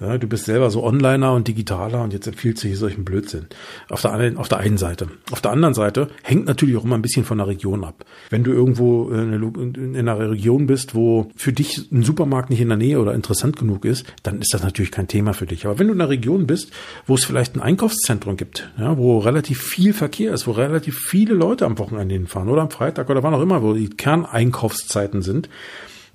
ja, 0.00 0.18
du 0.18 0.26
bist 0.26 0.46
selber 0.46 0.70
so 0.70 0.82
Onliner 0.82 1.32
und 1.32 1.46
Digitaler 1.46 2.02
und 2.02 2.12
jetzt 2.12 2.26
empfiehlst 2.26 2.64
du 2.64 2.68
hier 2.68 2.76
solchen 2.76 3.04
Blödsinn. 3.04 3.46
Auf 3.88 4.02
der, 4.02 4.12
einen, 4.12 4.36
auf 4.36 4.48
der 4.48 4.58
einen 4.58 4.76
Seite. 4.76 5.08
Auf 5.30 5.40
der 5.40 5.52
anderen 5.52 5.74
Seite 5.74 6.08
hängt 6.22 6.46
natürlich 6.46 6.76
auch 6.76 6.84
immer 6.84 6.96
ein 6.96 7.02
bisschen 7.02 7.24
von 7.24 7.38
der 7.38 7.46
Region 7.46 7.84
ab. 7.84 8.04
Wenn 8.28 8.42
du 8.42 8.50
irgendwo 8.50 9.08
in 9.10 9.96
einer 9.96 10.18
Region 10.30 10.66
bist, 10.66 10.94
wo 10.94 11.30
für 11.36 11.52
dich 11.52 11.90
ein 11.92 12.02
Supermarkt 12.02 12.50
nicht 12.50 12.60
in 12.60 12.68
der 12.68 12.76
Nähe 12.76 12.98
oder 12.98 13.14
interessant 13.14 13.56
genug 13.56 13.84
ist, 13.84 14.04
dann 14.24 14.40
ist 14.40 14.52
das 14.52 14.64
natürlich 14.64 14.90
kein 14.90 15.06
Thema 15.06 15.32
für 15.32 15.46
dich. 15.46 15.64
Aber 15.64 15.78
wenn 15.78 15.86
du 15.86 15.94
in 15.94 16.00
einer 16.00 16.10
Region 16.10 16.46
bist, 16.46 16.72
wo 17.06 17.14
es 17.14 17.24
vielleicht 17.24 17.54
ein 17.54 17.60
Einkaufszentrum 17.60 18.36
gibt, 18.36 18.70
ja, 18.78 18.98
wo 18.98 19.18
relativ 19.18 19.62
viel 19.62 19.92
Verkehr 19.92 20.34
ist, 20.34 20.46
wo 20.46 20.52
relativ 20.52 20.98
viele 20.98 21.34
Leute 21.34 21.66
am 21.66 21.78
Wochenende 21.78 22.14
hinfahren 22.14 22.48
oder 22.48 22.62
am 22.62 22.70
Freitag 22.70 23.10
oder 23.10 23.22
wann 23.22 23.34
auch 23.34 23.42
immer, 23.42 23.62
wo 23.62 23.74
die 23.74 23.90
Kerneinkaufszeiten 23.90 25.22
sind, 25.22 25.48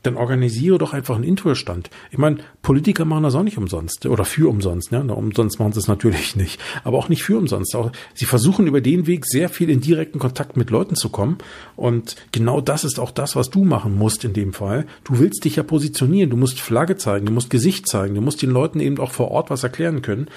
dann 0.04 0.16
organisiere 0.16 0.78
doch 0.78 0.94
einfach 0.94 1.16
einen 1.16 1.24
Infostand. 1.24 1.90
Ich 2.12 2.18
meine, 2.18 2.38
Politiker 2.62 3.06
machen 3.06 3.24
das 3.24 3.36
auch 3.36 3.44
nicht 3.44 3.58
umsonst 3.58 4.06
oder 4.06 4.26
für 4.26 4.50
umsonst. 4.50 4.92
Ne? 4.92 5.02
Umsonst 5.14 5.60
machen 5.60 5.74
sie 5.74 5.80
es 5.80 5.88
natürlich 5.88 6.36
nicht, 6.36 6.60
aber 6.84 6.98
auch 6.98 7.10
nicht 7.10 7.24
für 7.24 7.38
umsonst. 7.38 7.76
Auch, 7.76 7.92
sie 8.14 8.26
versuchen 8.26 8.68
über 8.68 8.82
den 8.82 9.08
Weg 9.08 9.26
sehr 9.26 9.50
viel 9.50 9.70
in 9.70 9.82
direkten 9.82 10.20
Kontakt 10.20 10.58
mit 10.58 10.70
Leuten 10.70 10.96
zu 10.96 11.10
kommen. 11.10 11.38
Und 11.76 12.16
genau 12.32 12.62
das 12.62 12.84
ist 12.84 13.00
auch 13.00 13.12
das, 13.12 13.36
was 13.36 13.50
du 13.50 13.64
machen 13.64 13.98
musst 13.98 14.24
in 14.24 14.34
dem 14.34 14.54
Fall. 14.54 14.86
Du 15.04 15.20
willst 15.20 15.44
dich 15.46 15.56
ja 15.56 15.64
positionieren, 15.64 16.30
du 16.30 16.38
musst 16.38 16.60
Flagge 16.60 16.98
zeigen, 16.98 17.26
du 17.26 17.32
musst 17.32 17.50
Gesicht 17.50 17.88
zeigen, 17.88 18.16
du 18.16 18.22
musst 18.22 18.42
den 18.42 18.52
Leuten 18.52 18.80
eben 18.80 19.00
auch 19.00 19.12
vor 19.12 19.32
Ort 19.32 19.50
was 19.50 19.64
erklären 19.64 20.02
können 20.02 20.30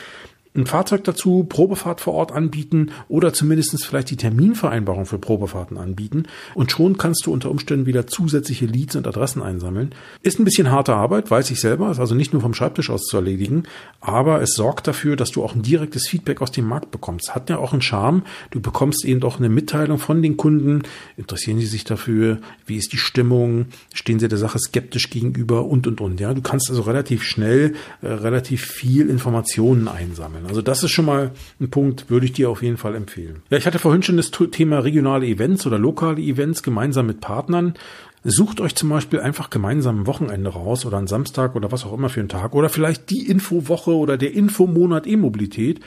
ein 0.55 0.67
Fahrzeug 0.67 1.05
dazu, 1.05 1.47
Probefahrt 1.49 2.03
vor 2.03 2.13
Ort 2.13 2.31
anbieten 2.31 2.91
oder 3.09 3.33
zumindestens 3.33 3.85
vielleicht 3.85 4.11
die 4.11 4.17
Terminvereinbarung 4.17 5.07
für 5.07 5.19
Probefahrten 5.19 5.79
anbieten. 5.79 6.25
Und 6.55 6.71
schon 6.71 6.99
kannst 6.99 7.25
du 7.25 7.33
unter 7.33 7.51
Umständen 7.51 7.87
wieder 7.87 8.07
zusätzliche 8.07 8.67
Leads 8.67 8.97
und 8.97 9.07
Adressen 9.07 9.43
einsammeln. 9.43 9.95
Ist 10.23 10.39
ein 10.39 10.45
bisschen 10.45 10.71
harte 10.71 10.95
Arbeit, 10.95 11.31
weiß 11.31 11.51
ich 11.51 11.61
selber, 11.61 11.91
ist 11.91 12.01
also 12.01 12.15
nicht 12.15 12.35
nur 12.35 12.43
vom 12.43 12.53
Schreibtisch 12.53 12.91
aus 12.91 13.05
zu 13.05 13.17
erledigen, 13.17 13.63
aber 14.03 14.43
es 14.43 14.53
sorgt 14.53 14.87
dafür, 14.87 15.17
dass 15.17 15.31
du 15.31 15.43
auch 15.43 15.55
ein 15.55 15.63
direktes 15.63 16.07
Feedback 16.07 16.43
aus 16.43 16.51
dem 16.51 16.67
Markt 16.67 16.91
bekommst. 16.91 17.35
Hat 17.35 17.49
ja 17.49 17.57
auch 17.57 17.73
einen 17.73 17.81
Charme. 17.81 18.23
Du 18.51 18.61
bekommst 18.61 19.07
eben 19.07 19.21
doch 19.21 19.39
eine 19.39 19.49
Mitteilung 19.49 19.99
von 19.99 20.21
den 20.21 20.37
Kunden. 20.37 20.83
Interessieren 21.17 21.61
sie 21.61 21.67
sich 21.67 21.85
dafür? 21.85 22.39
Wie 22.67 22.77
ist 22.77 22.93
die 22.93 22.99
Stimmung? 22.99 23.67
Stehen 23.95 24.19
sie 24.19 24.29
der 24.29 24.39
Sache 24.39 24.59
skeptisch 24.59 25.09
gegenüber? 25.09 25.65
Und, 25.65 25.87
und, 25.87 26.03
und. 26.03 26.21
Ja, 26.21 26.35
du 26.35 26.43
kannst 26.43 26.69
also 26.69 26.83
relativ 26.83 27.23
schnell 27.23 27.75
äh, 28.03 28.09
relativ 28.09 28.67
viel 28.67 29.09
Informationen 29.09 29.89
einsammeln 29.89 30.42
sein. 30.43 30.51
Also 30.51 30.63
das 30.63 30.83
ist 30.83 30.91
schon 30.91 31.05
mal 31.05 31.31
ein 31.61 31.71
Punkt, 31.71 32.11
würde 32.11 32.27
ich 32.27 32.33
dir 32.33 32.51
auf 32.51 32.63
jeden 32.63 32.77
Fall 32.77 32.95
empfehlen. 32.95 33.43
Ja, 33.51 33.59
ich 33.59 33.67
hatte 33.67 33.79
vorhin 33.79 34.03
schon 34.03 34.17
das 34.17 34.31
Thema 34.31 34.81
regionale 34.81 35.27
Events 35.27 35.67
oder 35.67 35.79
lokale 35.79 36.21
Events 36.21 36.63
gemeinsam 36.63 37.07
mit 37.07 37.21
Partnern. 37.21 37.75
Sucht 38.25 38.61
euch 38.61 38.77
zum 38.77 38.89
Beispiel 38.89 39.19
einfach 39.19 39.51
gemeinsam 39.51 40.03
ein 40.03 40.07
Wochenende 40.07 40.51
raus 40.51 40.87
oder 40.87 40.99
einen 40.99 41.09
Samstag 41.09 41.57
oder 41.57 41.73
was 41.73 41.85
auch 41.85 41.93
immer 41.93 42.09
für 42.09 42.21
einen 42.21 42.29
Tag 42.29 42.55
oder 42.55 42.69
vielleicht 42.69 43.11
die 43.11 43.27
Infowoche 43.27 43.97
oder 43.97 44.17
der 44.17 44.33
Infomonat 44.33 45.09
E-Mobilität, 45.09 45.81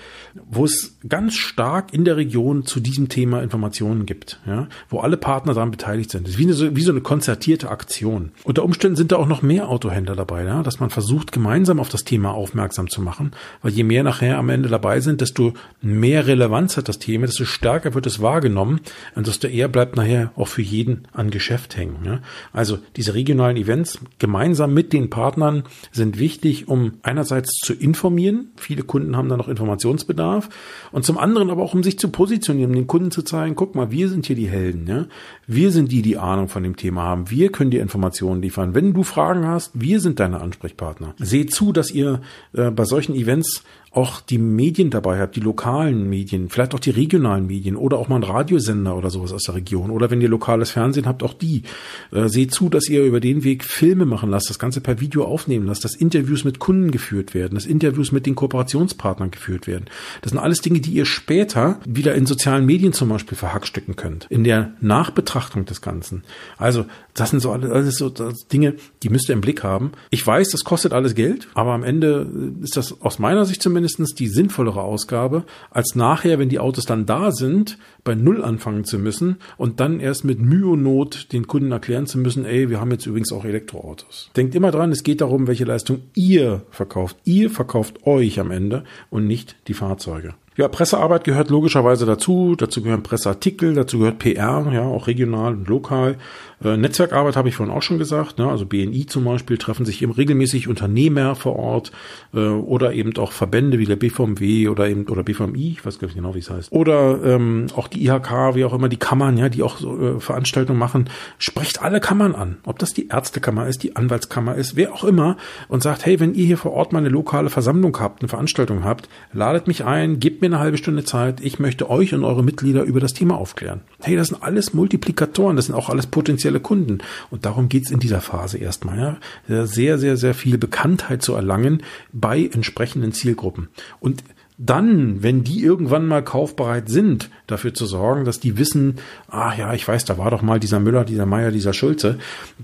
wo 0.50 0.66
es 0.66 0.98
ganz 1.08 1.36
stark 1.36 1.94
in 1.94 2.04
der 2.04 2.18
Region 2.18 2.66
zu 2.66 2.82
diesem 2.82 3.08
Thema 3.08 3.42
Informationen 3.42 4.06
gibt, 4.06 4.42
ja, 4.46 4.68
wo 4.90 5.00
alle 5.00 5.16
Partner 5.16 5.54
daran 5.54 5.72
beteiligt 5.72 6.12
sind. 6.12 6.28
Das 6.28 6.34
ist 6.34 6.40
wie, 6.40 6.44
eine, 6.44 6.76
wie 6.76 6.82
so 6.82 6.92
eine 6.92 7.00
konzertierte 7.00 7.70
Aktion. 7.70 8.32
Unter 8.44 8.66
Umständen 8.66 8.98
sind 8.98 9.14
da 9.14 9.16
auch 9.16 9.28
noch 9.28 9.42
mehr 9.42 9.70
Autohändler 9.70 10.18
dabei, 10.18 10.44
ja, 10.44 10.62
dass 10.62 10.82
man 10.82 10.90
versucht, 10.90 11.32
gemeinsam 11.32 11.80
auf 11.80 11.88
das 11.88 12.04
Thema 12.04 12.32
aufmerksam 12.32 12.90
zu 12.90 13.02
machen, 13.02 13.32
weil 13.62 13.72
je 13.72 13.84
mehr 13.86 14.04
nachher 14.04 14.38
am 14.38 14.50
Ende 14.50 14.68
dabei 14.68 15.00
sind, 15.00 15.22
desto 15.22 15.54
mehr 15.82 16.28
Relevanz 16.28 16.76
hat 16.76 16.90
das 16.90 17.00
Thema, 17.00 17.28
desto 17.28 17.46
stärker 17.46 17.94
wird 17.94 18.08
es 18.08 18.22
wahrgenommen 18.22 18.82
und 19.16 19.28
desto 19.28 19.48
eher 19.48 19.70
bleibt 19.70 19.96
nachher 19.96 20.32
auch 20.36 20.50
für 20.50 20.62
jeden 20.62 21.08
an 21.14 21.30
Geschäft 21.30 21.78
hängen. 21.78 22.00
Ja. 22.04 22.20
Also 22.54 22.80
diese 22.96 23.14
regionalen 23.14 23.58
Events 23.58 24.00
gemeinsam 24.20 24.74
mit 24.74 24.94
den 24.94 25.10
Partnern 25.10 25.64
sind 25.92 26.20
wichtig, 26.20 26.68
um 26.68 26.94
einerseits 27.04 27.52
zu 27.64 27.74
informieren. 27.74 28.50
Viele 28.56 28.84
Kunden 28.84 29.16
haben 29.16 29.30
da 29.30 29.38
noch 29.38 29.48
Informationsbedarf 29.48 30.50
und 30.92 31.06
zum 31.06 31.18
anderen 31.18 31.50
aber 31.50 31.64
auch, 31.64 31.74
um 31.74 31.84
sich 31.84 32.00
zu 32.00 32.10
positionieren, 32.10 32.72
um 32.72 32.76
den 32.76 32.88
Kunden 32.88 33.12
zu 33.12 33.22
zeigen, 33.22 33.56
guck 33.56 33.76
mal, 33.76 33.92
wir 33.92 34.10
sind 34.10 34.26
hier 34.26 34.36
die 34.36 34.50
Helden. 34.50 34.88
Ja? 34.88 35.06
Wir 35.48 35.72
sind 35.72 35.92
die, 35.92 36.02
die 36.02 36.18
Ahnung 36.18 36.48
von 36.48 36.64
dem 36.64 36.76
Thema 36.76 37.04
haben. 37.04 37.30
Wir 37.30 37.52
können 37.52 37.72
dir 37.72 37.82
Informationen 37.82 38.42
liefern. 38.42 38.76
Wenn 38.76 38.94
du 38.94 39.04
Fragen 39.04 39.48
hast, 39.48 39.72
wir 39.74 40.00
sind 40.00 40.20
deine 40.20 40.42
Ansprechpartner. 40.42 41.16
Seht 41.20 41.54
zu, 41.54 41.72
dass 41.72 41.92
ihr 41.92 42.22
äh, 42.54 42.72
bei 42.72 42.86
solchen 42.86 43.16
Events 43.16 43.64
auch 43.96 44.20
die 44.20 44.38
Medien 44.38 44.90
dabei 44.90 45.20
habt, 45.20 45.36
die 45.36 45.42
lokalen 45.42 46.10
Medien, 46.10 46.50
vielleicht 46.50 46.74
auch 46.74 46.80
die 46.80 46.90
regionalen 46.90 47.48
Medien 47.48 47.78
oder 47.78 47.98
auch 47.98 48.10
mal 48.10 48.16
einen 48.16 48.26
Radiosender 48.26 48.96
oder 48.98 49.10
sowas 49.10 49.32
aus 49.32 49.44
der 49.44 49.56
Region 49.56 49.90
oder 49.90 50.12
wenn 50.12 50.20
ihr 50.20 50.28
lokales 50.28 50.72
Fernsehen 50.72 51.06
habt, 51.06 51.24
auch 51.24 51.34
die. 51.34 51.64
Äh, 52.12 52.28
seht 52.28 52.52
zu, 52.52 52.70
dass 52.70 52.90
ihr 52.90 53.04
über 53.04 53.20
den 53.20 53.44
Weg 53.44 53.64
Filme 53.64 54.06
machen 54.06 54.30
lasst, 54.30 54.50
das 54.50 54.60
Ganze 54.60 54.82
per 54.82 55.00
Video 55.00 55.24
aufnehmen 55.24 55.66
lasst, 55.66 55.86
dass 55.86 55.96
Interviews 55.96 56.44
mit 56.44 56.60
Kunden 56.60 56.92
geführt 56.92 57.34
werden, 57.34 57.56
dass 57.56 57.66
Interviews 57.66 58.12
mit 58.12 58.26
den 58.26 58.36
Kooperationspartnern 58.36 59.32
geführt 59.32 59.66
werden. 59.66 59.86
Das 60.22 60.32
sind 60.32 60.40
alles 60.40 60.60
Dinge, 60.60 60.82
die 60.82 60.92
ihr 60.92 61.06
später 61.06 61.80
wieder 61.86 62.16
in 62.16 62.26
sozialen 62.26 62.66
Medien 62.66 62.92
zum 62.92 63.10
Beispiel 63.10 63.38
verhackstücken 63.38 63.96
könnt. 63.96 64.28
In 64.30 64.44
der 64.44 64.74
Nachbetrachtung 64.82 65.66
des 65.66 65.82
Ganzen. 65.82 66.24
Also, 66.58 66.86
das 67.14 67.30
sind 67.30 67.40
so 67.40 67.52
alles, 67.52 67.72
alles 67.72 67.96
so 67.96 68.10
Dinge, 68.52 68.76
die 69.04 69.10
müsst 69.10 69.30
ihr 69.30 69.34
im 69.34 69.42
Blick 69.42 69.64
haben. 69.64 69.94
Ich 70.10 70.26
weiß, 70.26 70.50
das 70.50 70.66
kostet 70.66 70.92
alles 70.92 71.16
Geld, 71.16 71.48
aber 71.54 71.72
am 71.72 71.84
Ende 71.84 72.30
ist 72.62 72.76
das 72.76 73.02
aus 73.02 73.20
meiner 73.20 73.46
Sicht 73.46 73.64
zumindestens 73.86 74.16
die 74.16 74.28
sinnvollere 74.28 74.82
Ausgabe, 74.82 75.46
als 75.70 75.96
nachher, 75.96 76.40
wenn 76.40 76.50
die 76.50 76.60
Autos 76.60 76.86
dann 76.86 77.06
da 77.06 77.32
sind, 77.32 77.78
bei 78.04 78.16
Null 78.16 78.44
anfangen 78.44 78.84
zu 78.84 78.98
müssen 78.98 79.38
und 79.58 79.80
dann 79.80 80.00
erst 80.00 80.26
mit 80.26 80.40
Mühe 80.40 80.68
und 80.68 80.84
Not 80.84 81.32
den 81.32 81.48
Kunden 81.48 81.72
erklären 81.72 82.08
zu 82.08 82.18
müssen, 82.18 82.46
ey, 82.46 82.70
wir 82.70 82.80
haben 82.80 82.92
jetzt 82.92 83.06
übrigens 83.06 83.32
auch 83.32 83.46
Elektroautos. 83.46 84.32
Denkt 84.36 84.56
immer 84.56 84.72
dran, 84.72 84.92
es 84.92 85.04
geht 85.04 85.22
darum, 85.22 85.48
welche 85.48 85.66
Leistung 85.66 86.02
ihr 86.16 86.64
verkauft. 86.72 87.18
Ihr 87.26 87.50
verkauft 87.50 88.06
euch 88.06 88.40
am 88.40 88.52
Ende 88.52 88.84
und 89.10 89.28
nicht 89.28 89.56
die 89.68 89.74
Fahrzeuge. 89.74 90.34
Ja, 90.58 90.70
Pressearbeit 90.70 91.26
gehört 91.26 91.50
logischerweise 91.50 92.06
dazu. 92.06 92.56
Dazu 92.56 92.82
gehören 92.82 93.04
Presseartikel, 93.04 93.74
dazu 93.74 94.00
gehört 94.00 94.20
PR, 94.20 94.66
ja, 94.72 94.84
auch 94.84 95.08
regional 95.08 95.54
und 95.54 95.68
lokal. 95.68 96.18
Äh, 96.64 96.78
Netzwerkarbeit 96.78 97.36
habe 97.36 97.50
ich 97.50 97.56
vorhin 97.56 97.76
auch 97.76 97.82
schon 97.82 97.98
gesagt. 97.98 98.38
Ne? 98.38 98.50
Also 98.50 98.66
BNI 98.66 99.06
zum 99.06 99.26
Beispiel 99.26 99.58
treffen 99.58 99.86
sich 99.86 100.02
eben 100.02 100.14
regelmäßig 100.14 100.70
Unternehmer 100.70 101.36
vor 101.36 101.58
Ort 101.58 101.92
äh, 102.34 102.40
oder 102.40 102.94
eben 102.94 103.16
auch 103.18 103.34
Verbände 103.34 103.80
wie 103.80 103.86
der 103.86 103.98
BVMW 103.98 104.70
oder 104.70 104.88
eben 104.88 105.06
oder 105.08 105.24
BVMI, 105.24 105.72
ich 105.72 105.86
weiß 105.86 106.00
gar 106.00 106.08
nicht 106.08 106.16
genau, 106.16 106.34
wie 106.36 106.40
es 106.40 106.50
heißt. 106.50 106.72
Oder 106.72 107.22
ähm, 107.24 107.68
auch 107.76 107.90
die 107.90 108.06
IHK, 108.06 108.56
wie 108.56 108.64
auch 108.64 108.74
immer 108.74 108.88
die 108.88 108.98
Kammern, 108.98 109.38
ja, 109.38 109.50
die 109.50 109.62
auch 109.62 109.78
so, 109.78 110.00
äh, 110.00 110.20
Veranstaltungen 110.22 110.80
machen. 110.80 111.10
Sprecht 111.38 111.82
alle 111.82 112.00
Kammern 112.00 112.34
an, 112.34 112.58
ob 112.66 112.80
das 112.80 112.94
die 112.94 113.10
Ärztekammer 113.10 113.68
ist, 113.68 113.84
die 113.84 113.98
Anwaltskammer 113.98 114.56
ist, 114.56 114.78
wer 114.78 114.94
auch 114.94 115.04
immer 115.04 115.36
und 115.68 115.84
sagt, 115.84 116.06
hey, 116.06 116.20
wenn 116.22 116.34
ihr 116.34 116.46
hier 116.46 116.58
vor 116.58 116.72
Ort 116.72 116.94
mal 116.94 117.00
eine 117.00 117.10
lokale 117.10 117.50
Versammlung 117.50 118.00
habt, 118.00 118.22
eine 118.22 118.30
Veranstaltung 118.30 118.86
habt, 118.86 119.10
ladet 119.34 119.68
mich 119.68 119.84
ein, 119.84 120.20
gebt 120.20 120.42
mir 120.42 120.45
mir 120.50 120.56
eine 120.56 120.64
halbe 120.64 120.78
Stunde 120.78 121.04
Zeit. 121.04 121.42
Ich 121.42 121.60
möchte 121.60 121.90
euch 121.90 122.14
und 122.14 122.24
eure 122.24 122.44
Mitglieder 122.44 122.84
über 122.84 123.00
das 123.00 123.14
Thema 123.14 123.38
aufklären. 123.38 123.82
Hey, 124.02 124.16
das 124.16 124.30
sind 124.30 124.44
alles 124.44 124.74
Multiplikatoren, 124.74 125.56
das 125.56 125.66
sind 125.66 125.76
auch 125.76 125.90
alles 125.90 126.08
potenzielle 126.08 126.60
Kunden. 126.60 127.00
Und 127.32 127.46
darum 127.46 127.70
geht's 127.70 127.92
in 127.92 128.00
dieser 128.00 128.22
Phase 128.22 128.58
erstmal. 128.58 129.20
Ja. 129.48 129.66
Sehr, 129.66 129.98
sehr, 129.98 130.18
sehr 130.18 130.34
viel 130.34 130.58
Bekanntheit 130.58 131.22
zu 131.22 131.34
erlangen 131.34 131.82
bei 132.14 132.50
entsprechenden 132.54 133.12
Zielgruppen. 133.12 133.70
Und 134.00 134.24
dann, 134.58 135.22
wenn 135.22 135.44
die 135.44 135.64
irgendwann 135.64 136.08
mal 136.08 136.24
kaufbereit 136.24 136.88
sind, 136.88 137.30
dafür 137.48 137.74
zu 137.74 137.86
sorgen, 137.86 138.24
dass 138.26 138.40
die 138.40 138.58
wissen, 138.58 138.96
ah 139.28 139.54
ja, 139.56 139.74
ich 139.74 139.88
weiß, 139.88 140.06
da 140.06 140.18
war 140.18 140.32
doch 140.32 140.42
mal 140.42 140.60
dieser 140.60 140.80
Müller, 140.80 141.04
dieser 141.04 141.26
Meier, 141.26 141.52
dieser 141.52 141.74
Schulze, 141.74 142.18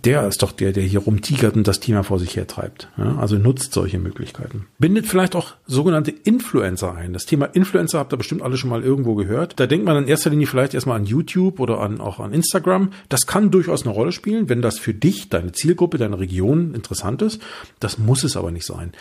der 0.06 0.27
ist 0.27 0.41
doch 0.41 0.51
der, 0.54 0.71
der 0.71 0.84
hier 0.84 1.01
rumtigert 1.01 1.56
und 1.56 1.67
das 1.67 1.80
Thema 1.82 2.04
vor 2.04 2.17
sich 2.17 2.36
hertreibt. 2.36 2.89
Ja, 2.97 3.17
also 3.17 3.38
nutzt 3.38 3.73
solche 3.73 3.99
Möglichkeiten. 3.99 4.67
Bindet 4.80 5.06
vielleicht 5.06 5.36
auch 5.36 5.54
sogenannte 5.67 6.12
Influencer 6.12 6.95
ein. 6.95 7.13
Das 7.13 7.25
Thema 7.25 7.45
Influencer 7.45 7.99
habt 7.99 8.13
ihr 8.13 8.17
bestimmt 8.17 8.41
alle 8.41 8.58
schon 8.58 8.69
mal 8.69 8.84
irgendwo 8.84 9.15
gehört. 9.15 9.60
Da 9.60 9.67
denkt 9.67 9.86
man 9.86 9.97
in 9.97 10.08
erster 10.08 10.30
Linie 10.30 10.47
vielleicht 10.47 10.73
erstmal 10.73 10.97
an 10.97 11.06
YouTube 11.06 11.60
oder 11.60 11.80
an, 11.82 11.99
auch 11.99 12.19
an 12.19 12.34
Instagram. 12.34 12.91
Das 13.10 13.27
kann 13.27 13.51
durchaus 13.51 13.84
eine 13.84 13.93
Rolle 13.93 14.13
spielen, 14.13 14.47
wenn 14.47 14.62
das 14.62 14.80
für 14.80 14.93
dich, 14.93 15.30
deine 15.30 15.51
Zielgruppe, 15.51 15.97
deine 15.97 16.19
Region 16.19 16.73
interessant 16.73 17.21
ist. 17.21 17.41
Das 17.80 17.97
muss 17.97 18.23
es 18.23 18.38
aber 18.38 18.51
nicht 18.51 18.65
sein. 18.65 18.93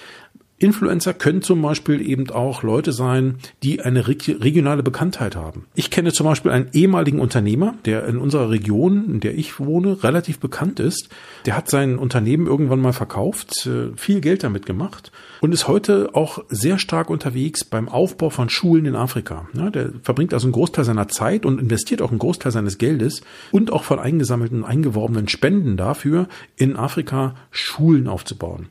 Influencer 0.61 1.15
können 1.15 1.41
zum 1.41 1.63
Beispiel 1.63 2.07
eben 2.07 2.31
auch 2.31 2.63
Leute 2.63 2.93
sein, 2.93 3.37
die 3.63 3.81
eine 3.81 4.07
regionale 4.07 4.83
Bekanntheit 4.83 5.35
haben. 5.35 5.65
Ich 5.75 5.91
kenne 5.91 6.13
zum 6.13 6.27
Beispiel 6.27 6.53
einen 6.53 6.69
ehemaligen 6.75 7.19
Unternehmer, 7.19 7.75
der 7.87 8.07
in 8.07 8.19
unserer 8.19 8.51
Region, 8.51 9.07
in 9.07 9.21
der 9.21 9.37
ich 9.37 9.59
wohne, 9.59 10.05
relativ 10.05 10.39
bekannt 10.39 10.79
ist. 10.79 11.09
Der 11.47 11.57
hat 11.57 11.71
sein 11.71 11.97
Unternehmen 11.99 12.47
irgendwann 12.47 12.81
mal 12.81 12.93
verkauft, 12.93 13.67
äh, 13.67 13.97
viel 13.97 14.21
Geld 14.21 14.45
damit 14.45 14.67
gemacht 14.67 15.11
und 15.41 15.55
ist 15.55 15.67
heute 15.67 16.11
auch 16.15 16.45
sehr 16.51 16.79
stark 16.79 17.09
unterwegs 17.09 17.65
beim 17.65 17.89
Aufbau 17.89 18.29
von 18.29 18.51
Schulen 18.51 18.85
in 18.85 18.97
Afrika. 18.97 19.49
der 19.55 19.91
verbringt 20.03 20.35
also 20.35 20.47
einen 20.47 20.53
Großteil 20.53 20.85
seiner 20.85 21.09
Zeit 21.09 21.47
und 21.47 21.59
investiert 21.59 22.03
auch 22.03 22.11
einen 22.11 22.19
Großteil 22.19 22.53
seines 22.53 22.77
Geldes 22.77 23.23
und 23.51 23.73
auch 23.73 23.85
von 23.85 23.99
eingesammelten, 23.99 24.65
eingeworbenen 24.65 25.29
Spenden 25.29 25.79
dafür, 25.79 26.29
in 26.57 26.77
Afrika 26.77 27.35
Schulen 27.51 28.09
aufzubauen. 28.09 28.67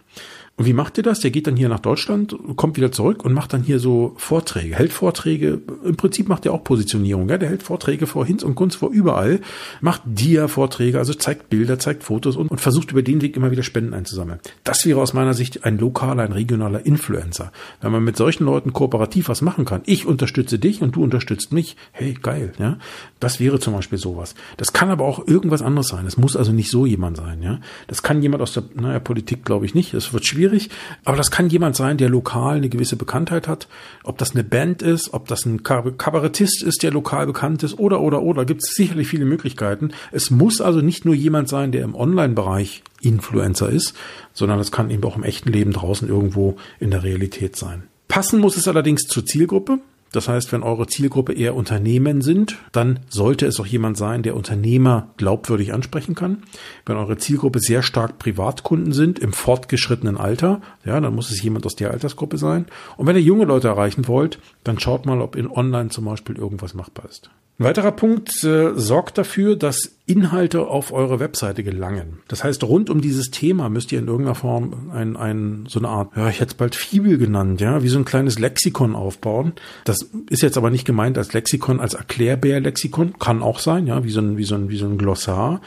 Und 0.59 0.65
wie 0.65 0.73
macht 0.73 0.97
ihr 0.97 1.03
das? 1.03 1.21
Der 1.21 1.31
geht 1.31 1.47
dann 1.47 1.55
hier 1.55 1.69
nach 1.69 1.79
Deutschland, 1.79 2.35
kommt 2.57 2.75
wieder 2.75 2.91
zurück 2.91 3.23
und 3.23 3.31
macht 3.31 3.53
dann 3.53 3.63
hier 3.63 3.79
so 3.79 4.13
Vorträge, 4.17 4.75
hält 4.75 4.91
Vorträge. 4.91 5.61
Im 5.85 5.95
Prinzip 5.95 6.27
macht 6.27 6.45
er 6.45 6.51
auch 6.51 6.65
Positionierung. 6.65 7.29
Ja? 7.29 7.37
Der 7.37 7.47
hält 7.47 7.63
Vorträge 7.63 8.07
vor 8.07 8.25
Hinz 8.25 8.43
und 8.43 8.55
Kunst, 8.55 8.75
vor 8.75 8.89
überall, 8.89 9.39
macht 9.79 10.01
Dia-Vorträge, 10.03 10.97
also 10.97 11.13
zeigt 11.13 11.49
Bilder, 11.49 11.79
zeigt 11.79 12.03
Fotos 12.03 12.35
und, 12.35 12.51
und 12.51 12.59
versucht 12.59 12.91
über 12.91 13.01
den 13.01 13.21
Weg 13.21 13.37
immer 13.37 13.51
wieder 13.51 13.63
Spenden 13.63 13.93
einzusammeln. 13.93 14.41
Das 14.65 14.85
wäre 14.85 14.99
aus 14.99 15.13
meiner 15.13 15.33
Sicht 15.33 15.63
ein 15.63 15.77
lokaler, 15.77 16.23
ein 16.23 16.33
regionaler 16.33 16.85
Influencer. 16.85 17.53
Wenn 17.79 17.93
man 17.93 18.03
mit 18.03 18.17
solchen 18.17 18.43
Leuten 18.43 18.73
kooperativ 18.73 19.29
was 19.29 19.41
machen 19.41 19.63
kann. 19.63 19.81
Ich 19.85 20.05
unterstütze 20.05 20.59
dich 20.59 20.81
und 20.81 20.97
du 20.97 21.03
unterstützt 21.03 21.53
mich. 21.53 21.77
Hey, 21.93 22.15
geil. 22.21 22.51
Ja? 22.59 22.79
Das 23.21 23.39
wäre 23.39 23.61
zum 23.61 23.75
Beispiel 23.75 23.97
sowas. 23.97 24.35
Das 24.57 24.73
kann 24.73 24.89
aber 24.89 25.05
auch 25.05 25.25
irgendwas 25.25 25.61
anderes 25.61 25.87
sein. 25.87 26.05
Es 26.05 26.17
muss 26.17 26.35
also 26.35 26.51
nicht 26.51 26.69
so 26.69 26.85
jemand 26.85 27.15
sein. 27.15 27.41
Ja? 27.41 27.61
Das 27.87 28.03
kann 28.03 28.21
jemand 28.21 28.43
aus 28.43 28.51
der 28.51 28.63
naja, 28.75 28.99
Politik, 28.99 29.45
glaube 29.45 29.65
ich, 29.65 29.73
nicht. 29.73 29.93
Das 29.93 30.11
wird 30.11 30.25
schwierig 30.25 30.48
schwierig, 30.49 30.69
aber 31.05 31.17
das 31.17 31.31
kann 31.31 31.49
jemand 31.49 31.75
sein, 31.75 31.97
der 31.97 32.09
lokal 32.09 32.57
eine 32.57 32.69
gewisse 32.69 32.95
Bekanntheit 32.95 33.47
hat. 33.47 33.67
Ob 34.03 34.17
das 34.17 34.31
eine 34.31 34.43
Band 34.43 34.81
ist, 34.81 35.13
ob 35.13 35.27
das 35.27 35.45
ein 35.45 35.63
Kabarettist 35.63 36.63
ist, 36.63 36.83
der 36.83 36.91
lokal 36.91 37.25
bekannt 37.25 37.63
ist 37.63 37.79
oder, 37.79 38.01
oder, 38.01 38.21
oder, 38.21 38.45
gibt 38.45 38.63
es 38.63 38.73
sicherlich 38.73 39.07
viele 39.07 39.25
Möglichkeiten. 39.25 39.91
Es 40.11 40.31
muss 40.31 40.61
also 40.61 40.81
nicht 40.81 41.05
nur 41.05 41.15
jemand 41.15 41.49
sein, 41.49 41.71
der 41.71 41.83
im 41.83 41.95
Online-Bereich 41.95 42.83
Influencer 43.01 43.69
ist, 43.69 43.93
sondern 44.33 44.59
es 44.59 44.71
kann 44.71 44.89
eben 44.89 45.03
auch 45.03 45.15
im 45.15 45.23
echten 45.23 45.51
Leben 45.51 45.71
draußen 45.71 46.07
irgendwo 46.07 46.57
in 46.79 46.91
der 46.91 47.03
Realität 47.03 47.55
sein. 47.55 47.83
Passen 48.07 48.39
muss 48.39 48.57
es 48.57 48.67
allerdings 48.67 49.03
zur 49.03 49.25
Zielgruppe. 49.25 49.79
Das 50.11 50.27
heißt, 50.27 50.51
wenn 50.51 50.63
eure 50.63 50.87
Zielgruppe 50.87 51.33
eher 51.33 51.55
Unternehmen 51.55 52.21
sind, 52.21 52.57
dann 52.71 52.99
sollte 53.09 53.45
es 53.45 53.59
auch 53.59 53.65
jemand 53.65 53.97
sein, 53.97 54.23
der 54.23 54.35
Unternehmer 54.35 55.09
glaubwürdig 55.17 55.73
ansprechen 55.73 56.15
kann. 56.15 56.43
Wenn 56.85 56.97
eure 56.97 57.17
Zielgruppe 57.17 57.59
sehr 57.59 57.83
stark 57.83 58.17
Privatkunden 58.17 58.91
sind, 58.91 59.19
im 59.19 59.33
fortgeschrittenen 59.33 60.17
Alter, 60.17 60.61
ja, 60.83 60.99
dann 60.99 61.13
muss 61.13 61.29
es 61.29 61.41
jemand 61.41 61.65
aus 61.65 61.75
der 61.75 61.91
Altersgruppe 61.91 62.37
sein. 62.37 62.65
Und 62.97 63.05
wenn 63.07 63.15
ihr 63.15 63.21
junge 63.21 63.45
Leute 63.45 63.67
erreichen 63.67 64.07
wollt, 64.07 64.39
dann 64.63 64.79
schaut 64.79 65.05
mal, 65.05 65.21
ob 65.21 65.35
in 65.35 65.49
Online 65.49 65.89
zum 65.89 66.05
Beispiel 66.05 66.37
irgendwas 66.37 66.73
machbar 66.73 67.05
ist. 67.07 67.29
Ein 67.59 67.65
weiterer 67.65 67.91
Punkt 67.91 68.41
äh, 68.45 68.71
sorgt 68.75 69.17
dafür, 69.17 69.57
dass 69.57 69.97
Inhalte 70.05 70.67
auf 70.67 70.93
eure 70.93 71.19
Webseite 71.19 71.61
gelangen. 71.61 72.19
Das 72.29 72.41
heißt, 72.41 72.63
rund 72.63 72.89
um 72.89 73.01
dieses 73.01 73.31
Thema 73.31 73.67
müsst 73.67 73.91
ihr 73.91 73.99
in 73.99 74.07
irgendeiner 74.07 74.35
Form 74.35 74.89
ein, 74.93 75.17
ein, 75.17 75.65
so 75.67 75.79
eine 75.79 75.89
Art, 75.89 76.15
ja, 76.15 76.29
ich 76.29 76.39
hätte 76.39 76.51
es 76.51 76.53
bald 76.53 76.73
Fibel 76.73 77.17
genannt, 77.17 77.59
ja, 77.59 77.83
wie 77.83 77.89
so 77.89 77.99
ein 77.99 78.05
kleines 78.05 78.39
Lexikon 78.39 78.95
aufbauen. 78.95 79.51
Das 79.83 80.09
ist 80.29 80.41
jetzt 80.41 80.57
aber 80.57 80.69
nicht 80.69 80.85
gemeint 80.85 81.17
als 81.17 81.33
Lexikon, 81.33 81.81
als 81.81 81.95
Erklärbär-Lexikon, 81.95 83.19
kann 83.19 83.41
auch 83.41 83.59
sein, 83.59 83.87
ja, 83.87 84.05
wie 84.05 84.11
so 84.11 84.21
ein, 84.21 84.37
wie 84.37 84.45
so 84.45 84.55
ein, 84.55 84.69
wie 84.69 84.77
so 84.77 84.85
ein 84.85 84.97
Glossar 84.97 85.59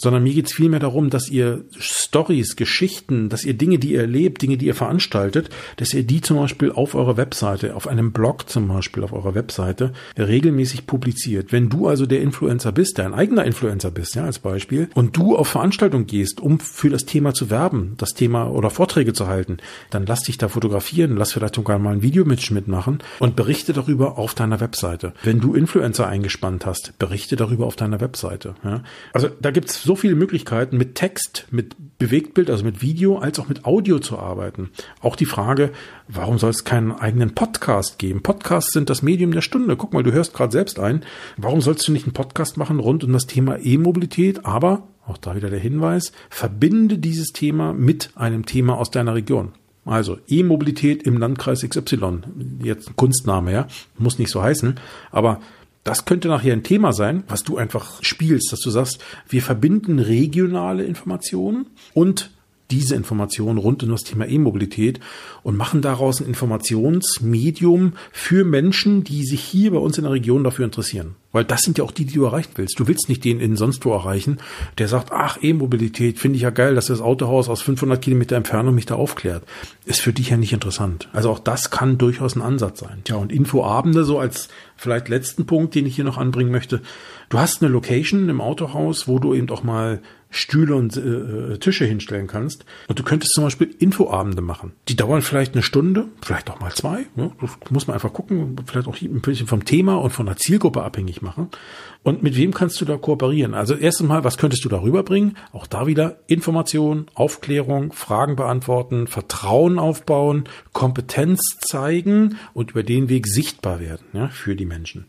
sondern 0.00 0.22
mir 0.22 0.32
geht 0.32 0.46
es 0.46 0.54
vielmehr 0.54 0.80
darum, 0.80 1.10
dass 1.10 1.28
ihr 1.28 1.64
Stories, 1.78 2.56
Geschichten, 2.56 3.28
dass 3.28 3.44
ihr 3.44 3.54
Dinge, 3.54 3.78
die 3.78 3.92
ihr 3.92 4.00
erlebt, 4.00 4.40
Dinge, 4.40 4.56
die 4.56 4.66
ihr 4.66 4.74
veranstaltet, 4.74 5.50
dass 5.76 5.92
ihr 5.92 6.04
die 6.04 6.22
zum 6.22 6.38
Beispiel 6.38 6.72
auf 6.72 6.94
eurer 6.94 7.18
Webseite, 7.18 7.76
auf 7.76 7.86
einem 7.86 8.10
Blog 8.12 8.48
zum 8.48 8.68
Beispiel 8.68 9.04
auf 9.04 9.12
eurer 9.12 9.34
Webseite 9.34 9.92
regelmäßig 10.18 10.86
publiziert. 10.86 11.52
Wenn 11.52 11.68
du 11.68 11.86
also 11.86 12.06
der 12.06 12.22
Influencer 12.22 12.72
bist, 12.72 12.96
der 12.96 13.04
ein 13.04 13.14
eigener 13.14 13.44
Influencer 13.44 13.90
bist, 13.90 14.14
ja, 14.14 14.24
als 14.24 14.38
Beispiel, 14.38 14.88
und 14.94 15.16
du 15.18 15.36
auf 15.36 15.48
Veranstaltungen 15.48 16.06
gehst, 16.06 16.40
um 16.40 16.60
für 16.60 16.88
das 16.88 17.04
Thema 17.04 17.34
zu 17.34 17.50
werben, 17.50 17.94
das 17.98 18.14
Thema 18.14 18.50
oder 18.50 18.70
Vorträge 18.70 19.12
zu 19.12 19.26
halten, 19.26 19.58
dann 19.90 20.06
lass 20.06 20.22
dich 20.22 20.38
da 20.38 20.48
fotografieren, 20.48 21.16
lass 21.16 21.32
vielleicht 21.32 21.56
sogar 21.56 21.78
mal 21.78 21.92
ein 21.92 22.02
Video 22.02 22.24
mitmachen 22.24 23.02
und 23.18 23.36
berichte 23.36 23.74
darüber 23.74 24.16
auf 24.16 24.34
deiner 24.34 24.60
Webseite. 24.60 25.12
Wenn 25.22 25.40
du 25.40 25.52
Influencer 25.54 26.06
eingespannt 26.06 26.64
hast, 26.64 26.98
berichte 26.98 27.36
darüber 27.36 27.66
auf 27.66 27.76
deiner 27.76 28.00
Webseite. 28.00 28.54
Ja. 28.64 28.82
Also 29.12 29.28
da 29.40 29.50
gibt's 29.50 29.82
so 29.90 29.96
viele 29.96 30.14
Möglichkeiten, 30.14 30.76
mit 30.76 30.94
Text, 30.94 31.48
mit 31.50 31.74
Bewegtbild, 31.98 32.48
also 32.48 32.62
mit 32.64 32.80
Video, 32.80 33.18
als 33.18 33.40
auch 33.40 33.48
mit 33.48 33.64
Audio 33.64 33.98
zu 33.98 34.20
arbeiten. 34.20 34.70
Auch 35.00 35.16
die 35.16 35.26
Frage, 35.26 35.72
warum 36.06 36.38
soll 36.38 36.50
es 36.50 36.62
keinen 36.62 36.92
eigenen 36.92 37.34
Podcast 37.34 37.98
geben? 37.98 38.22
Podcasts 38.22 38.72
sind 38.72 38.88
das 38.88 39.02
Medium 39.02 39.32
der 39.32 39.40
Stunde. 39.40 39.76
Guck 39.76 39.92
mal, 39.92 40.04
du 40.04 40.12
hörst 40.12 40.32
gerade 40.32 40.52
selbst 40.52 40.78
ein. 40.78 41.02
Warum 41.36 41.60
sollst 41.60 41.88
du 41.88 41.92
nicht 41.92 42.04
einen 42.04 42.12
Podcast 42.12 42.56
machen 42.56 42.78
rund 42.78 43.02
um 43.02 43.12
das 43.12 43.26
Thema 43.26 43.58
E-Mobilität? 43.60 44.46
Aber, 44.46 44.84
auch 45.08 45.18
da 45.18 45.34
wieder 45.34 45.50
der 45.50 45.58
Hinweis, 45.58 46.12
verbinde 46.28 46.98
dieses 46.98 47.32
Thema 47.32 47.72
mit 47.72 48.10
einem 48.14 48.46
Thema 48.46 48.78
aus 48.78 48.92
deiner 48.92 49.16
Region. 49.16 49.54
Also 49.84 50.18
E-Mobilität 50.28 51.02
im 51.02 51.18
Landkreis 51.18 51.68
XY. 51.68 52.20
Jetzt 52.62 52.90
ein 52.90 52.94
Kunstname, 52.94 53.52
ja. 53.52 53.66
Muss 53.98 54.20
nicht 54.20 54.30
so 54.30 54.40
heißen. 54.40 54.78
Aber 55.10 55.40
das 55.84 56.04
könnte 56.04 56.28
nachher 56.28 56.52
ein 56.52 56.62
Thema 56.62 56.92
sein, 56.92 57.24
was 57.28 57.42
du 57.42 57.56
einfach 57.56 58.02
spielst, 58.02 58.52
dass 58.52 58.60
du 58.60 58.70
sagst, 58.70 59.02
wir 59.28 59.42
verbinden 59.42 59.98
regionale 59.98 60.84
Informationen 60.84 61.66
und 61.94 62.30
diese 62.70 62.94
Informationen 62.94 63.58
rund 63.58 63.82
um 63.82 63.90
das 63.90 64.04
Thema 64.04 64.28
E-Mobilität 64.28 65.00
und 65.42 65.56
machen 65.56 65.82
daraus 65.82 66.20
ein 66.20 66.26
Informationsmedium 66.26 67.94
für 68.12 68.44
Menschen, 68.44 69.04
die 69.04 69.24
sich 69.24 69.42
hier 69.42 69.72
bei 69.72 69.78
uns 69.78 69.98
in 69.98 70.04
der 70.04 70.12
Region 70.12 70.44
dafür 70.44 70.64
interessieren. 70.64 71.16
Weil 71.32 71.44
das 71.44 71.60
sind 71.60 71.78
ja 71.78 71.84
auch 71.84 71.92
die, 71.92 72.04
die 72.04 72.14
du 72.14 72.24
erreichen 72.24 72.52
willst. 72.56 72.78
Du 72.80 72.88
willst 72.88 73.08
nicht 73.08 73.24
den 73.24 73.38
in 73.38 73.56
sonst 73.56 73.84
wo 73.84 73.92
erreichen, 73.92 74.38
der 74.78 74.88
sagt, 74.88 75.12
ach, 75.12 75.38
E-Mobilität, 75.40 76.18
finde 76.18 76.36
ich 76.36 76.42
ja 76.42 76.50
geil, 76.50 76.74
dass 76.74 76.86
das 76.86 77.00
Autohaus 77.00 77.48
aus 77.48 77.62
500 77.62 78.02
Kilometer 78.02 78.36
Entfernung 78.36 78.74
mich 78.74 78.86
da 78.86 78.96
aufklärt. 78.96 79.44
Ist 79.84 80.00
für 80.00 80.12
dich 80.12 80.30
ja 80.30 80.36
nicht 80.36 80.52
interessant. 80.52 81.08
Also 81.12 81.30
auch 81.30 81.38
das 81.38 81.70
kann 81.70 81.98
durchaus 81.98 82.34
ein 82.34 82.42
Ansatz 82.42 82.80
sein. 82.80 83.02
Ja, 83.06 83.16
und 83.16 83.32
Infoabende 83.32 84.04
so 84.04 84.18
als 84.18 84.48
vielleicht 84.80 85.10
letzten 85.10 85.44
Punkt, 85.44 85.74
den 85.74 85.84
ich 85.84 85.94
hier 85.94 86.04
noch 86.04 86.16
anbringen 86.16 86.50
möchte. 86.50 86.80
Du 87.30 87.38
hast 87.38 87.62
eine 87.62 87.70
Location 87.70 88.28
im 88.28 88.40
Autohaus, 88.40 89.06
wo 89.06 89.20
du 89.20 89.34
eben 89.34 89.48
auch 89.50 89.62
mal 89.62 90.02
Stühle 90.30 90.74
und 90.74 90.96
äh, 90.96 91.58
Tische 91.58 91.84
hinstellen 91.84 92.26
kannst. 92.26 92.64
Und 92.88 92.98
du 92.98 93.04
könntest 93.04 93.34
zum 93.34 93.44
Beispiel 93.44 93.72
Infoabende 93.78 94.42
machen. 94.42 94.72
Die 94.88 94.96
dauern 94.96 95.22
vielleicht 95.22 95.54
eine 95.54 95.62
Stunde, 95.62 96.08
vielleicht 96.22 96.50
auch 96.50 96.58
mal 96.58 96.72
zwei. 96.72 97.06
Ne? 97.14 97.30
Das 97.40 97.52
muss 97.70 97.86
man 97.86 97.94
einfach 97.94 98.12
gucken, 98.12 98.56
vielleicht 98.66 98.88
auch 98.88 99.00
ein 99.00 99.20
bisschen 99.20 99.46
vom 99.46 99.64
Thema 99.64 99.94
und 99.94 100.10
von 100.10 100.26
der 100.26 100.38
Zielgruppe 100.38 100.82
abhängig 100.82 101.22
machen. 101.22 101.50
Und 102.02 102.24
mit 102.24 102.36
wem 102.36 102.52
kannst 102.52 102.80
du 102.80 102.84
da 102.84 102.96
kooperieren? 102.96 103.54
Also 103.54 103.74
erst 103.74 104.00
einmal, 104.00 104.24
was 104.24 104.36
könntest 104.36 104.64
du 104.64 104.68
da 104.68 104.82
rüberbringen? 104.82 105.36
Auch 105.52 105.68
da 105.68 105.86
wieder 105.86 106.18
Information, 106.26 107.06
Aufklärung, 107.14 107.92
Fragen 107.92 108.34
beantworten, 108.34 109.06
Vertrauen 109.06 109.78
aufbauen, 109.78 110.48
Kompetenz 110.72 111.58
zeigen 111.60 112.38
und 112.54 112.72
über 112.72 112.82
den 112.82 113.08
Weg 113.08 113.28
sichtbar 113.28 113.78
werden 113.78 114.06
ja, 114.14 114.28
für 114.30 114.56
die 114.56 114.66
Menschen. 114.66 115.06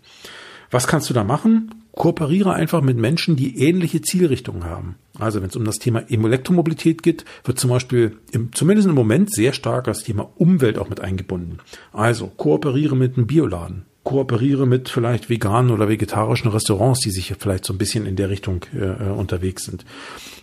Was 0.69 0.85
kannst 0.85 1.09
du 1.09 1.15
da 1.15 1.23
machen? 1.23 1.80
Kooperiere 1.93 2.53
einfach 2.53 2.81
mit 2.81 2.97
Menschen, 2.97 3.35
die 3.35 3.59
ähnliche 3.59 4.01
Zielrichtungen 4.01 4.63
haben. 4.63 4.95
Also 5.19 5.41
wenn 5.41 5.49
es 5.49 5.55
um 5.55 5.65
das 5.65 5.79
Thema 5.79 6.03
Elektromobilität 6.09 7.03
geht, 7.03 7.25
wird 7.43 7.59
zum 7.59 7.69
Beispiel 7.69 8.17
im, 8.31 8.53
zumindest 8.53 8.87
im 8.87 8.95
Moment 8.95 9.33
sehr 9.33 9.53
stark 9.53 9.85
das 9.85 10.03
Thema 10.03 10.31
Umwelt 10.35 10.77
auch 10.77 10.89
mit 10.89 11.01
eingebunden. 11.01 11.59
Also 11.91 12.27
kooperiere 12.27 12.95
mit 12.95 13.17
einem 13.17 13.27
Bioladen 13.27 13.85
kooperiere 14.03 14.65
mit 14.65 14.89
vielleicht 14.89 15.29
veganen 15.29 15.69
oder 15.69 15.87
vegetarischen 15.87 16.49
Restaurants, 16.49 17.01
die 17.01 17.11
sich 17.11 17.35
vielleicht 17.37 17.65
so 17.65 17.73
ein 17.73 17.77
bisschen 17.77 18.07
in 18.07 18.15
der 18.15 18.29
Richtung 18.29 18.65
äh, 18.73 18.79
äh 18.79 19.11
unterwegs 19.11 19.65
sind. 19.65 19.85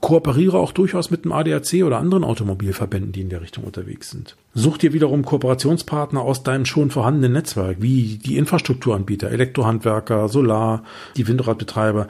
Kooperiere 0.01 0.59
auch 0.59 0.71
durchaus 0.71 1.11
mit 1.11 1.25
dem 1.25 1.33
ADAC 1.33 1.85
oder 1.85 1.99
anderen 1.99 2.23
Automobilverbänden, 2.23 3.11
die 3.11 3.23
in 3.23 3.31
der 3.31 3.43
Richtung 3.43 3.65
unterwegs 3.65 4.11
sind. 4.11 4.37
Such 4.55 4.79
dir 4.79 4.93
wiederum 4.93 5.25
Kooperationspartner 5.25 6.21
aus 6.21 6.45
deinem 6.45 6.67
schon 6.67 6.91
vorhandenen 6.91 7.33
Netzwerk, 7.33 7.79
wie 7.81 8.19
die 8.19 8.37
Infrastrukturanbieter, 8.37 9.31
Elektrohandwerker, 9.31 10.29
Solar, 10.29 10.85
die 11.17 11.27
Windradbetreiber. 11.27 12.07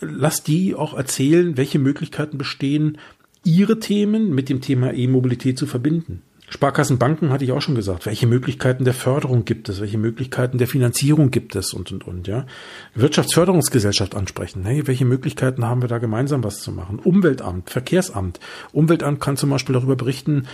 Lass 0.00 0.42
die 0.42 0.74
auch 0.74 0.94
erzählen, 0.94 1.58
welche 1.58 1.78
Möglichkeiten 1.78 2.38
bestehen, 2.38 2.96
ihre 3.44 3.78
Themen 3.78 4.34
mit 4.34 4.48
dem 4.48 4.62
Thema 4.62 4.94
E-Mobilität 4.94 5.58
zu 5.58 5.66
verbinden. 5.66 6.22
Sparkassenbanken 6.50 7.30
hatte 7.30 7.44
ich 7.44 7.52
auch 7.52 7.60
schon 7.60 7.74
gesagt. 7.74 8.06
Welche 8.06 8.26
Möglichkeiten 8.26 8.84
der 8.84 8.94
Förderung 8.94 9.44
gibt 9.44 9.68
es? 9.68 9.80
Welche 9.80 9.98
Möglichkeiten 9.98 10.56
der 10.56 10.66
Finanzierung 10.66 11.30
gibt 11.30 11.54
es? 11.56 11.74
Und, 11.74 11.92
und, 11.92 12.06
und, 12.06 12.26
ja. 12.26 12.46
Wirtschaftsförderungsgesellschaft 12.94 14.14
ansprechen. 14.14 14.64
Hey, 14.64 14.86
welche 14.86 15.04
Möglichkeiten 15.04 15.66
haben 15.66 15.82
wir 15.82 15.88
da 15.88 15.98
gemeinsam 15.98 16.42
was 16.42 16.60
zu 16.60 16.72
machen? 16.72 17.00
Umweltamt, 17.00 17.68
Verkehrsamt. 17.68 18.40
Umweltamt 18.72 19.20
kann 19.20 19.36
zum 19.36 19.50
Beispiel 19.50 19.74
darüber 19.74 19.94
berichten, 19.94 20.46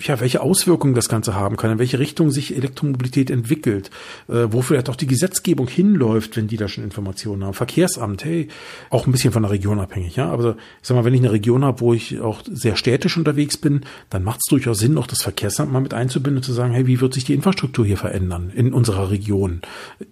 ja, 0.00 0.18
welche 0.18 0.40
Auswirkungen 0.40 0.94
das 0.94 1.10
Ganze 1.10 1.34
haben 1.34 1.58
kann, 1.58 1.72
in 1.72 1.78
welche 1.78 1.98
Richtung 1.98 2.30
sich 2.30 2.56
Elektromobilität 2.56 3.30
entwickelt, 3.30 3.90
äh, 4.28 4.46
wo 4.48 4.62
vielleicht 4.62 4.88
auch 4.88 4.96
die 4.96 5.06
Gesetzgebung 5.06 5.68
hinläuft, 5.68 6.38
wenn 6.38 6.48
die 6.48 6.56
da 6.56 6.68
schon 6.68 6.84
Informationen 6.84 7.44
haben. 7.44 7.54
Verkehrsamt, 7.54 8.24
hey, 8.24 8.48
auch 8.88 9.06
ein 9.06 9.12
bisschen 9.12 9.32
von 9.32 9.42
der 9.42 9.50
Region 9.50 9.78
abhängig, 9.78 10.16
ja. 10.16 10.30
Aber 10.30 10.56
ich 10.80 10.88
sag 10.88 10.94
mal, 10.94 11.04
wenn 11.04 11.14
ich 11.14 11.20
eine 11.20 11.32
Region 11.32 11.64
habe, 11.64 11.80
wo 11.80 11.92
ich 11.92 12.18
auch 12.20 12.40
sehr 12.50 12.76
städtisch 12.76 13.18
unterwegs 13.18 13.58
bin, 13.58 13.82
dann 14.08 14.24
macht 14.24 14.40
es 14.42 14.48
durchaus 14.48 14.78
Sinn, 14.78 14.96
auch 14.96 15.06
das 15.06 15.20
Verkehr 15.20 15.33
Verkehrsamt 15.34 15.72
mal 15.72 15.80
mit 15.80 15.94
einzubinden 15.94 16.36
und 16.36 16.42
zu 16.44 16.52
sagen, 16.52 16.74
hey, 16.74 16.86
wie 16.86 17.00
wird 17.00 17.12
sich 17.12 17.24
die 17.24 17.34
Infrastruktur 17.34 17.84
hier 17.84 17.96
verändern 17.96 18.52
in 18.54 18.72
unserer 18.72 19.10
Region? 19.10 19.62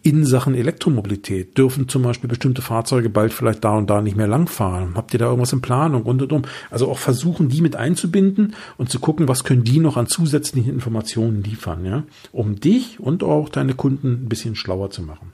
In 0.02 0.26
Sachen 0.26 0.56
Elektromobilität 0.56 1.56
dürfen 1.56 1.88
zum 1.88 2.02
Beispiel 2.02 2.28
bestimmte 2.28 2.60
Fahrzeuge 2.60 3.08
bald 3.08 3.32
vielleicht 3.32 3.62
da 3.62 3.76
und 3.78 3.88
da 3.88 4.02
nicht 4.02 4.16
mehr 4.16 4.26
langfahren. 4.26 4.96
Habt 4.96 5.12
ihr 5.12 5.20
da 5.20 5.26
irgendwas 5.26 5.52
in 5.52 5.60
Planung 5.60 6.02
und 6.02 6.22
und 6.22 6.32
um? 6.32 6.42
Also 6.70 6.90
auch 6.90 6.98
versuchen, 6.98 7.48
die 7.48 7.60
mit 7.60 7.76
einzubinden 7.76 8.56
und 8.78 8.90
zu 8.90 8.98
gucken, 8.98 9.28
was 9.28 9.44
können 9.44 9.62
die 9.62 9.78
noch 9.78 9.96
an 9.96 10.08
zusätzlichen 10.08 10.72
Informationen 10.72 11.44
liefern, 11.44 11.84
ja, 11.84 12.02
um 12.32 12.58
dich 12.58 12.98
und 12.98 13.22
auch 13.22 13.48
deine 13.48 13.74
Kunden 13.74 14.24
ein 14.24 14.28
bisschen 14.28 14.56
schlauer 14.56 14.90
zu 14.90 15.02
machen. 15.02 15.32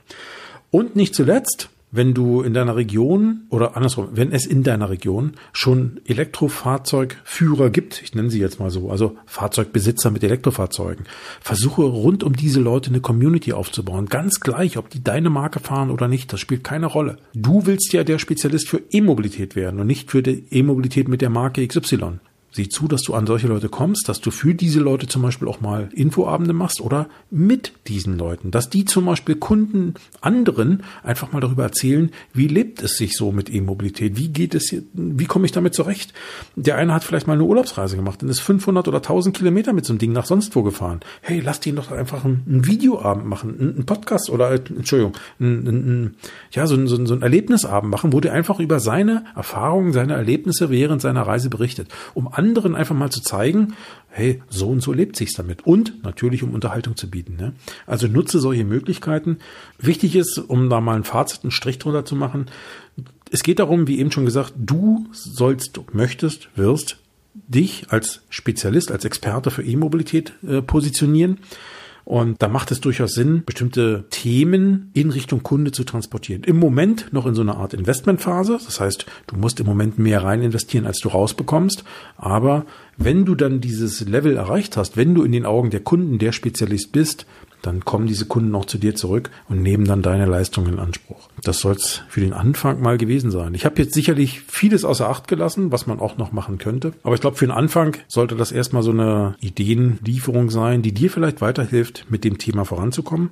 Und 0.69 0.95
nicht 0.95 1.15
zuletzt, 1.15 1.71
wenn 1.91 2.13
du 2.13 2.41
in 2.41 2.53
deiner 2.53 2.75
Region 2.75 3.41
oder 3.49 3.75
andersrum, 3.75 4.09
wenn 4.11 4.31
es 4.31 4.45
in 4.45 4.63
deiner 4.63 4.89
Region 4.89 5.33
schon 5.53 5.99
Elektrofahrzeugführer 6.05 7.69
gibt, 7.69 8.01
ich 8.03 8.13
nenne 8.13 8.29
sie 8.29 8.39
jetzt 8.39 8.59
mal 8.59 8.69
so, 8.69 8.91
also 8.91 9.17
Fahrzeugbesitzer 9.25 10.11
mit 10.11 10.23
Elektrofahrzeugen, 10.23 11.05
versuche 11.41 11.81
rund 11.81 12.23
um 12.23 12.35
diese 12.35 12.59
Leute 12.59 12.89
eine 12.89 13.01
Community 13.01 13.53
aufzubauen. 13.53 14.05
Ganz 14.05 14.39
gleich, 14.39 14.77
ob 14.77 14.89
die 14.89 15.03
deine 15.03 15.29
Marke 15.29 15.59
fahren 15.59 15.89
oder 15.89 16.07
nicht, 16.07 16.31
das 16.31 16.39
spielt 16.39 16.63
keine 16.63 16.85
Rolle. 16.85 17.17
Du 17.33 17.65
willst 17.65 17.91
ja 17.93 18.03
der 18.03 18.19
Spezialist 18.19 18.69
für 18.69 18.81
E-Mobilität 18.91 19.55
werden 19.55 19.79
und 19.79 19.87
nicht 19.87 20.11
für 20.11 20.21
die 20.21 20.45
E-Mobilität 20.51 21.07
mit 21.07 21.21
der 21.21 21.29
Marke 21.29 21.65
XY. 21.67 22.19
Sieh 22.51 22.67
zu, 22.67 22.87
dass 22.87 23.03
du 23.03 23.13
an 23.13 23.27
solche 23.27 23.47
Leute 23.47 23.69
kommst, 23.69 24.09
dass 24.09 24.21
du 24.21 24.31
für 24.31 24.55
diese 24.55 24.79
Leute 24.79 25.07
zum 25.07 25.21
Beispiel 25.21 25.47
auch 25.47 25.61
mal 25.61 25.89
Infoabende 25.93 26.53
machst 26.53 26.81
oder 26.81 27.07
mit 27.29 27.73
diesen 27.87 28.17
Leuten, 28.17 28.49
dass 28.49 28.71
die 28.71 28.85
zum 28.85 29.05
Beispiel 29.05 29.35
Kunden 29.35 29.93
anderen 30.19 30.83
einfach 31.03 31.31
mal 31.31 31.41
darüber 31.41 31.63
erzählen, 31.63 32.09
wie 32.33 32.47
lebt 32.47 32.81
es 32.81 32.97
sich 32.97 33.15
so 33.15 33.31
mit 33.31 33.53
E-Mobilität, 33.53 34.17
wie 34.17 34.29
geht 34.29 34.55
es, 34.55 34.69
hier, 34.69 34.81
wie 34.93 35.25
komme 35.25 35.45
ich 35.45 35.51
damit 35.51 35.75
zurecht? 35.75 36.13
Der 36.55 36.77
eine 36.77 36.93
hat 36.93 37.03
vielleicht 37.03 37.27
mal 37.27 37.33
eine 37.33 37.43
Urlaubsreise 37.43 37.95
gemacht 37.95 38.23
und 38.23 38.29
ist 38.29 38.39
500 38.39 38.87
oder 38.87 38.97
1000 38.97 39.37
Kilometer 39.37 39.71
mit 39.73 39.85
so 39.85 39.93
einem 39.93 39.99
Ding 39.99 40.11
nach 40.11 40.25
sonst 40.25 40.55
wo 40.55 40.63
gefahren. 40.63 41.01
Hey, 41.21 41.41
lass 41.41 41.59
den 41.59 41.75
doch 41.75 41.91
einfach 41.91 42.25
einen, 42.25 42.65
Videoabend 42.65 43.25
machen, 43.25 43.59
einen, 43.59 43.85
Podcast 43.85 44.29
oder, 44.29 44.51
Entschuldigung, 44.51 45.13
einen, 45.39 45.67
einen, 45.67 46.15
ja, 46.51 46.65
so, 46.65 46.75
so, 46.87 47.05
so 47.05 47.13
einen 47.13 47.21
Erlebnisabend 47.21 47.91
machen, 47.91 48.11
wo 48.11 48.19
der 48.19 48.33
einfach 48.33 48.59
über 48.59 48.79
seine 48.79 49.25
Erfahrungen, 49.35 49.93
seine 49.93 50.13
Erlebnisse 50.13 50.71
während 50.71 51.01
seiner 51.01 51.21
Reise 51.21 51.49
berichtet, 51.49 51.89
um 52.15 52.27
anderen 52.27 52.48
einfach 52.57 52.95
mal 52.95 53.09
zu 53.09 53.21
zeigen, 53.21 53.75
hey, 54.09 54.41
so 54.49 54.69
und 54.69 54.81
so 54.81 54.93
lebt 54.93 55.15
sich's 55.15 55.33
damit. 55.33 55.65
Und 55.65 56.03
natürlich, 56.03 56.43
um 56.43 56.53
Unterhaltung 56.53 56.95
zu 56.95 57.09
bieten. 57.09 57.35
Ne? 57.35 57.53
Also 57.85 58.07
nutze 58.07 58.39
solche 58.39 58.63
Möglichkeiten. 58.63 59.37
Wichtig 59.77 60.15
ist, 60.15 60.37
um 60.37 60.69
da 60.69 60.81
mal 60.81 60.95
ein 60.95 61.03
Fazit, 61.03 61.43
einen 61.43 61.51
Strich 61.51 61.79
drunter 61.79 62.05
zu 62.05 62.15
machen. 62.15 62.47
Es 63.31 63.43
geht 63.43 63.59
darum, 63.59 63.87
wie 63.87 63.99
eben 63.99 64.11
schon 64.11 64.25
gesagt, 64.25 64.53
du 64.57 65.07
sollst, 65.11 65.79
möchtest, 65.93 66.49
wirst 66.55 66.97
dich 67.33 67.87
als 67.89 68.21
Spezialist, 68.29 68.91
als 68.91 69.05
Experte 69.05 69.51
für 69.51 69.63
E-Mobilität 69.63 70.33
äh, 70.47 70.61
positionieren. 70.61 71.39
Und 72.09 72.41
da 72.41 72.47
macht 72.47 72.71
es 72.71 72.81
durchaus 72.81 73.11
Sinn, 73.11 73.43
bestimmte 73.45 74.05
Themen 74.09 74.89
in 74.95 75.11
Richtung 75.11 75.43
Kunde 75.43 75.71
zu 75.71 75.83
transportieren. 75.83 76.43
Im 76.43 76.57
Moment 76.57 77.13
noch 77.13 77.27
in 77.27 77.35
so 77.35 77.43
einer 77.43 77.57
Art 77.57 77.75
Investmentphase. 77.75 78.53
Das 78.53 78.79
heißt, 78.79 79.05
du 79.27 79.35
musst 79.35 79.59
im 79.59 79.67
Moment 79.67 79.99
mehr 79.99 80.23
rein 80.23 80.41
investieren, 80.41 80.87
als 80.87 80.97
du 81.01 81.09
rausbekommst. 81.09 81.83
Aber 82.17 82.65
wenn 82.99 83.25
du 83.25 83.33
dann 83.33 83.61
dieses 83.61 84.01
Level 84.01 84.35
erreicht 84.35 84.77
hast, 84.77 84.97
wenn 84.97 85.15
du 85.15 85.23
in 85.23 85.31
den 85.31 85.45
Augen 85.45 85.69
der 85.69 85.79
Kunden 85.79 86.19
der 86.19 86.33
Spezialist 86.33 86.91
bist, 86.91 87.25
dann 87.61 87.83
kommen 87.83 88.07
diese 88.07 88.25
Kunden 88.25 88.55
auch 88.55 88.65
zu 88.65 88.77
dir 88.77 88.95
zurück 88.95 89.29
und 89.49 89.61
nehmen 89.61 89.85
dann 89.85 90.01
deine 90.01 90.25
Leistung 90.25 90.67
in 90.67 90.79
Anspruch. 90.79 91.29
Das 91.43 91.59
soll 91.59 91.73
es 91.73 92.03
für 92.07 92.21
den 92.21 92.33
Anfang 92.33 92.81
mal 92.81 92.97
gewesen 92.97 93.31
sein. 93.31 93.53
Ich 93.53 93.65
habe 93.65 93.81
jetzt 93.81 93.93
sicherlich 93.93 94.41
vieles 94.41 94.85
außer 94.85 95.09
Acht 95.09 95.27
gelassen, 95.27 95.71
was 95.71 95.87
man 95.87 95.99
auch 95.99 96.17
noch 96.17 96.31
machen 96.31 96.57
könnte. 96.57 96.93
Aber 97.03 97.15
ich 97.15 97.21
glaube, 97.21 97.37
für 97.37 97.45
den 97.45 97.51
Anfang 97.51 97.97
sollte 98.07 98.35
das 98.35 98.51
erstmal 98.51 98.83
so 98.83 98.91
eine 98.91 99.35
Ideenlieferung 99.41 100.49
sein, 100.49 100.81
die 100.81 100.93
dir 100.93 101.09
vielleicht 101.09 101.41
weiterhilft, 101.41 102.05
mit 102.09 102.23
dem 102.23 102.37
Thema 102.37 102.65
voranzukommen. 102.65 103.31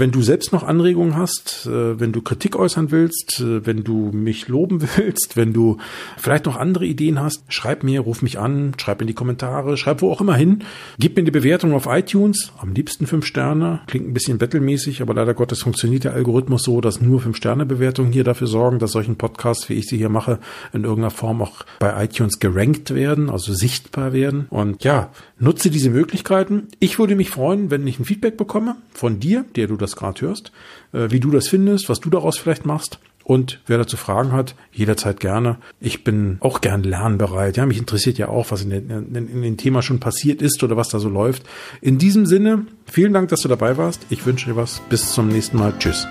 Wenn 0.00 0.12
du 0.12 0.22
selbst 0.22 0.50
noch 0.54 0.62
Anregungen 0.62 1.14
hast, 1.14 1.66
äh, 1.66 2.00
wenn 2.00 2.10
du 2.10 2.22
Kritik 2.22 2.56
äußern 2.56 2.90
willst, 2.90 3.40
äh, 3.40 3.66
wenn 3.66 3.84
du 3.84 4.10
mich 4.14 4.48
loben 4.48 4.80
willst, 4.96 5.36
wenn 5.36 5.52
du 5.52 5.76
vielleicht 6.16 6.46
noch 6.46 6.56
andere 6.56 6.86
Ideen 6.86 7.20
hast, 7.20 7.42
schreib 7.48 7.84
mir, 7.84 8.00
ruf 8.00 8.22
mich 8.22 8.38
an, 8.38 8.72
schreib 8.78 9.02
in 9.02 9.08
die 9.08 9.14
Kommentare, 9.14 9.76
schreib 9.76 10.00
wo 10.00 10.10
auch 10.10 10.22
immer 10.22 10.36
hin. 10.36 10.64
Gib 10.98 11.16
mir 11.16 11.24
die 11.24 11.30
Bewertung 11.30 11.74
auf 11.74 11.84
iTunes, 11.86 12.50
am 12.56 12.72
liebsten 12.72 13.06
fünf 13.06 13.26
Sterne. 13.26 13.80
Klingt 13.88 14.08
ein 14.08 14.14
bisschen 14.14 14.38
bettelmäßig, 14.38 15.02
aber 15.02 15.12
leider 15.12 15.34
Gottes 15.34 15.60
funktioniert 15.60 16.04
der 16.04 16.14
Algorithmus 16.14 16.62
so, 16.62 16.80
dass 16.80 17.02
nur 17.02 17.20
fünf 17.20 17.36
Sterne 17.36 17.66
Bewertungen 17.66 18.10
hier 18.10 18.24
dafür 18.24 18.46
sorgen, 18.46 18.78
dass 18.78 18.92
solchen 18.92 19.16
Podcasts, 19.16 19.68
wie 19.68 19.74
ich 19.74 19.86
sie 19.86 19.98
hier 19.98 20.08
mache, 20.08 20.38
in 20.72 20.84
irgendeiner 20.84 21.10
Form 21.10 21.42
auch 21.42 21.66
bei 21.78 22.02
iTunes 22.02 22.38
gerankt 22.38 22.94
werden, 22.94 23.28
also 23.28 23.52
sichtbar 23.52 24.14
werden. 24.14 24.46
Und 24.48 24.82
ja, 24.82 25.10
nutze 25.38 25.68
diese 25.68 25.90
Möglichkeiten. 25.90 26.68
Ich 26.78 26.98
würde 26.98 27.16
mich 27.16 27.28
freuen, 27.28 27.70
wenn 27.70 27.86
ich 27.86 27.98
ein 27.98 28.06
Feedback 28.06 28.38
bekomme 28.38 28.76
von 28.94 29.20
dir, 29.20 29.44
der 29.56 29.66
du 29.66 29.76
das 29.76 29.89
gerade 29.96 30.20
hörst, 30.22 30.52
äh, 30.92 31.10
wie 31.10 31.20
du 31.20 31.30
das 31.30 31.48
findest, 31.48 31.88
was 31.88 32.00
du 32.00 32.10
daraus 32.10 32.38
vielleicht 32.38 32.66
machst. 32.66 32.98
Und 33.22 33.60
wer 33.66 33.78
dazu 33.78 33.96
Fragen 33.96 34.32
hat, 34.32 34.56
jederzeit 34.72 35.20
gerne. 35.20 35.58
Ich 35.78 36.02
bin 36.02 36.38
auch 36.40 36.60
gern 36.60 36.82
lernbereit. 36.82 37.56
Ja, 37.56 37.66
mich 37.66 37.78
interessiert 37.78 38.18
ja 38.18 38.28
auch, 38.28 38.50
was 38.50 38.62
in, 38.62 38.70
den, 38.70 39.14
in 39.14 39.42
dem 39.42 39.56
Thema 39.56 39.82
schon 39.82 40.00
passiert 40.00 40.42
ist 40.42 40.62
oder 40.64 40.76
was 40.76 40.88
da 40.88 40.98
so 40.98 41.08
läuft. 41.08 41.44
In 41.80 41.98
diesem 41.98 42.26
Sinne, 42.26 42.66
vielen 42.86 43.12
Dank, 43.12 43.28
dass 43.28 43.42
du 43.42 43.48
dabei 43.48 43.76
warst. 43.76 44.04
Ich 44.10 44.26
wünsche 44.26 44.50
dir 44.50 44.56
was. 44.56 44.80
Bis 44.88 45.12
zum 45.12 45.28
nächsten 45.28 45.58
Mal. 45.58 45.74
Tschüss. 45.78 46.08